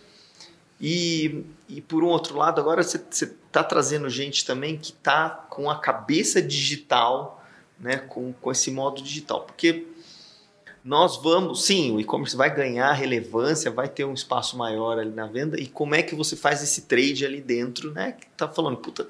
E, 0.82 1.46
e 1.70 1.80
por 1.80 2.04
um 2.04 2.08
outro 2.08 2.36
lado, 2.36 2.60
agora 2.60 2.82
você 2.82 2.98
está 2.98 3.64
trazendo 3.64 4.10
gente 4.10 4.44
também 4.44 4.78
que 4.78 4.92
está 4.92 5.30
com 5.30 5.70
a 5.70 5.78
cabeça 5.80 6.42
digital, 6.42 7.46
né, 7.80 7.98
com, 7.98 8.34
com 8.34 8.52
esse 8.52 8.72
modo 8.72 9.00
digital. 9.00 9.42
Porque 9.42 9.86
nós 10.84 11.22
vamos, 11.22 11.66
sim, 11.66 11.92
o 11.96 12.00
e-commerce 12.00 12.36
vai 12.36 12.54
ganhar 12.54 12.92
relevância, 12.94 13.70
vai 13.70 13.88
ter 13.88 14.06
um 14.06 14.14
espaço 14.14 14.58
maior 14.58 14.98
ali 14.98 15.12
na 15.12 15.28
venda. 15.28 15.60
E 15.60 15.68
como 15.68 15.94
é 15.94 16.02
que 16.02 16.16
você 16.16 16.36
faz 16.36 16.64
esse 16.64 16.82
trade 16.84 17.24
ali 17.24 17.42
dentro, 17.42 17.92
né? 17.92 18.14
Que 18.14 18.26
tá 18.36 18.48
falando, 18.48 18.78
puta, 18.78 19.08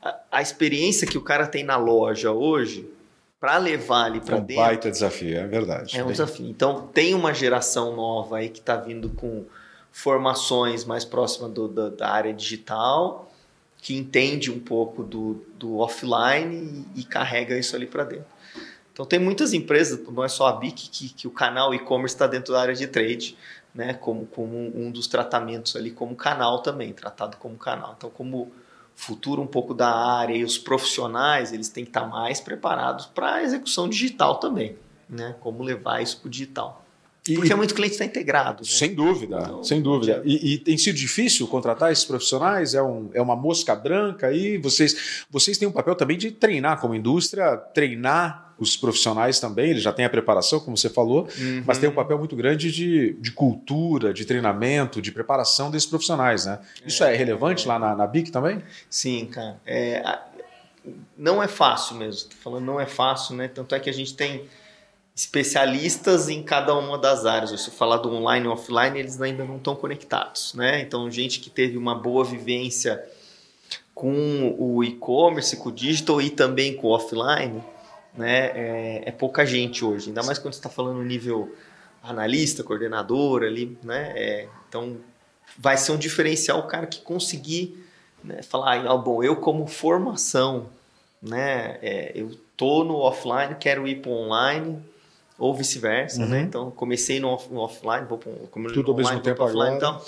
a, 0.00 0.20
a 0.30 0.40
experiência 0.40 1.04
que 1.04 1.18
o 1.18 1.22
cara 1.22 1.48
tem 1.48 1.64
na 1.64 1.76
loja 1.76 2.30
hoje, 2.30 2.88
para 3.40 3.58
levar 3.58 4.04
ali 4.04 4.20
para 4.20 4.36
é 4.36 4.40
um 4.40 4.44
dentro. 4.44 4.62
baita 4.62 4.90
desafio, 4.90 5.36
é 5.36 5.46
verdade. 5.48 5.98
É 5.98 6.04
um 6.04 6.12
desafio. 6.12 6.46
Então, 6.46 6.88
tem 6.92 7.12
uma 7.14 7.34
geração 7.34 7.96
nova 7.96 8.38
aí 8.38 8.48
que 8.48 8.60
está 8.60 8.76
vindo 8.76 9.08
com 9.10 9.44
formações 9.98 10.84
mais 10.84 11.04
próximas 11.04 11.50
do, 11.50 11.66
da, 11.90 12.08
área 12.08 12.32
digital, 12.32 13.28
que 13.78 13.96
entende 13.96 14.48
um 14.48 14.60
pouco 14.60 15.02
do, 15.02 15.44
do 15.58 15.78
offline 15.78 16.86
e, 16.94 17.00
e 17.00 17.04
carrega 17.04 17.58
isso 17.58 17.74
ali 17.74 17.84
para 17.84 18.04
dentro. 18.04 18.26
Então 18.92 19.04
tem 19.04 19.18
muitas 19.18 19.52
empresas, 19.52 20.00
não 20.08 20.22
é 20.22 20.28
só 20.28 20.46
a 20.46 20.52
BIC, 20.52 20.88
que, 20.88 21.08
que 21.08 21.26
o 21.26 21.32
canal 21.32 21.74
e-commerce 21.74 22.14
está 22.14 22.28
dentro 22.28 22.52
da 22.52 22.60
área 22.60 22.76
de 22.76 22.86
trade, 22.86 23.36
né, 23.74 23.92
como, 23.92 24.24
como 24.26 24.56
um 24.56 24.88
dos 24.92 25.08
tratamentos 25.08 25.74
ali 25.74 25.90
como 25.90 26.14
canal 26.14 26.62
também, 26.62 26.92
tratado 26.92 27.36
como 27.36 27.56
canal. 27.56 27.96
Então 27.98 28.08
como 28.08 28.52
futuro 28.94 29.42
um 29.42 29.48
pouco 29.48 29.74
da 29.74 29.92
área 29.92 30.34
e 30.34 30.44
os 30.44 30.56
profissionais, 30.56 31.52
eles 31.52 31.68
têm 31.68 31.82
que 31.82 31.90
estar 31.90 32.06
mais 32.06 32.40
preparados 32.40 33.06
para 33.06 33.34
a 33.34 33.42
execução 33.42 33.88
digital 33.88 34.36
também, 34.36 34.78
né, 35.08 35.34
como 35.40 35.64
levar 35.64 36.00
isso 36.00 36.20
para 36.20 36.28
o 36.28 36.30
digital. 36.30 36.84
E, 37.28 37.34
Porque 37.34 37.54
muito 37.54 37.74
cliente 37.74 37.92
está 37.92 38.04
integrado. 38.04 38.62
Né? 38.62 38.68
Sem 38.68 38.94
dúvida, 38.94 39.38
então, 39.42 39.62
sem 39.62 39.82
dúvida. 39.82 40.22
E, 40.24 40.54
e, 40.54 40.58
tem 40.58 40.78
sido 40.78 40.96
difícil 40.96 41.46
contratar 41.46 41.92
esses 41.92 42.04
profissionais? 42.04 42.74
É, 42.74 42.82
um, 42.82 43.10
é 43.12 43.20
uma 43.20 43.36
mosca 43.36 43.74
branca 43.76 44.28
aí? 44.28 44.56
Vocês, 44.56 45.24
vocês 45.30 45.58
têm 45.58 45.68
um 45.68 45.72
papel 45.72 45.94
também 45.94 46.16
de 46.16 46.30
treinar 46.30 46.80
como 46.80 46.94
indústria, 46.94 47.56
treinar 47.56 48.54
os 48.58 48.76
profissionais 48.76 49.38
também, 49.38 49.70
eles 49.70 49.82
já 49.82 49.92
têm 49.92 50.04
a 50.04 50.10
preparação, 50.10 50.58
como 50.58 50.76
você 50.76 50.88
falou, 50.88 51.28
uhum. 51.38 51.62
mas 51.64 51.78
tem 51.78 51.88
um 51.88 51.94
papel 51.94 52.18
muito 52.18 52.34
grande 52.34 52.72
de, 52.72 53.12
de 53.20 53.30
cultura, 53.30 54.12
de 54.12 54.24
treinamento, 54.24 55.00
de 55.00 55.12
preparação 55.12 55.70
desses 55.70 55.88
profissionais, 55.88 56.44
né? 56.44 56.58
Isso 56.84 57.04
é, 57.04 57.14
é 57.14 57.16
relevante 57.16 57.66
é. 57.66 57.68
lá 57.68 57.78
na, 57.78 57.94
na 57.94 58.04
BIC 58.04 58.32
também? 58.32 58.60
Sim, 58.90 59.26
cara. 59.26 59.60
É, 59.64 60.02
não 61.16 61.42
é 61.42 61.46
fácil 61.46 61.96
mesmo. 61.96 62.30
Tô 62.30 62.36
falando 62.36 62.64
não 62.64 62.80
é 62.80 62.86
fácil, 62.86 63.36
né? 63.36 63.48
Tanto 63.48 63.74
é 63.74 63.80
que 63.80 63.88
a 63.88 63.94
gente 63.94 64.14
tem 64.14 64.44
especialistas 65.18 66.28
em 66.28 66.44
cada 66.44 66.72
uma 66.76 66.96
das 66.96 67.26
áreas. 67.26 67.50
Se 67.60 67.72
falar 67.72 67.96
do 67.96 68.08
online 68.14 68.46
e 68.46 68.48
offline, 68.48 69.00
eles 69.00 69.20
ainda 69.20 69.44
não 69.44 69.56
estão 69.56 69.74
conectados, 69.74 70.54
né? 70.54 70.80
Então, 70.80 71.10
gente 71.10 71.40
que 71.40 71.50
teve 71.50 71.76
uma 71.76 71.92
boa 71.92 72.24
vivência 72.24 73.04
com 73.92 74.54
o 74.56 74.84
e-commerce, 74.84 75.56
com 75.56 75.70
o 75.70 75.72
digital 75.72 76.22
e 76.22 76.30
também 76.30 76.76
com 76.76 76.86
o 76.86 76.90
offline, 76.90 77.60
né, 78.16 78.52
é, 78.54 79.02
é 79.06 79.10
pouca 79.10 79.44
gente 79.44 79.84
hoje, 79.84 80.08
ainda 80.08 80.22
mais 80.22 80.38
quando 80.38 80.54
está 80.54 80.68
falando 80.68 81.02
nível 81.02 81.52
analista, 82.00 82.62
coordenador 82.62 83.42
ali, 83.42 83.76
né? 83.82 84.12
É, 84.14 84.48
então 84.68 84.98
vai 85.58 85.76
ser 85.76 85.90
um 85.90 85.98
diferencial 85.98 86.60
o 86.60 86.68
cara 86.68 86.86
que 86.86 87.00
conseguir 87.00 87.84
né, 88.22 88.40
falar, 88.44 88.86
ah, 88.86 88.96
bom, 88.96 89.20
eu 89.24 89.34
como 89.34 89.66
formação, 89.66 90.68
né, 91.20 91.76
é, 91.82 92.12
eu 92.14 92.38
tô 92.56 92.84
no 92.84 92.98
offline, 92.98 93.56
quero 93.58 93.88
ir 93.88 94.00
para 94.00 94.12
online 94.12 94.80
ou 95.38 95.54
vice-versa, 95.54 96.18
né? 96.18 96.24
uhum. 96.24 96.30
né? 96.32 96.40
Então 96.42 96.70
comecei 96.72 97.20
no, 97.20 97.28
off, 97.28 97.52
no 97.52 97.60
offline, 97.60 98.04
vou 98.06 98.18
para 98.18 98.32
tudo 98.72 98.90
online, 98.90 98.90
ao 98.90 98.96
mesmo 98.96 99.20
tempo 99.20 99.44
offline, 99.44 99.76
agora. 99.76 99.76
Então, 99.76 100.02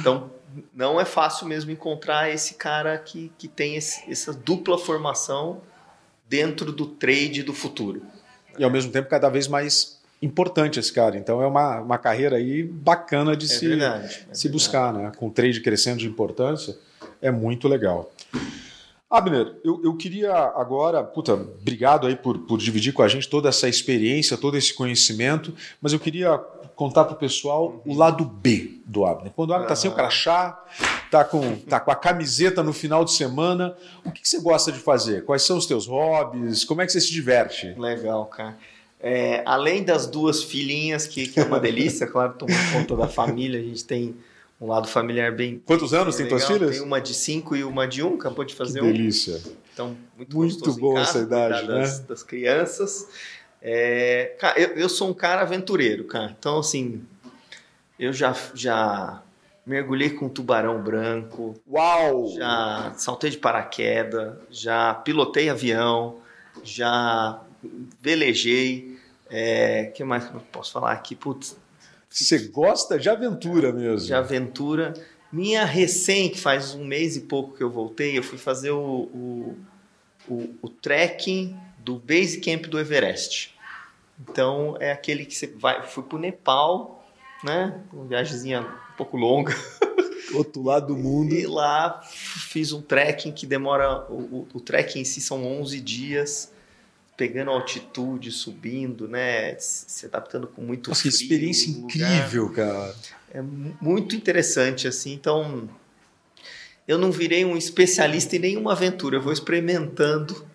então 0.00 0.30
não 0.74 1.00
é 1.00 1.04
fácil 1.04 1.46
mesmo 1.46 1.70
encontrar 1.70 2.30
esse 2.30 2.54
cara 2.54 2.98
que, 2.98 3.32
que 3.38 3.46
tem 3.46 3.76
esse, 3.76 4.10
essa 4.10 4.32
dupla 4.32 4.76
formação 4.76 5.60
dentro 6.28 6.72
do 6.72 6.86
trade 6.86 7.42
do 7.42 7.54
futuro. 7.54 8.02
E 8.58 8.64
ao 8.64 8.70
mesmo 8.70 8.90
tempo 8.90 9.08
cada 9.08 9.28
vez 9.28 9.46
mais 9.46 10.00
importante 10.20 10.80
esse 10.80 10.92
cara. 10.92 11.16
Então 11.16 11.42
é 11.42 11.46
uma, 11.46 11.80
uma 11.80 11.98
carreira 11.98 12.36
aí 12.36 12.62
bacana 12.62 13.36
de 13.36 13.46
é 13.46 13.48
se, 13.48 13.68
verdade, 13.68 14.26
é 14.30 14.34
se 14.34 14.48
buscar, 14.48 14.92
né? 14.92 15.12
Com 15.16 15.28
o 15.28 15.30
trade 15.30 15.60
crescendo 15.60 15.98
de 15.98 16.06
importância, 16.06 16.76
é 17.20 17.30
muito 17.30 17.68
legal. 17.68 18.12
Abner, 19.14 19.56
eu, 19.64 19.80
eu 19.84 19.96
queria 19.96 20.34
agora, 20.34 21.02
puta, 21.02 21.34
obrigado 21.34 22.06
aí 22.06 22.16
por, 22.16 22.38
por 22.40 22.58
dividir 22.58 22.92
com 22.92 23.02
a 23.02 23.08
gente 23.08 23.28
toda 23.28 23.48
essa 23.48 23.68
experiência, 23.68 24.36
todo 24.36 24.56
esse 24.56 24.74
conhecimento, 24.74 25.54
mas 25.80 25.92
eu 25.92 26.00
queria 26.00 26.38
contar 26.74 27.04
para 27.04 27.14
o 27.14 27.18
pessoal 27.18 27.80
o 27.86 27.94
lado 27.94 28.24
B 28.24 28.80
do 28.84 29.04
Abner. 29.04 29.32
Quando 29.34 29.50
o 29.50 29.52
Abner 29.52 29.66
está 29.66 29.76
sem 29.76 29.90
o 29.90 29.94
crachá, 29.94 30.62
está 31.04 31.24
com, 31.24 31.56
tá 31.56 31.78
com 31.78 31.90
a 31.90 31.94
camiseta 31.94 32.62
no 32.62 32.72
final 32.72 33.04
de 33.04 33.12
semana, 33.12 33.76
o 34.04 34.10
que, 34.10 34.22
que, 34.22 34.28
você 34.28 34.40
gosta 34.40 34.72
de 34.72 34.78
fazer? 34.78 35.24
Quais 35.24 35.42
são 35.42 35.56
os 35.56 35.66
teus 35.66 35.86
hobbies? 35.86 36.64
Como 36.64 36.82
é 36.82 36.86
que 36.86 36.92
você 36.92 37.00
se 37.00 37.12
diverte? 37.12 37.74
Legal, 37.78 38.26
cara. 38.26 38.56
É, 39.00 39.42
além 39.44 39.84
das 39.84 40.06
duas 40.06 40.42
filhinhas, 40.42 41.06
que, 41.06 41.28
que 41.28 41.38
é 41.38 41.44
uma 41.44 41.60
delícia, 41.60 42.06
claro, 42.10 42.34
tomando 42.34 42.72
conta 42.72 42.96
da 42.96 43.08
família, 43.08 43.60
a 43.60 43.62
gente 43.62 43.84
tem 43.84 44.16
um 44.64 44.68
lado 44.68 44.88
familiar 44.88 45.30
bem. 45.32 45.62
Quantos 45.64 45.92
anos 45.92 46.16
tem 46.16 46.26
tuas 46.26 46.46
filhas? 46.46 46.70
Tem 46.70 46.80
uma 46.80 47.00
de 47.00 47.12
cinco 47.12 47.54
e 47.54 47.62
uma 47.62 47.86
de 47.86 48.02
um, 48.02 48.14
acabou 48.14 48.44
de 48.44 48.54
fazer 48.54 48.80
que 48.80 48.86
delícia. 48.86 49.36
um. 49.36 49.52
Então, 49.72 49.96
muito, 50.16 50.36
muito 50.36 50.72
bom 50.74 50.94
casa, 50.94 51.10
essa 51.10 51.18
idade, 51.18 51.68
né? 51.68 51.80
Das, 51.80 51.98
das 52.00 52.22
crianças. 52.22 53.08
É, 53.60 54.36
cara, 54.38 54.58
eu, 54.58 54.68
eu 54.70 54.88
sou 54.88 55.10
um 55.10 55.14
cara 55.14 55.42
aventureiro, 55.42 56.04
cara. 56.04 56.34
Então, 56.38 56.58
assim, 56.58 57.02
eu 57.98 58.12
já, 58.12 58.34
já 58.54 59.22
mergulhei 59.66 60.10
com 60.10 60.28
tubarão 60.28 60.82
branco. 60.82 61.54
Uau! 61.70 62.32
Já 62.34 62.92
saltei 62.96 63.30
de 63.30 63.38
paraquedas, 63.38 64.34
já 64.50 64.94
pilotei 64.94 65.50
avião, 65.50 66.18
já 66.62 67.42
velejei. 68.00 68.98
É, 69.28 69.86
que 69.86 70.02
mais 70.04 70.24
que 70.24 70.34
eu 70.34 70.40
posso 70.52 70.72
falar 70.72 70.92
aqui? 70.92 71.14
Putz. 71.14 71.56
Você 72.14 72.38
gosta 72.46 72.96
de 72.96 73.10
aventura 73.10 73.72
mesmo? 73.72 74.06
De 74.06 74.14
aventura. 74.14 74.94
Minha 75.32 75.64
recém, 75.64 76.30
que 76.30 76.38
faz 76.38 76.72
um 76.72 76.84
mês 76.84 77.16
e 77.16 77.22
pouco 77.22 77.56
que 77.56 77.62
eu 77.62 77.68
voltei, 77.68 78.16
eu 78.16 78.22
fui 78.22 78.38
fazer 78.38 78.70
o, 78.70 78.78
o, 78.78 79.58
o, 80.28 80.54
o 80.62 80.68
trekking 80.68 81.56
do 81.80 81.96
base 81.96 82.40
camp 82.40 82.66
do 82.66 82.78
Everest. 82.78 83.52
Então 84.20 84.76
é 84.78 84.92
aquele 84.92 85.26
que 85.26 85.34
você 85.34 85.48
vai. 85.48 85.82
Fui 85.82 86.04
pro 86.04 86.16
Nepal, 86.16 87.04
né? 87.42 87.80
Uma 87.92 88.04
viagemzinha 88.04 88.60
um 88.60 88.96
pouco 88.96 89.16
longa. 89.16 89.52
Outro 90.34 90.62
lado 90.62 90.94
do 90.94 90.96
mundo. 90.96 91.34
E 91.34 91.44
lá 91.48 92.00
fiz 92.04 92.72
um 92.72 92.80
trekking 92.80 93.32
que 93.32 93.44
demora. 93.44 94.06
O, 94.08 94.14
o, 94.14 94.48
o 94.54 94.60
trekking 94.60 95.00
em 95.00 95.04
si 95.04 95.20
são 95.20 95.44
11 95.44 95.80
dias 95.80 96.52
pegando 97.16 97.50
altitude, 97.50 98.30
subindo, 98.32 99.08
né? 99.08 99.56
Se 99.58 100.06
adaptando 100.06 100.46
com 100.46 100.62
muito 100.62 100.90
Nossa, 100.90 101.02
frio. 101.02 101.12
Que 101.12 101.22
experiência 101.22 101.70
incrível, 101.70 102.50
cara. 102.50 102.94
É 103.32 103.42
muito 103.42 104.14
interessante, 104.16 104.86
assim. 104.88 105.12
Então, 105.12 105.68
eu 106.86 106.98
não 106.98 107.10
virei 107.10 107.44
um 107.44 107.56
especialista 107.56 108.36
em 108.36 108.40
nenhuma 108.40 108.72
aventura. 108.72 109.16
Eu 109.16 109.22
vou 109.22 109.32
experimentando 109.32 110.46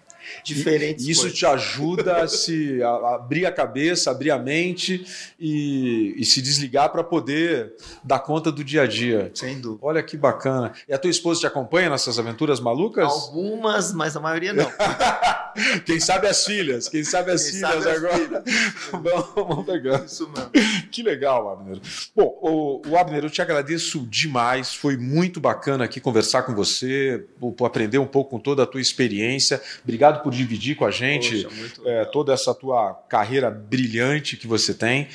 diferentes 0.43 1.07
Isso 1.07 1.21
coisas. 1.21 1.37
te 1.37 1.45
ajuda 1.45 2.23
a 2.23 2.27
se 2.27 2.81
a 2.83 3.15
abrir 3.15 3.45
a 3.45 3.51
cabeça, 3.51 4.11
abrir 4.11 4.31
a 4.31 4.39
mente 4.39 5.05
e, 5.39 6.15
e 6.17 6.25
se 6.25 6.41
desligar 6.41 6.91
para 6.91 7.03
poder 7.03 7.73
dar 8.03 8.19
conta 8.19 8.51
do 8.51 8.63
dia 8.63 8.83
a 8.83 8.87
dia. 8.87 9.31
Sem 9.33 9.59
dúvida. 9.59 9.85
Olha 9.85 10.03
que 10.03 10.17
bacana. 10.17 10.73
E 10.87 10.93
a 10.93 10.97
tua 10.97 11.09
esposa 11.09 11.41
te 11.41 11.47
acompanha 11.47 11.89
nessas 11.89 12.19
aventuras 12.19 12.59
malucas? 12.59 13.05
Algumas, 13.05 13.93
mas 13.93 14.15
a 14.15 14.19
maioria 14.19 14.53
não. 14.53 14.69
quem 15.85 15.99
sabe 15.99 16.27
as 16.27 16.45
filhas, 16.45 16.87
quem 16.87 17.03
sabe 17.03 17.31
as 17.31 17.43
quem 17.43 17.53
filhas 17.53 17.83
sabe 17.83 17.89
agora. 17.89 18.43
Vamos 19.35 19.65
pegar. 19.65 20.05
Isso 20.05 20.29
mesmo. 20.29 20.51
Que 20.91 21.03
legal, 21.03 21.49
Abner. 21.49 21.79
Bom, 22.15 22.37
o, 22.41 22.81
o 22.89 22.97
Abner, 22.97 23.23
eu 23.23 23.29
te 23.29 23.41
agradeço 23.41 24.05
demais. 24.07 24.73
Foi 24.73 24.97
muito 24.97 25.39
bacana 25.39 25.85
aqui 25.85 25.99
conversar 25.99 26.43
com 26.43 26.53
você, 26.53 27.25
aprender 27.65 27.97
um 27.97 28.07
pouco 28.07 28.31
com 28.31 28.39
toda 28.39 28.63
a 28.63 28.65
tua 28.65 28.81
experiência. 28.81 29.61
Obrigado 29.83 30.18
por 30.19 30.31
dividir 30.31 30.75
com 30.75 30.85
a 30.85 30.91
gente 30.91 31.43
Poxa, 31.43 31.81
é, 31.85 32.05
toda 32.05 32.33
essa 32.33 32.53
tua 32.53 32.93
carreira 33.07 33.49
brilhante 33.49 34.37
que 34.37 34.47
você 34.47 34.73
tem. 34.73 35.07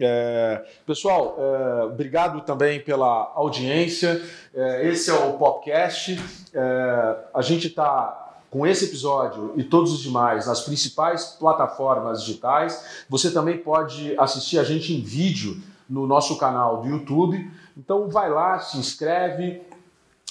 É, 0.00 0.64
pessoal, 0.86 1.36
é, 1.38 1.84
obrigado 1.84 2.40
também 2.42 2.80
pela 2.80 3.32
audiência. 3.34 4.22
É, 4.54 4.88
esse 4.88 5.10
é 5.10 5.14
o 5.14 5.34
podcast. 5.34 6.18
É, 6.54 7.16
a 7.34 7.42
gente 7.42 7.66
está 7.66 8.22
com 8.50 8.66
esse 8.66 8.84
episódio 8.84 9.54
e 9.56 9.64
todos 9.64 9.92
os 9.92 10.00
demais 10.00 10.46
nas 10.46 10.60
principais 10.60 11.36
plataformas 11.38 12.22
digitais. 12.22 13.04
Você 13.08 13.30
também 13.30 13.56
pode 13.56 14.14
assistir 14.18 14.58
a 14.58 14.64
gente 14.64 14.92
em 14.92 15.00
vídeo 15.00 15.62
no 15.88 16.06
nosso 16.06 16.36
canal 16.36 16.82
do 16.82 16.88
YouTube. 16.88 17.50
Então 17.76 18.08
vai 18.10 18.30
lá, 18.30 18.58
se 18.58 18.76
inscreve, 18.76 19.62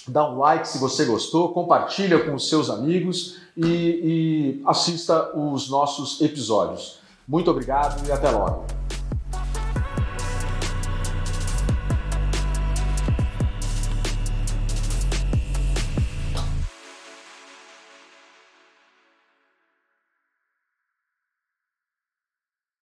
dá 0.08 0.30
um 0.30 0.38
like 0.38 0.68
se 0.68 0.78
você 0.78 1.06
gostou, 1.06 1.52
compartilha 1.54 2.20
com 2.20 2.36
os 2.36 2.48
seus 2.48 2.70
amigos 2.70 3.41
e, 3.56 3.68
e 3.68 4.64
assista 4.66 5.38
os 5.38 5.70
nossos 5.70 6.22
episódios. 6.22 7.00
Muito 7.28 7.50
obrigado 7.50 8.06
e 8.08 8.12
até 8.12 8.30
logo. 8.30 8.81